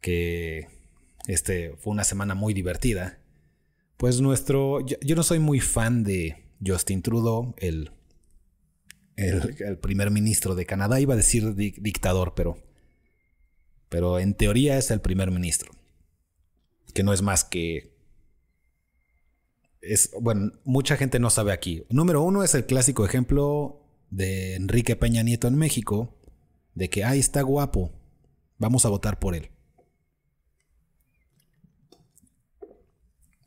que 0.02 0.68
este 1.28 1.76
fue 1.78 1.92
una 1.92 2.04
semana 2.04 2.36
muy 2.36 2.54
divertida. 2.54 3.20
Pues 3.98 4.22
nuestro, 4.22 4.86
yo, 4.86 5.16
no 5.16 5.24
soy 5.24 5.40
muy 5.40 5.60
fan 5.60 6.04
de 6.04 6.49
Justin 6.66 7.02
Trudeau, 7.02 7.56
el, 7.58 7.92
el, 9.16 9.78
primer 9.78 10.12
ministro 10.12 10.56
de 10.56 10.66
Canadá. 10.66 11.00
Iba 11.00 11.14
a 11.14 11.18
decir 11.18 11.56
dictador, 11.56 12.34
pero, 12.36 12.58
pero 13.90 14.20
en 14.20 14.34
teoría 14.34 14.78
es 14.78 14.92
el 14.92 15.02
primer 15.02 15.32
ministro, 15.32 15.72
que 16.94 17.04
no 17.04 17.14
es 17.14 17.22
más 17.22 17.44
que 17.44 18.00
es, 19.82 20.12
bueno, 20.20 20.52
mucha 20.64 20.98
gente 20.98 21.20
no 21.20 21.30
sabe 21.30 21.52
aquí. 21.52 21.84
Número 21.90 22.22
uno 22.22 22.44
es 22.44 22.54
el 22.56 22.66
clásico 22.66 23.06
ejemplo 23.06 23.86
de 24.10 24.56
Enrique 24.56 24.96
Peña 24.96 25.24
Nieto 25.24 25.48
en 25.48 25.56
México, 25.56 26.18
de 26.76 26.90
que, 26.90 27.04
ahí 27.04 27.20
está 27.20 27.42
guapo, 27.42 27.92
vamos 28.58 28.86
a 28.86 28.90
votar 28.90 29.20
por 29.20 29.36
él. 29.36 29.50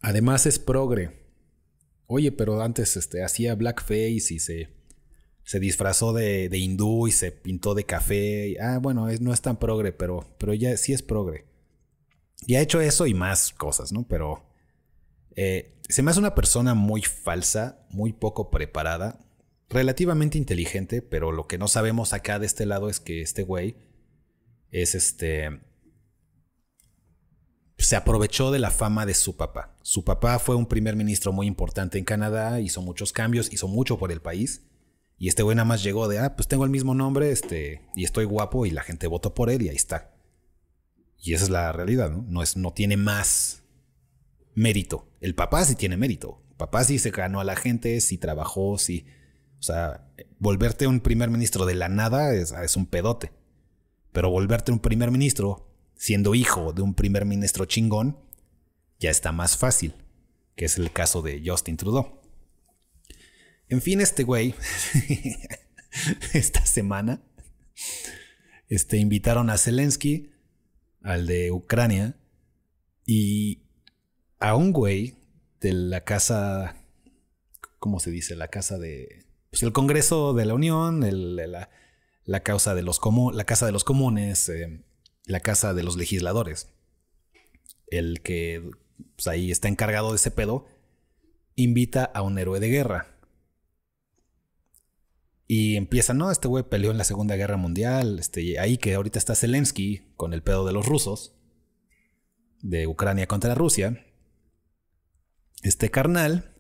Además 0.01 0.47
es 0.47 0.59
progre. 0.59 1.22
Oye, 2.15 2.31
pero 2.31 2.61
antes 2.61 2.99
este, 2.99 3.25
hacía 3.25 3.55
blackface 3.55 4.11
y 4.11 4.39
se, 4.39 4.69
se 5.45 5.61
disfrazó 5.61 6.13
de, 6.13 6.47
hindú 6.53 7.09
y 7.09 7.11
se 7.11 7.33
pintó 7.33 7.75
de 7.75 7.85
café. 7.85 8.59
Ah, 8.61 8.79
bueno, 8.83 9.09
es, 9.09 9.23
no 9.23 9.33
es 9.33 9.41
tan 9.41 9.59
progre, 9.59 9.93
pero, 9.93 10.27
pero 10.37 10.53
ya 10.53 10.77
sí 10.77 10.93
es 10.93 11.01
progre. 11.01 11.47
Y 12.47 12.57
ha 12.57 12.61
hecho 12.61 12.83
eso 12.83 13.07
y 13.07 13.15
más 13.15 13.55
cosas, 13.55 13.93
¿no? 13.93 14.07
Pero 14.07 14.45
eh, 15.37 15.81
se 15.89 16.03
me 16.03 16.11
hace 16.11 16.21
una 16.21 16.35
persona 16.35 16.75
muy 16.75 17.01
falsa, 17.01 17.87
muy 17.89 18.13
poco 18.13 18.51
preparada, 18.51 19.19
relativamente 19.71 20.37
inteligente, 20.37 21.01
pero 21.01 21.33
lo 21.33 21.47
que 21.47 21.57
no 21.57 21.67
sabemos 21.67 22.13
acá 22.13 22.39
de 22.39 22.45
este 22.45 22.67
lado 22.67 22.91
es 22.91 23.01
que 23.01 23.23
este 23.23 23.43
güey 23.43 23.75
es 24.71 24.95
este... 24.95 25.63
Se 27.83 27.97
aprovechó 27.97 28.53
de 28.53 28.61
la 28.61 28.71
fama 28.71 29.07
de 29.07 29.15
su 29.15 29.37
papá. 29.37 29.77
Su 29.83 30.05
papá 30.05 30.39
fue 30.39 30.55
un 30.55 30.67
primer 30.67 30.95
ministro 30.95 31.33
muy 31.33 31.49
importante 31.49 31.99
en 31.99 32.05
Canadá, 32.05 32.61
hizo 32.61 32.81
muchos 32.81 33.13
cambios, 33.13 33.53
hizo 33.53 33.67
mucho 33.67 33.99
por 33.99 34.13
el 34.13 34.23
país. 34.23 34.63
Y 35.19 35.29
este 35.29 35.43
güey 35.43 35.57
nada 35.57 35.67
más 35.67 35.83
llegó 35.83 36.07
de, 36.07 36.21
ah, 36.21 36.37
pues 36.37 36.47
tengo 36.47 36.65
el 36.65 36.71
mismo 36.71 36.95
nombre, 36.95 37.33
este, 37.33 37.83
y 37.97 38.05
estoy 38.05 38.25
guapo 38.25 38.67
y 38.67 38.71
la 38.71 38.83
gente 38.83 39.09
votó 39.09 39.35
por 39.35 39.51
él 39.51 39.63
y 39.63 39.69
ahí 39.69 39.77
está. 39.77 40.15
Y 41.19 41.35
esa 41.35 41.45
es 41.45 41.51
la 41.51 41.73
realidad, 41.73 42.11
¿no? 42.11 42.25
No, 42.29 42.43
es, 42.43 42.57
no 42.57 42.73
tiene 42.73 42.97
más 42.97 43.65
mérito. 44.55 45.09
El 45.21 45.35
papá 45.35 45.65
sí 45.65 45.75
tiene 45.75 45.97
mérito. 45.97 46.41
El 46.51 46.57
papá 46.57 46.85
sí 46.85 47.01
se 47.01 47.11
ganó 47.11 47.41
a 47.41 47.45
la 47.45 47.57
gente, 47.57 48.01
sí 48.01 48.17
trabajó, 48.17 48.79
sí. 48.79 49.07
O 49.59 49.63
sea, 49.63 50.09
volverte 50.39 50.87
un 50.87 51.01
primer 51.01 51.31
ministro 51.31 51.67
de 51.67 51.75
la 51.75 51.89
nada 51.89 52.33
es, 52.33 52.53
es 52.53 52.77
un 52.77 52.87
pedote. 52.87 53.33
Pero 54.13 54.31
volverte 54.31 54.71
un 54.71 54.79
primer 54.79 55.11
ministro 55.11 55.72
siendo 56.03 56.35
hijo 56.35 56.73
de 56.73 56.83
un 56.83 56.95
primer 56.95 57.25
ministro 57.25 57.65
chingón 57.65 58.19
ya 58.99 59.09
está 59.09 59.31
más 59.31 59.57
fácil, 59.57 59.95
que 60.57 60.65
es 60.65 60.77
el 60.77 60.91
caso 60.91 61.23
de 61.23 61.41
Justin 61.47 61.77
Trudeau. 61.77 62.21
En 63.69 63.81
fin, 63.81 64.01
este 64.01 64.25
güey, 64.25 64.53
esta 66.33 66.67
semana, 66.67 67.23
este, 68.67 68.97
invitaron 68.97 69.49
a 69.49 69.57
Zelensky, 69.59 70.33
al 71.03 71.29
de 71.29 71.53
Ucrania, 71.53 72.17
Y 73.07 73.63
a 74.41 74.57
un 74.57 74.73
güey 74.73 75.15
de 75.61 75.73
la 75.73 76.03
casa, 76.03 76.85
¿cómo 77.79 78.01
se 78.01 78.11
dice? 78.11 78.35
La 78.35 78.49
casa 78.49 78.77
de, 78.77 79.25
pues 79.51 79.63
el 79.63 79.73
Congreso 79.73 80.35
de 80.35 80.47
la 80.47 80.55
Unión, 80.55 81.05
el, 81.05 81.37
la, 81.37 81.71
la, 82.25 82.43
causa 82.43 82.75
de 82.75 82.83
los 82.83 83.01
la 83.35 83.45
casa 83.45 83.67
de 83.67 83.73
los 83.73 83.85
comunes, 83.85 84.49
eh, 84.49 84.83
la 85.25 85.41
casa 85.41 85.75
de 85.75 85.83
los 85.83 85.97
legisladores, 85.97 86.69
el 87.89 88.23
que 88.23 88.71
pues, 89.17 89.27
ahí 89.29 89.51
está 89.51 89.69
encargado 89.69 90.11
de 90.11 90.17
ese 90.17 90.31
pedo, 90.31 90.67
invita 91.55 92.05
a 92.05 92.23
un 92.23 92.39
héroe 92.39 92.61
de 92.61 92.69
guerra. 92.69 93.09
Y 95.47 95.77
empieza, 95.77 96.15
no, 96.15 96.31
este 96.31 96.49
güey 96.49 96.65
peleó 96.65 96.91
en 96.91 96.99
la 96.99 97.05
Segunda 97.05 97.37
Guerra 97.37 97.59
Mundial, 97.59 98.19
este, 98.19 98.59
ahí 98.59 98.79
que 98.79 98.95
ahorita 98.95 99.19
está 99.19 99.35
Zelensky 99.35 100.13
con 100.17 100.33
el 100.33 100.43
pedo 100.43 100.65
de 100.65 100.73
los 100.73 100.87
rusos, 100.87 101.35
de 102.63 102.87
Ucrania 102.87 103.27
contra 103.27 103.55
Rusia. 103.55 104.07
Este 105.63 105.91
carnal, 105.91 106.57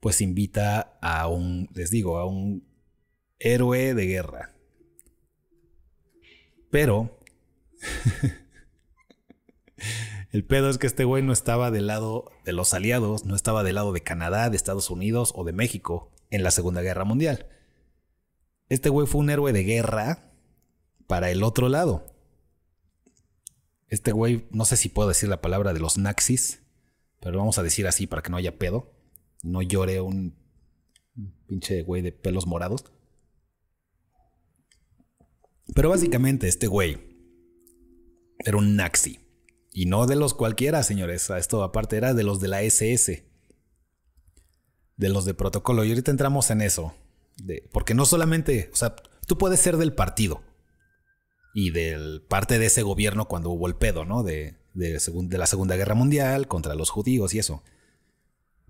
pues 0.00 0.20
invita 0.20 0.98
a 1.00 1.28
un, 1.28 1.70
les 1.74 1.90
digo, 1.90 2.18
a 2.18 2.26
un 2.26 2.68
héroe 3.38 3.94
de 3.94 4.06
guerra. 4.06 4.54
Pero 6.70 7.20
el 10.32 10.44
pedo 10.44 10.68
es 10.70 10.78
que 10.78 10.86
este 10.86 11.04
güey 11.04 11.22
no 11.22 11.32
estaba 11.32 11.70
del 11.70 11.86
lado 11.86 12.30
de 12.44 12.52
los 12.52 12.74
aliados, 12.74 13.24
no 13.24 13.34
estaba 13.36 13.62
del 13.62 13.76
lado 13.76 13.92
de 13.92 14.02
Canadá, 14.02 14.50
de 14.50 14.56
Estados 14.56 14.90
Unidos 14.90 15.32
o 15.34 15.44
de 15.44 15.52
México 15.52 16.12
en 16.30 16.42
la 16.42 16.50
Segunda 16.50 16.82
Guerra 16.82 17.04
Mundial. 17.04 17.46
Este 18.68 18.88
güey 18.88 19.06
fue 19.06 19.20
un 19.20 19.30
héroe 19.30 19.52
de 19.52 19.64
guerra 19.64 20.32
para 21.06 21.30
el 21.30 21.42
otro 21.42 21.68
lado. 21.68 22.06
Este 23.88 24.12
güey, 24.12 24.46
no 24.50 24.64
sé 24.64 24.76
si 24.76 24.88
puedo 24.88 25.08
decir 25.08 25.28
la 25.28 25.40
palabra 25.40 25.72
de 25.72 25.80
los 25.80 25.98
naxis, 25.98 26.62
pero 27.20 27.38
vamos 27.38 27.58
a 27.58 27.62
decir 27.62 27.86
así 27.86 28.06
para 28.06 28.22
que 28.22 28.30
no 28.30 28.36
haya 28.36 28.58
pedo. 28.58 28.92
No 29.42 29.62
llore 29.62 30.00
un 30.00 30.34
pinche 31.46 31.82
güey 31.82 32.02
de 32.02 32.12
pelos 32.12 32.46
morados. 32.46 32.84
Pero 35.74 35.90
básicamente 35.90 36.48
este 36.48 36.66
güey 36.66 37.13
era 38.44 38.56
un 38.56 38.76
naxi. 38.76 39.20
Y 39.72 39.86
no 39.86 40.06
de 40.06 40.16
los 40.16 40.34
cualquiera, 40.34 40.82
señores. 40.82 41.30
Esto 41.30 41.62
aparte 41.64 41.96
era 41.96 42.14
de 42.14 42.22
los 42.22 42.40
de 42.40 42.48
la 42.48 42.62
SS. 42.62 43.24
De 44.96 45.08
los 45.08 45.24
de 45.24 45.34
protocolo. 45.34 45.84
Y 45.84 45.88
ahorita 45.88 46.10
entramos 46.10 46.50
en 46.50 46.60
eso. 46.60 46.94
Porque 47.72 47.94
no 47.94 48.06
solamente, 48.06 48.70
o 48.72 48.76
sea, 48.76 48.94
tú 49.26 49.36
puedes 49.36 49.60
ser 49.60 49.76
del 49.76 49.92
partido. 49.92 50.42
Y 51.54 51.70
del 51.70 52.22
parte 52.22 52.58
de 52.58 52.66
ese 52.66 52.82
gobierno 52.82 53.26
cuando 53.26 53.50
hubo 53.50 53.66
el 53.66 53.76
pedo, 53.76 54.04
¿no? 54.04 54.22
De, 54.22 54.56
de, 54.74 54.98
de 54.98 55.38
la 55.38 55.46
Segunda 55.46 55.76
Guerra 55.76 55.94
Mundial 55.94 56.46
contra 56.48 56.74
los 56.74 56.90
judíos 56.90 57.34
y 57.34 57.38
eso. 57.38 57.62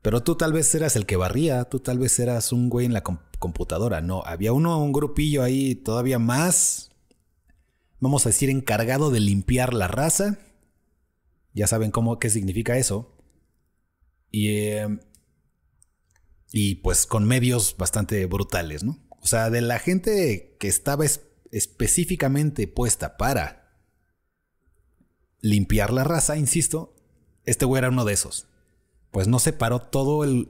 Pero 0.04 0.22
tú 0.22 0.36
tal 0.36 0.52
vez 0.52 0.74
eras 0.74 0.96
el 0.96 1.06
que 1.06 1.16
barría, 1.16 1.64
tú 1.64 1.80
tal 1.80 1.98
vez 1.98 2.18
eras 2.18 2.52
un 2.52 2.68
güey 2.68 2.84
en 2.84 2.92
la 2.92 3.02
computadora. 3.02 4.02
No, 4.02 4.22
había 4.26 4.52
uno, 4.52 4.82
un 4.82 4.92
grupillo 4.92 5.42
ahí 5.42 5.74
todavía 5.74 6.18
más, 6.18 6.90
vamos 8.04 8.24
a 8.24 8.28
decir, 8.28 8.50
encargado 8.50 9.10
de 9.10 9.18
limpiar 9.18 9.74
la 9.74 9.88
raza. 9.88 10.38
Ya 11.52 11.66
saben 11.66 11.90
cómo, 11.90 12.18
qué 12.20 12.30
significa 12.30 12.76
eso. 12.76 13.16
Y, 14.30 14.68
em, 14.68 15.00
y 16.52 16.76
pues 16.76 17.06
con 17.06 17.24
medios 17.24 17.76
bastante 17.76 18.24
brutales, 18.26 18.84
¿no? 18.84 18.98
O 19.20 19.26
sea, 19.26 19.50
de 19.50 19.60
la 19.60 19.80
gente 19.80 20.56
que 20.60 20.68
estaba 20.68 21.04
específicamente 21.50 22.68
puesta 22.68 23.16
para 23.16 23.80
limpiar 25.40 25.92
la 25.92 26.04
raza, 26.04 26.36
insisto, 26.36 26.94
este 27.44 27.64
güey 27.64 27.80
era 27.80 27.88
uno 27.88 28.04
de 28.04 28.14
esos 28.14 28.46
pues 29.14 29.28
no 29.28 29.38
se 29.38 29.52
paró 29.52 29.80
todo 29.80 30.24
el, 30.24 30.48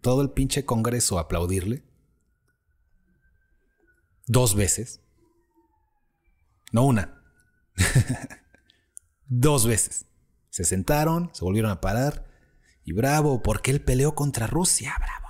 todo 0.00 0.22
el 0.22 0.30
pinche 0.30 0.64
Congreso 0.64 1.18
a 1.18 1.22
aplaudirle. 1.22 1.82
Dos 4.28 4.54
veces. 4.54 5.00
No 6.74 6.86
una. 6.86 7.22
Dos 9.28 9.64
veces. 9.64 10.06
Se 10.50 10.64
sentaron, 10.64 11.30
se 11.32 11.44
volvieron 11.44 11.70
a 11.70 11.80
parar. 11.80 12.26
Y 12.84 12.90
bravo, 12.90 13.44
porque 13.44 13.70
él 13.70 13.80
peleó 13.80 14.16
contra 14.16 14.48
Rusia, 14.48 14.92
bravo. 14.98 15.28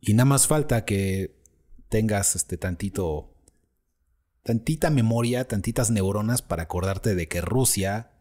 Y 0.00 0.14
nada 0.14 0.26
más 0.26 0.46
falta 0.46 0.84
que 0.84 1.36
tengas 1.88 2.36
este 2.36 2.56
tantito, 2.56 3.34
tantita 4.44 4.88
memoria, 4.88 5.48
tantitas 5.48 5.90
neuronas 5.90 6.40
para 6.40 6.62
acordarte 6.62 7.16
de 7.16 7.26
que 7.26 7.40
Rusia 7.40 8.12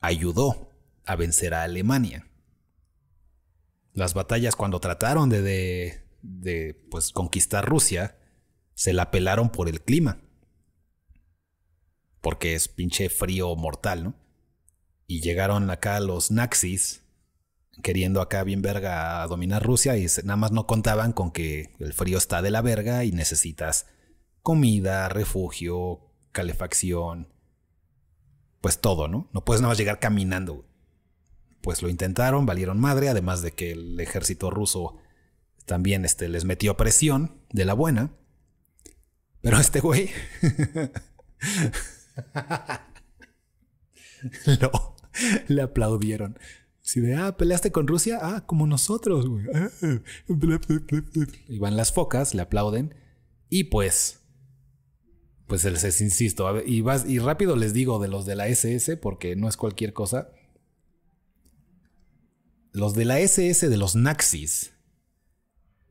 ayudó 0.00 0.70
a 1.04 1.16
vencer 1.16 1.54
a 1.54 1.64
Alemania. 1.64 2.28
Las 3.92 4.14
batallas 4.14 4.54
cuando 4.54 4.78
trataron 4.78 5.28
de, 5.28 6.04
de, 6.22 6.86
pues, 6.88 7.10
conquistar 7.10 7.68
Rusia, 7.68 8.16
se 8.74 8.92
la 8.92 9.10
pelaron 9.10 9.50
por 9.50 9.68
el 9.68 9.82
clima. 9.82 10.20
Porque 12.20 12.54
es 12.54 12.68
pinche 12.68 13.08
frío 13.08 13.54
mortal, 13.56 14.04
¿no? 14.04 14.14
Y 15.06 15.20
llegaron 15.20 15.70
acá 15.70 16.00
los 16.00 16.30
nazis 16.30 17.02
queriendo 17.82 18.20
acá 18.20 18.44
bien 18.44 18.62
verga 18.62 19.26
dominar 19.26 19.62
Rusia 19.62 19.96
y 19.96 20.06
nada 20.22 20.36
más 20.36 20.52
no 20.52 20.66
contaban 20.66 21.12
con 21.12 21.32
que 21.32 21.74
el 21.80 21.92
frío 21.92 22.18
está 22.18 22.40
de 22.40 22.52
la 22.52 22.62
verga 22.62 23.04
y 23.04 23.10
necesitas 23.10 23.86
comida, 24.42 25.08
refugio, 25.08 26.12
calefacción, 26.30 27.32
pues 28.60 28.80
todo, 28.80 29.08
¿no? 29.08 29.28
No 29.32 29.44
puedes 29.44 29.60
nada 29.60 29.72
más 29.72 29.78
llegar 29.78 29.98
caminando 29.98 30.64
pues 31.64 31.82
lo 31.82 31.88
intentaron, 31.88 32.44
valieron 32.44 32.78
madre, 32.78 33.08
además 33.08 33.40
de 33.40 33.52
que 33.52 33.72
el 33.72 33.98
ejército 33.98 34.50
ruso 34.50 34.98
también 35.64 36.04
este, 36.04 36.28
les 36.28 36.44
metió 36.44 36.76
presión 36.76 37.40
de 37.50 37.64
la 37.64 37.72
buena. 37.72 38.10
Pero 39.44 39.60
este 39.60 39.78
güey 39.80 40.10
le 45.46 45.62
aplaudieron. 45.62 46.36
Si 46.80 47.00
de, 47.00 47.14
ah, 47.14 47.36
peleaste 47.36 47.70
con 47.70 47.86
Rusia, 47.86 48.18
ah, 48.20 48.44
como 48.44 48.66
nosotros, 48.66 49.28
güey. 49.28 49.46
y 51.48 51.58
van 51.60 51.76
las 51.76 51.92
focas, 51.92 52.34
le 52.34 52.42
aplauden. 52.42 52.96
Y 53.48 53.64
pues, 53.64 54.22
pues 55.46 55.62
les 55.64 56.00
insisto, 56.00 56.60
y, 56.66 56.80
vas, 56.80 57.08
y 57.08 57.20
rápido 57.20 57.54
les 57.54 57.72
digo 57.72 58.00
de 58.00 58.08
los 58.08 58.26
de 58.26 58.34
la 58.34 58.48
SS, 58.48 58.96
porque 58.96 59.36
no 59.36 59.48
es 59.48 59.56
cualquier 59.56 59.92
cosa 59.92 60.32
los 62.74 62.94
de 62.94 63.04
la 63.04 63.20
SS 63.20 63.68
de 63.68 63.76
los 63.76 63.94
nazis 63.94 64.72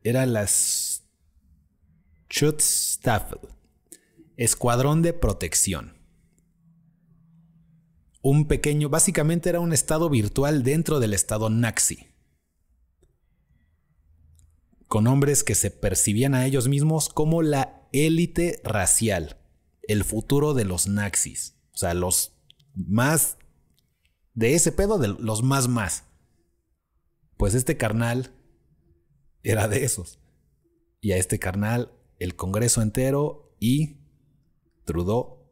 eran 0.03 0.33
las 0.33 0.92
Schutzstaffel, 2.33 3.41
Escuadrón 4.37 5.03
de 5.03 5.13
Protección. 5.13 5.93
Un 8.23 8.47
pequeño, 8.47 8.89
básicamente 8.89 9.49
era 9.49 9.59
un 9.59 9.71
estado 9.71 10.09
virtual 10.09 10.63
dentro 10.63 10.99
del 10.99 11.13
estado 11.13 11.51
nazi. 11.51 12.07
Con 14.87 15.05
hombres 15.05 15.43
que 15.43 15.53
se 15.53 15.69
percibían 15.69 16.33
a 16.33 16.47
ellos 16.47 16.67
mismos 16.67 17.09
como 17.09 17.43
la 17.43 17.87
élite 17.91 18.59
racial, 18.63 19.37
el 19.83 20.03
futuro 20.03 20.55
de 20.55 20.65
los 20.65 20.87
nazis. 20.87 21.61
O 21.71 21.77
sea, 21.77 21.93
los 21.93 22.33
más 22.73 23.37
de 24.33 24.55
ese 24.55 24.71
pedo, 24.71 24.97
de 24.97 25.09
los 25.09 25.43
más 25.43 25.67
más. 25.67 26.05
Pues 27.37 27.53
este 27.53 27.77
carnal 27.77 28.31
era 29.43 29.67
de 29.67 29.83
esos. 29.83 30.17
Y 30.99 31.11
a 31.11 31.17
este 31.17 31.37
carnal, 31.37 31.91
el 32.23 32.35
Congreso 32.35 32.81
entero 32.81 33.55
y 33.59 33.97
Trudeau 34.85 35.51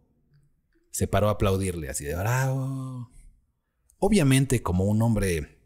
se 0.91 1.07
paró 1.07 1.27
a 1.27 1.33
aplaudirle, 1.33 1.89
así 1.89 2.05
de 2.05 2.15
bravo. 2.15 3.11
Obviamente, 3.97 4.61
como 4.61 4.85
un 4.85 5.01
hombre 5.01 5.59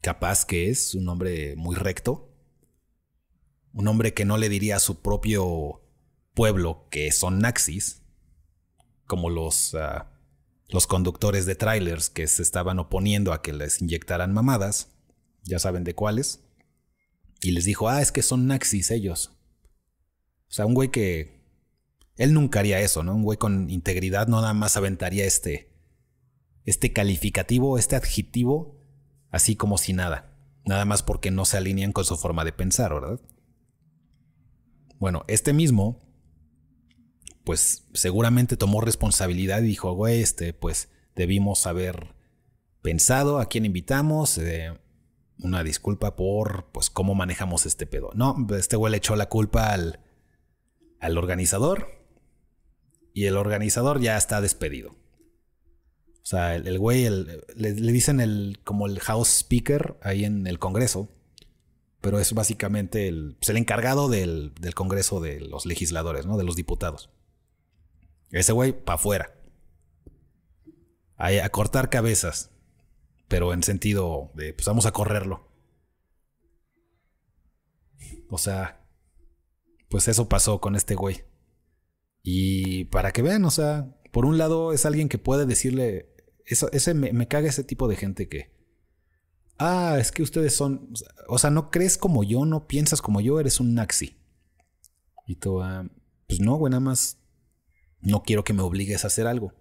capaz 0.00 0.44
que 0.44 0.70
es, 0.70 0.94
un 0.94 1.08
hombre 1.08 1.54
muy 1.56 1.76
recto, 1.76 2.30
un 3.72 3.88
hombre 3.88 4.12
que 4.12 4.24
no 4.24 4.36
le 4.36 4.48
diría 4.48 4.76
a 4.76 4.80
su 4.80 5.02
propio 5.02 5.82
pueblo 6.34 6.88
que 6.90 7.10
son 7.12 7.38
nazis, 7.38 8.02
como 9.06 9.30
los, 9.30 9.74
ah, 9.74 10.12
los 10.68 10.86
conductores 10.86 11.46
de 11.46 11.54
trailers 11.54 12.10
que 12.10 12.26
se 12.26 12.42
estaban 12.42 12.78
oponiendo 12.78 13.32
a 13.32 13.40
que 13.40 13.52
les 13.52 13.80
inyectaran 13.80 14.32
mamadas 14.32 14.90
ya 15.44 15.58
saben 15.58 15.84
de 15.84 15.94
cuáles, 15.94 16.40
y 17.40 17.52
les 17.52 17.64
dijo, 17.64 17.88
ah, 17.88 18.00
es 18.00 18.10
que 18.10 18.22
son 18.22 18.46
naxis 18.46 18.90
ellos. 18.90 19.30
O 20.48 20.52
sea, 20.52 20.66
un 20.66 20.74
güey 20.74 20.90
que... 20.90 21.42
Él 22.16 22.32
nunca 22.32 22.60
haría 22.60 22.80
eso, 22.80 23.02
¿no? 23.02 23.14
Un 23.14 23.24
güey 23.24 23.38
con 23.38 23.70
integridad 23.70 24.28
no 24.28 24.40
nada 24.40 24.54
más 24.54 24.76
aventaría 24.76 25.24
este... 25.24 25.70
Este 26.64 26.92
calificativo, 26.92 27.76
este 27.78 27.96
adjetivo, 27.96 28.80
así 29.30 29.54
como 29.54 29.76
si 29.76 29.92
nada. 29.92 30.34
Nada 30.64 30.86
más 30.86 31.02
porque 31.02 31.30
no 31.30 31.44
se 31.44 31.58
alinean 31.58 31.92
con 31.92 32.04
su 32.04 32.16
forma 32.16 32.44
de 32.44 32.52
pensar, 32.52 32.94
¿verdad? 32.94 33.20
Bueno, 34.98 35.24
este 35.28 35.52
mismo, 35.52 36.00
pues 37.44 37.86
seguramente 37.92 38.56
tomó 38.56 38.80
responsabilidad 38.80 39.60
y 39.60 39.66
dijo, 39.66 39.92
güey, 39.92 40.22
este, 40.22 40.54
pues 40.54 40.88
debimos 41.14 41.66
haber 41.66 42.14
pensado 42.80 43.38
a 43.38 43.46
quién 43.46 43.66
invitamos. 43.66 44.38
Eh, 44.38 44.72
una 45.38 45.62
disculpa 45.64 46.16
por 46.16 46.70
pues 46.72 46.90
cómo 46.90 47.14
manejamos 47.14 47.66
este 47.66 47.86
pedo. 47.86 48.10
No, 48.14 48.36
este 48.56 48.76
güey 48.76 48.92
le 48.92 48.98
echó 48.98 49.16
la 49.16 49.28
culpa 49.28 49.72
al, 49.72 50.00
al 51.04 51.18
organizador 51.18 51.88
y 53.12 53.26
el 53.26 53.36
organizador 53.36 54.00
ya 54.00 54.16
está 54.16 54.40
despedido. 54.40 54.90
O 54.90 56.26
sea, 56.26 56.56
el, 56.56 56.78
güey, 56.78 57.06
le, 57.54 57.72
dicen 57.74 58.20
el, 58.20 58.58
como 58.64 58.86
el 58.86 58.98
house 59.00 59.40
speaker 59.40 59.98
ahí 60.02 60.24
en 60.24 60.46
el 60.46 60.58
Congreso, 60.58 61.10
pero 62.00 62.18
es 62.18 62.32
básicamente 62.32 63.06
el, 63.06 63.36
pues, 63.38 63.50
el 63.50 63.58
encargado 63.58 64.08
del, 64.08 64.54
del, 64.58 64.74
Congreso 64.74 65.20
de 65.20 65.40
los 65.40 65.66
legisladores, 65.66 66.24
¿no? 66.24 66.38
De 66.38 66.44
los 66.44 66.56
diputados. 66.56 67.10
Ese 68.30 68.52
güey, 68.52 68.72
para 68.72 68.96
afuera. 68.96 69.34
A, 71.18 71.48
cortar 71.50 71.90
cabezas, 71.90 72.50
pero 73.28 73.52
en 73.52 73.62
sentido 73.62 74.32
de, 74.34 74.54
pues 74.54 74.66
vamos 74.66 74.86
a 74.86 74.92
correrlo. 74.92 75.46
O 78.30 78.38
sea, 78.38 78.83
pues 79.94 80.08
eso 80.08 80.28
pasó 80.28 80.60
con 80.60 80.74
este 80.74 80.96
güey. 80.96 81.22
Y 82.20 82.86
para 82.86 83.12
que 83.12 83.22
vean, 83.22 83.44
o 83.44 83.50
sea, 83.52 83.94
por 84.10 84.26
un 84.26 84.38
lado 84.38 84.72
es 84.72 84.86
alguien 84.86 85.08
que 85.08 85.18
puede 85.18 85.46
decirle, 85.46 86.12
eso, 86.46 86.68
ese 86.72 86.94
me, 86.94 87.28
caga 87.28 87.48
ese 87.48 87.62
tipo 87.62 87.86
de 87.86 87.94
gente 87.94 88.28
que, 88.28 88.52
ah, 89.56 89.96
es 90.00 90.10
que 90.10 90.24
ustedes 90.24 90.52
son, 90.56 90.92
o 91.28 91.38
sea, 91.38 91.50
no 91.50 91.70
crees 91.70 91.96
como 91.96 92.24
yo, 92.24 92.44
no 92.44 92.66
piensas 92.66 93.00
como 93.02 93.20
yo, 93.20 93.38
eres 93.38 93.60
un 93.60 93.74
naxi. 93.74 94.18
Y 95.28 95.36
tú, 95.36 95.62
ah, 95.62 95.88
pues 96.26 96.40
no, 96.40 96.56
güey, 96.56 96.72
nada 96.72 96.80
más 96.80 97.20
no 98.00 98.24
quiero 98.24 98.42
que 98.42 98.52
me 98.52 98.62
obligues 98.62 99.04
a 99.04 99.06
hacer 99.06 99.28
algo. 99.28 99.52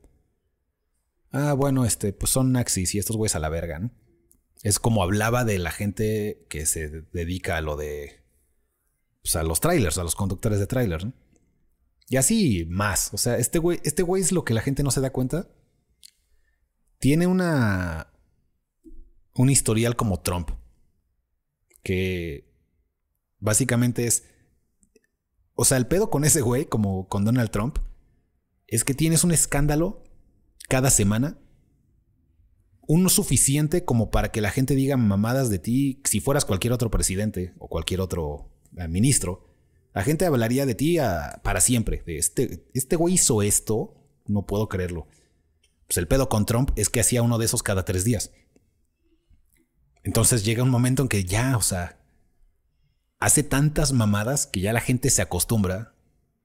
Ah, 1.30 1.54
bueno, 1.54 1.86
este, 1.86 2.12
pues 2.12 2.32
son 2.32 2.54
naxis 2.54 2.96
y 2.96 2.98
estos 2.98 3.18
güeyes 3.18 3.36
a 3.36 3.40
la 3.40 3.50
verga, 3.50 3.78
¿no? 3.78 3.92
Es 4.64 4.80
como 4.80 5.04
hablaba 5.04 5.46
de 5.46 5.60
la 5.60 5.70
gente 5.70 6.44
que 6.50 6.66
se 6.66 7.04
dedica 7.12 7.56
a 7.58 7.62
lo 7.62 7.76
de, 7.76 8.23
pues 9.24 9.38
a 9.38 9.44
los 9.44 9.62
trailers, 9.62 9.98
a 9.98 10.04
los 10.04 10.16
conductores 10.16 10.60
de 10.60 10.68
trailers. 10.68 11.08
Y 12.10 12.18
así 12.18 12.66
más. 12.70 13.14
O 13.14 13.18
sea, 13.18 13.38
este 13.38 13.58
güey, 13.58 13.80
este 13.84 14.04
güey 14.04 14.22
es 14.22 14.32
lo 14.32 14.44
que 14.44 14.54
la 14.54 14.62
gente 14.62 14.84
no 14.84 14.92
se 14.92 15.02
da 15.02 15.12
cuenta. 15.12 15.48
Tiene 17.00 17.26
una. 17.26 18.12
Un 19.36 19.50
historial 19.50 19.96
como 19.96 20.20
Trump. 20.20 20.52
Que 21.84 22.54
básicamente 23.40 24.06
es. 24.06 24.26
O 25.56 25.64
sea, 25.66 25.78
el 25.78 25.88
pedo 25.88 26.10
con 26.10 26.26
ese 26.26 26.42
güey, 26.42 26.66
como 26.66 27.08
con 27.08 27.24
Donald 27.24 27.50
Trump, 27.50 27.78
es 28.68 28.84
que 28.84 28.94
tienes 28.94 29.24
un 29.24 29.32
escándalo 29.32 30.04
cada 30.68 30.90
semana. 30.90 31.40
Uno 32.86 33.08
suficiente 33.08 33.86
como 33.86 34.12
para 34.12 34.32
que 34.32 34.42
la 34.42 34.52
gente 34.52 34.76
diga 34.76 34.98
mamadas 34.98 35.50
de 35.50 35.60
ti 35.60 36.02
si 36.04 36.20
fueras 36.20 36.44
cualquier 36.44 36.74
otro 36.74 36.92
presidente 36.92 37.54
o 37.58 37.70
cualquier 37.70 38.02
otro 38.02 38.53
ministro 38.88 39.54
la 39.94 40.04
gente 40.04 40.26
hablaría 40.26 40.66
de 40.66 40.76
ti 40.76 40.98
para 41.44 41.62
siempre. 41.62 42.04
Este, 42.08 42.66
este 42.74 42.96
güey 42.96 43.16
hizo 43.16 43.42
esto, 43.42 43.94
no 44.26 44.46
puedo 44.46 44.68
creerlo. 44.68 45.08
Pues 45.88 45.98
el 45.98 46.08
pedo 46.08 46.30
con 46.30 46.46
Trump 46.46 46.72
es 46.76 46.90
que 46.90 47.00
hacía 47.00 47.22
uno 47.22 47.38
de 47.38 47.46
esos 47.46 47.62
cada 47.62 47.86
tres 47.86 48.04
días. 48.04 48.32
Entonces 50.04 50.44
llega 50.44 50.64
un 50.64 50.70
momento 50.70 51.04
en 51.04 51.10
que 51.10 51.24
ya, 51.26 51.56
o 51.58 51.62
sea, 51.62 52.00
hace 53.20 53.44
tantas 53.44 53.94
mamadas 53.94 54.48
que 54.48 54.62
ya 54.62 54.74
la 54.74 54.82
gente 54.82 55.10
se 55.10 55.22
acostumbra 55.22 55.94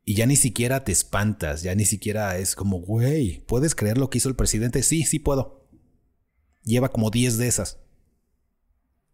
y 0.05 0.15
ya 0.15 0.27
ni 0.27 0.37
siquiera 0.37 0.85
te 0.85 0.93
espantas, 0.93 1.63
ya 1.63 1.75
ni 1.75 1.85
siquiera 1.85 2.37
es 2.37 2.55
como, 2.55 2.81
güey, 2.81 3.41
¿puedes 3.47 3.75
creer 3.75 3.99
lo 3.99 4.11
que 4.11 4.19
hizo 4.19 4.29
el 4.29 4.37
presidente? 4.37 4.83
Sí, 4.83 5.05
sí 5.05 5.19
puedo. 5.19 5.67
Lleva 6.63 6.91
como 6.91 7.11
10 7.11 7.39
de 7.39 7.49
esas. 7.49 7.79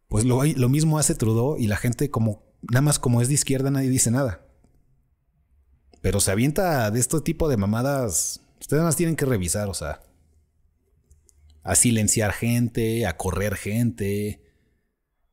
Pues 0.09 0.25
lo, 0.25 0.45
lo 0.45 0.69
mismo 0.69 0.99
hace 0.99 1.15
Trudeau 1.15 1.57
y 1.57 1.69
la 1.69 1.77
gente 1.77 2.11
como 2.11 2.44
nada 2.71 2.83
más 2.83 2.99
como 2.99 3.21
es 3.21 3.29
de 3.29 3.35
izquierda 3.35 3.71
nadie 3.71 3.89
dice 3.89 4.11
nada. 4.11 4.47
Pero 6.01 6.21
se 6.21 6.31
avienta 6.31 6.91
de 6.91 7.01
este 7.01 7.21
tipo 7.21 7.49
de 7.49 7.57
mamadas. 7.57 8.41
Ustedes 8.61 8.83
más 8.83 8.97
tienen 8.97 9.17
que 9.17 9.25
revisar, 9.25 9.69
o 9.69 9.75
sea. 9.75 10.03
A 11.63 11.75
silenciar 11.77 12.33
gente, 12.33 13.07
a 13.07 13.17
correr 13.17 13.57
gente, 13.57 14.43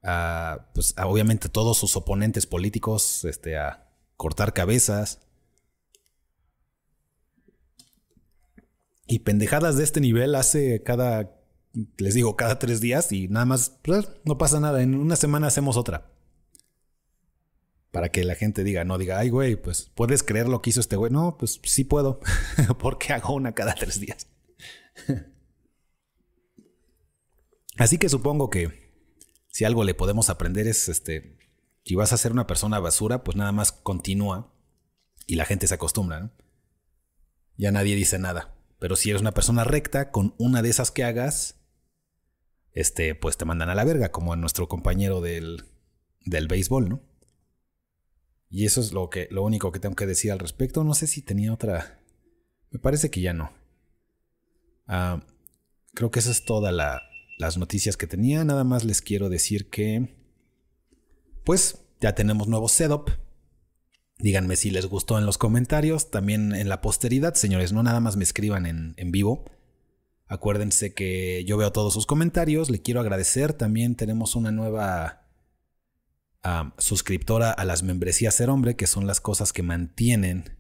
a, 0.02 0.70
pues, 0.74 0.96
obviamente 0.98 1.50
todos 1.50 1.78
sus 1.78 1.96
oponentes 1.98 2.46
políticos, 2.48 3.26
este, 3.26 3.58
a 3.58 3.90
cortar 4.16 4.54
cabezas. 4.54 5.20
Y 9.08 9.20
pendejadas 9.20 9.76
de 9.76 9.84
este 9.84 10.00
nivel 10.00 10.36
hace 10.36 10.84
cada, 10.84 11.36
les 11.98 12.14
digo, 12.14 12.38
cada 12.38 12.60
tres 12.60 12.80
días 12.80 13.12
y 13.12 13.28
nada 13.28 13.46
más, 13.46 13.78
pues, 13.82 14.08
no 14.24 14.38
pasa 14.38 14.62
nada. 14.62 14.82
En 14.82 14.96
una 14.96 15.18
semana 15.18 15.48
hacemos 15.48 15.76
otra 15.76 16.12
para 17.92 18.10
que 18.10 18.24
la 18.24 18.36
gente 18.36 18.64
diga, 18.64 18.86
no 18.86 18.98
diga, 18.98 19.20
ay, 19.20 19.30
güey, 19.30 19.56
pues 19.58 19.92
puedes 19.94 20.24
creer 20.24 20.48
lo 20.48 20.62
que 20.62 20.70
hizo 20.70 20.80
este 20.80 20.96
güey. 20.96 21.12
No, 21.12 21.38
pues 21.38 21.60
sí 21.64 21.84
puedo, 21.84 22.22
porque 22.80 23.14
hago 23.14 23.34
una 23.34 23.54
cada 23.54 23.76
tres 23.76 24.00
días. 24.00 24.28
Así 27.78 27.98
que 27.98 28.10
supongo 28.10 28.50
que 28.50 28.92
si 29.48 29.66
algo 29.66 29.84
le 29.84 29.94
podemos 29.94 30.30
aprender 30.30 30.68
es 30.68 30.88
este, 30.88 31.38
si 31.84 31.96
vas 31.96 32.14
a 32.14 32.18
ser 32.18 32.32
una 32.32 32.48
persona 32.48 32.80
basura, 32.80 33.24
pues 33.24 33.36
nada 33.36 33.52
más 33.52 33.72
continúa 33.72 34.54
y 35.28 35.36
la 35.36 35.46
gente 35.46 35.68
se 35.68 35.74
acostumbra. 35.74 36.20
¿no? 36.22 36.32
Ya 37.58 37.72
nadie 37.72 37.96
dice 37.96 38.20
nada. 38.20 38.56
Pero 38.80 38.96
si 38.96 39.10
eres 39.10 39.22
una 39.22 39.34
persona 39.34 39.64
recta, 39.64 40.12
con 40.12 40.34
una 40.38 40.62
de 40.62 40.70
esas 40.70 40.92
que 40.92 41.04
hagas, 41.04 41.60
este, 42.72 43.16
pues 43.16 43.38
te 43.38 43.46
mandan 43.46 43.70
a 43.70 43.76
la 43.76 43.84
verga, 43.84 44.12
como 44.12 44.34
a 44.34 44.38
nuestro 44.38 44.68
compañero 44.68 45.22
del, 45.22 45.66
del 46.26 46.48
béisbol, 46.48 46.90
¿no? 46.90 47.11
Y 48.54 48.66
eso 48.66 48.82
es 48.82 48.92
lo, 48.92 49.10
que, 49.10 49.30
lo 49.32 49.44
único 49.44 49.72
que 49.72 49.80
tengo 49.80 49.96
que 49.96 50.06
decir 50.06 50.30
al 50.30 50.40
respecto. 50.40 50.84
No 50.84 50.94
sé 50.94 51.08
si 51.08 51.22
tenía 51.22 51.54
otra. 51.54 52.02
Me 52.70 52.80
parece 52.80 53.10
que 53.10 53.22
ya 53.22 53.34
no. 53.34 53.54
Ah, 54.88 55.24
creo 55.94 56.12
que 56.12 56.20
esas 56.20 56.40
es 56.40 56.46
todas 56.46 56.74
las 57.38 57.58
noticias 57.58 57.96
que 57.96 58.08
tenía. 58.08 58.44
Nada 58.44 58.66
más 58.66 58.84
les 58.84 59.02
quiero 59.02 59.30
decir 59.30 59.70
que. 59.70 60.18
Pues 61.46 61.80
ya 62.02 62.14
tenemos 62.14 62.50
nuevo 62.50 62.68
setup. 62.68 63.10
Díganme 64.20 64.58
si 64.58 64.70
les 64.70 64.86
gustó 64.86 65.18
en 65.18 65.26
los 65.26 65.38
comentarios. 65.38 66.12
También 66.12 66.54
en 66.54 66.68
la 66.68 66.82
posteridad, 66.82 67.36
señores. 67.36 67.72
No 67.72 67.84
nada 67.84 68.02
más 68.02 68.18
me 68.18 68.26
escriban 68.26 68.66
en, 68.66 68.96
en 68.98 69.14
vivo. 69.14 69.46
Acuérdense 70.28 70.94
que 70.94 71.46
yo 71.46 71.56
veo 71.56 71.72
todos 71.72 71.94
sus 71.94 72.06
comentarios. 72.06 72.70
Le 72.70 72.82
quiero 72.82 73.00
agradecer. 73.00 73.54
También 73.54 73.96
tenemos 73.96 74.36
una 74.36 74.52
nueva 74.52 75.21
suscriptora 76.78 77.52
a 77.52 77.66
las 77.66 77.84
membresías 77.84 78.36
Ser 78.36 78.50
Hombre, 78.50 78.76
que 78.76 78.88
son 78.88 79.08
las 79.08 79.22
cosas 79.22 79.54
que 79.54 79.64
mantienen 79.64 80.58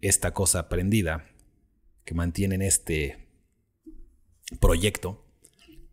esta 0.00 0.32
cosa 0.32 0.60
aprendida, 0.60 1.26
que 2.04 2.14
mantienen 2.14 2.62
este 2.62 3.28
proyecto. 4.60 5.24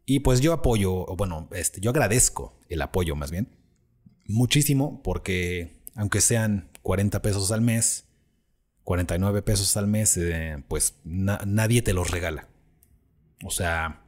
Y 0.06 0.20
pues 0.20 0.42
yo 0.42 0.54
apoyo, 0.54 1.06
bueno, 1.16 1.50
este, 1.54 1.82
yo 1.82 1.90
agradezco 1.90 2.60
el 2.70 2.82
apoyo 2.82 3.16
más 3.16 3.32
bien, 3.32 3.58
muchísimo, 4.26 5.02
porque 5.02 5.82
aunque 5.96 6.22
sean 6.22 6.70
40 6.82 7.22
pesos 7.22 7.52
al 7.52 7.62
mes, 7.62 8.06
49 8.84 9.42
pesos 9.42 9.78
al 9.78 9.88
mes, 9.88 10.18
eh, 10.18 10.62
pues 10.68 11.00
nadie 11.04 11.82
te 11.82 11.94
los 11.94 12.12
regala. 12.12 12.50
O 13.46 13.50
sea, 13.50 14.03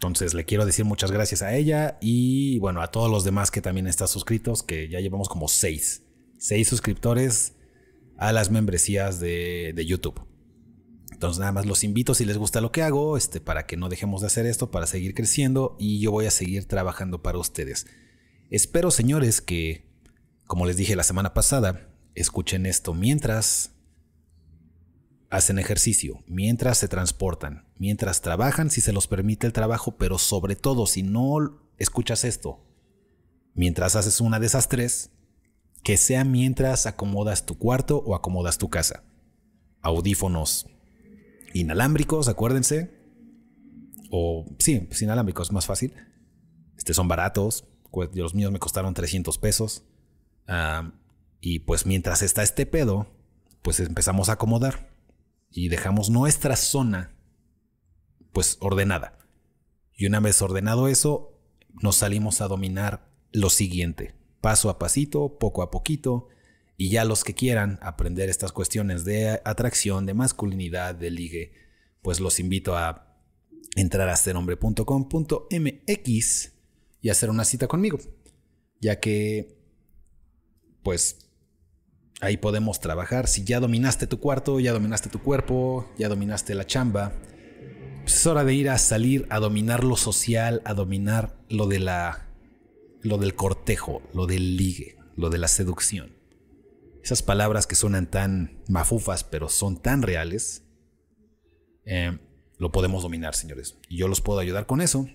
entonces 0.00 0.32
le 0.32 0.46
quiero 0.46 0.64
decir 0.64 0.86
muchas 0.86 1.10
gracias 1.10 1.42
a 1.42 1.54
ella 1.54 1.98
y 2.00 2.58
bueno, 2.58 2.80
a 2.80 2.90
todos 2.90 3.10
los 3.10 3.22
demás 3.22 3.50
que 3.50 3.60
también 3.60 3.86
están 3.86 4.08
suscritos, 4.08 4.62
que 4.62 4.88
ya 4.88 4.98
llevamos 4.98 5.28
como 5.28 5.46
seis, 5.46 6.04
seis 6.38 6.68
suscriptores 6.68 7.52
a 8.16 8.32
las 8.32 8.50
membresías 8.50 9.20
de, 9.20 9.74
YouTube. 9.86 10.18
Entonces 11.12 11.38
nada 11.38 11.52
más 11.52 11.66
los 11.66 11.84
invito 11.84 12.14
si 12.14 12.24
les 12.24 12.38
gusta 12.38 12.62
lo 12.62 12.72
que 12.72 12.80
hago, 12.80 13.18
este, 13.18 13.42
para 13.42 13.66
que 13.66 13.76
no 13.76 13.90
dejemos 13.90 14.22
de 14.22 14.28
hacer 14.28 14.46
esto, 14.46 14.70
para 14.70 14.86
seguir 14.86 15.12
creciendo 15.12 15.76
y 15.78 16.00
yo 16.00 16.12
voy 16.12 16.24
a 16.24 16.30
seguir 16.30 16.64
trabajando 16.64 17.20
para 17.20 17.36
ustedes. 17.36 17.86
Espero 18.48 18.90
señores 18.90 19.42
que, 19.42 19.84
como 20.46 20.64
les 20.64 20.78
dije 20.78 20.96
la 20.96 21.04
semana 21.04 21.34
pasada, 21.34 21.90
escuchen 22.14 22.64
esto 22.64 22.94
mientras 22.94 23.74
hacen 25.30 25.60
ejercicio, 25.60 26.22
mientras 26.26 26.78
se 26.78 26.88
transportan, 26.88 27.64
mientras 27.78 28.20
trabajan, 28.20 28.68
si 28.68 28.80
se 28.80 28.92
los 28.92 29.06
permite 29.06 29.46
el 29.46 29.52
trabajo, 29.52 29.96
pero 29.96 30.18
sobre 30.18 30.56
todo 30.56 30.86
si 30.86 31.04
no 31.04 31.70
escuchas 31.78 32.24
esto, 32.24 32.66
mientras 33.54 33.94
haces 33.94 34.20
una 34.20 34.40
de 34.40 34.46
esas 34.46 34.68
tres, 34.68 35.12
que 35.84 35.96
sea 35.96 36.24
mientras 36.24 36.86
acomodas 36.86 37.46
tu 37.46 37.56
cuarto 37.56 37.98
o 37.98 38.14
acomodas 38.14 38.58
tu 38.58 38.68
casa. 38.68 39.04
Audífonos 39.80 40.66
inalámbricos, 41.54 42.28
acuérdense. 42.28 42.90
O 44.10 44.44
sí, 44.58 44.80
pues 44.80 45.00
inalámbricos, 45.00 45.52
más 45.52 45.64
fácil. 45.64 45.94
Este 46.76 46.92
son 46.92 47.08
baratos. 47.08 47.66
Los 48.12 48.34
míos 48.34 48.52
me 48.52 48.58
costaron 48.58 48.92
300 48.92 49.38
pesos. 49.38 49.84
Ah, 50.46 50.92
y 51.40 51.60
pues 51.60 51.86
mientras 51.86 52.20
está 52.20 52.42
este 52.42 52.66
pedo, 52.66 53.06
pues 53.62 53.80
empezamos 53.80 54.28
a 54.28 54.32
acomodar 54.32 54.89
y 55.50 55.68
dejamos 55.68 56.10
nuestra 56.10 56.56
zona 56.56 57.14
pues 58.32 58.56
ordenada. 58.60 59.18
Y 59.96 60.06
una 60.06 60.20
vez 60.20 60.40
ordenado 60.40 60.88
eso, 60.88 61.38
nos 61.82 61.96
salimos 61.96 62.40
a 62.40 62.48
dominar 62.48 63.10
lo 63.32 63.50
siguiente, 63.50 64.14
paso 64.40 64.70
a 64.70 64.78
pasito, 64.78 65.38
poco 65.38 65.62
a 65.62 65.70
poquito, 65.70 66.28
y 66.76 66.88
ya 66.90 67.04
los 67.04 67.24
que 67.24 67.34
quieran 67.34 67.78
aprender 67.82 68.30
estas 68.30 68.52
cuestiones 68.52 69.04
de 69.04 69.40
atracción, 69.44 70.06
de 70.06 70.14
masculinidad, 70.14 70.94
de 70.94 71.10
ligue, 71.10 71.52
pues 72.02 72.20
los 72.20 72.38
invito 72.40 72.76
a 72.76 73.18
entrar 73.76 74.08
a 74.08 74.16
serhombre.com.mx 74.16 76.52
y 77.02 77.10
hacer 77.10 77.30
una 77.30 77.44
cita 77.44 77.68
conmigo, 77.68 77.98
ya 78.80 78.98
que 79.00 79.58
pues 80.82 81.29
ahí 82.20 82.36
podemos 82.36 82.80
trabajar. 82.80 83.26
Si 83.26 83.44
ya 83.44 83.60
dominaste 83.60 84.06
tu 84.06 84.20
cuarto, 84.20 84.60
ya 84.60 84.72
dominaste 84.72 85.08
tu 85.08 85.22
cuerpo, 85.22 85.90
ya 85.98 86.08
dominaste 86.08 86.54
la 86.54 86.66
chamba, 86.66 87.12
pues 88.02 88.16
es 88.16 88.26
hora 88.26 88.44
de 88.44 88.54
ir 88.54 88.70
a 88.70 88.78
salir 88.78 89.26
a 89.30 89.38
dominar 89.38 89.84
lo 89.84 89.96
social, 89.96 90.62
a 90.64 90.74
dominar 90.74 91.36
lo 91.48 91.66
de 91.66 91.78
la 91.80 92.26
lo 93.02 93.16
del 93.16 93.34
cortejo, 93.34 94.02
lo 94.12 94.26
del 94.26 94.56
ligue, 94.56 94.96
lo 95.16 95.30
de 95.30 95.38
la 95.38 95.48
seducción. 95.48 96.16
Esas 97.02 97.22
palabras 97.22 97.66
que 97.66 97.74
suenan 97.74 98.10
tan 98.10 98.62
mafufas, 98.68 99.24
pero 99.24 99.48
son 99.48 99.80
tan 99.80 100.02
reales, 100.02 100.64
eh, 101.86 102.18
lo 102.58 102.70
podemos 102.72 103.02
dominar, 103.02 103.34
señores. 103.34 103.78
Y 103.88 103.96
yo 103.96 104.06
los 104.06 104.20
puedo 104.20 104.38
ayudar 104.38 104.66
con 104.66 104.82
eso. 104.82 105.08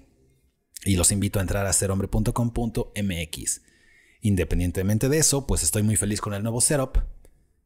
Y 0.83 0.95
los 0.95 1.11
invito 1.11 1.39
a 1.39 1.43
entrar 1.43 1.67
a 1.67 1.73
serhombre.com.mx. 1.73 3.61
Independientemente 4.25 5.07
de 5.07 5.19
eso, 5.19 5.45
pues 5.45 5.61
estoy 5.61 5.83
muy 5.83 5.97
feliz 5.97 6.19
con 6.19 6.33
el 6.33 6.41
nuevo 6.41 6.59
setup, 6.59 6.97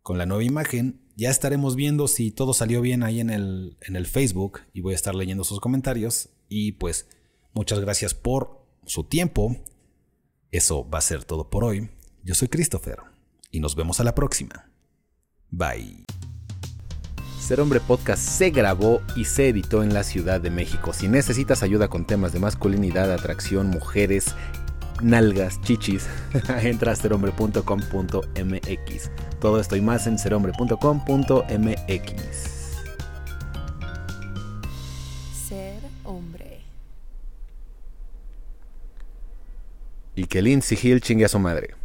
con 0.01 0.17
la 0.17 0.25
nueva 0.25 0.43
imagen. 0.43 0.99
Ya 1.15 1.29
estaremos 1.29 1.77
viendo 1.77 2.09
si 2.09 2.31
todo 2.31 2.53
salió 2.53 2.81
bien 2.81 3.01
ahí 3.01 3.21
en 3.21 3.29
el, 3.29 3.77
en 3.79 3.95
el 3.95 4.05
Facebook 4.05 4.59
y 4.73 4.81
voy 4.81 4.91
a 4.91 4.97
estar 4.97 5.15
leyendo 5.15 5.45
sus 5.45 5.61
comentarios. 5.61 6.27
Y 6.49 6.73
pues 6.73 7.07
muchas 7.53 7.79
gracias 7.79 8.13
por 8.13 8.65
su 8.85 9.05
tiempo. 9.05 9.55
Eso 10.51 10.85
va 10.89 10.97
a 10.97 11.01
ser 11.01 11.23
todo 11.23 11.49
por 11.49 11.63
hoy. 11.63 11.91
Yo 12.25 12.35
soy 12.35 12.49
Christopher 12.49 12.97
y 13.51 13.61
nos 13.61 13.77
vemos 13.77 14.01
a 14.01 14.03
la 14.03 14.13
próxima. 14.13 14.69
Bye. 15.51 16.03
Ser 17.39 17.61
Hombre 17.61 17.79
Podcast 17.79 18.21
se 18.21 18.49
grabó 18.49 19.01
y 19.15 19.25
se 19.25 19.47
editó 19.47 19.81
en 19.81 19.93
la 19.93 20.03
Ciudad 20.03 20.41
de 20.41 20.51
México. 20.51 20.91
Si 20.91 21.07
necesitas 21.07 21.63
ayuda 21.63 21.87
con 21.87 22.05
temas 22.05 22.33
de 22.33 22.39
masculinidad, 22.39 23.11
atracción, 23.13 23.69
mujeres, 23.69 24.35
nalgas, 25.01 25.59
chichis, 25.61 26.07
entra 26.61 26.91
a 26.91 26.95
serhombre.com.mx. 26.95 29.11
Todo 29.39 29.59
esto 29.59 29.75
y 29.75 29.81
más 29.81 30.07
en 30.07 30.17
serhombre.com.mx. 30.17 32.29
Ser 35.47 35.81
hombre. 36.03 36.61
Y 40.15 40.25
que 40.25 40.41
Lindsay 40.41 40.77
Hill 40.81 41.01
chingue 41.01 41.25
a 41.25 41.29
su 41.29 41.39
madre. 41.39 41.79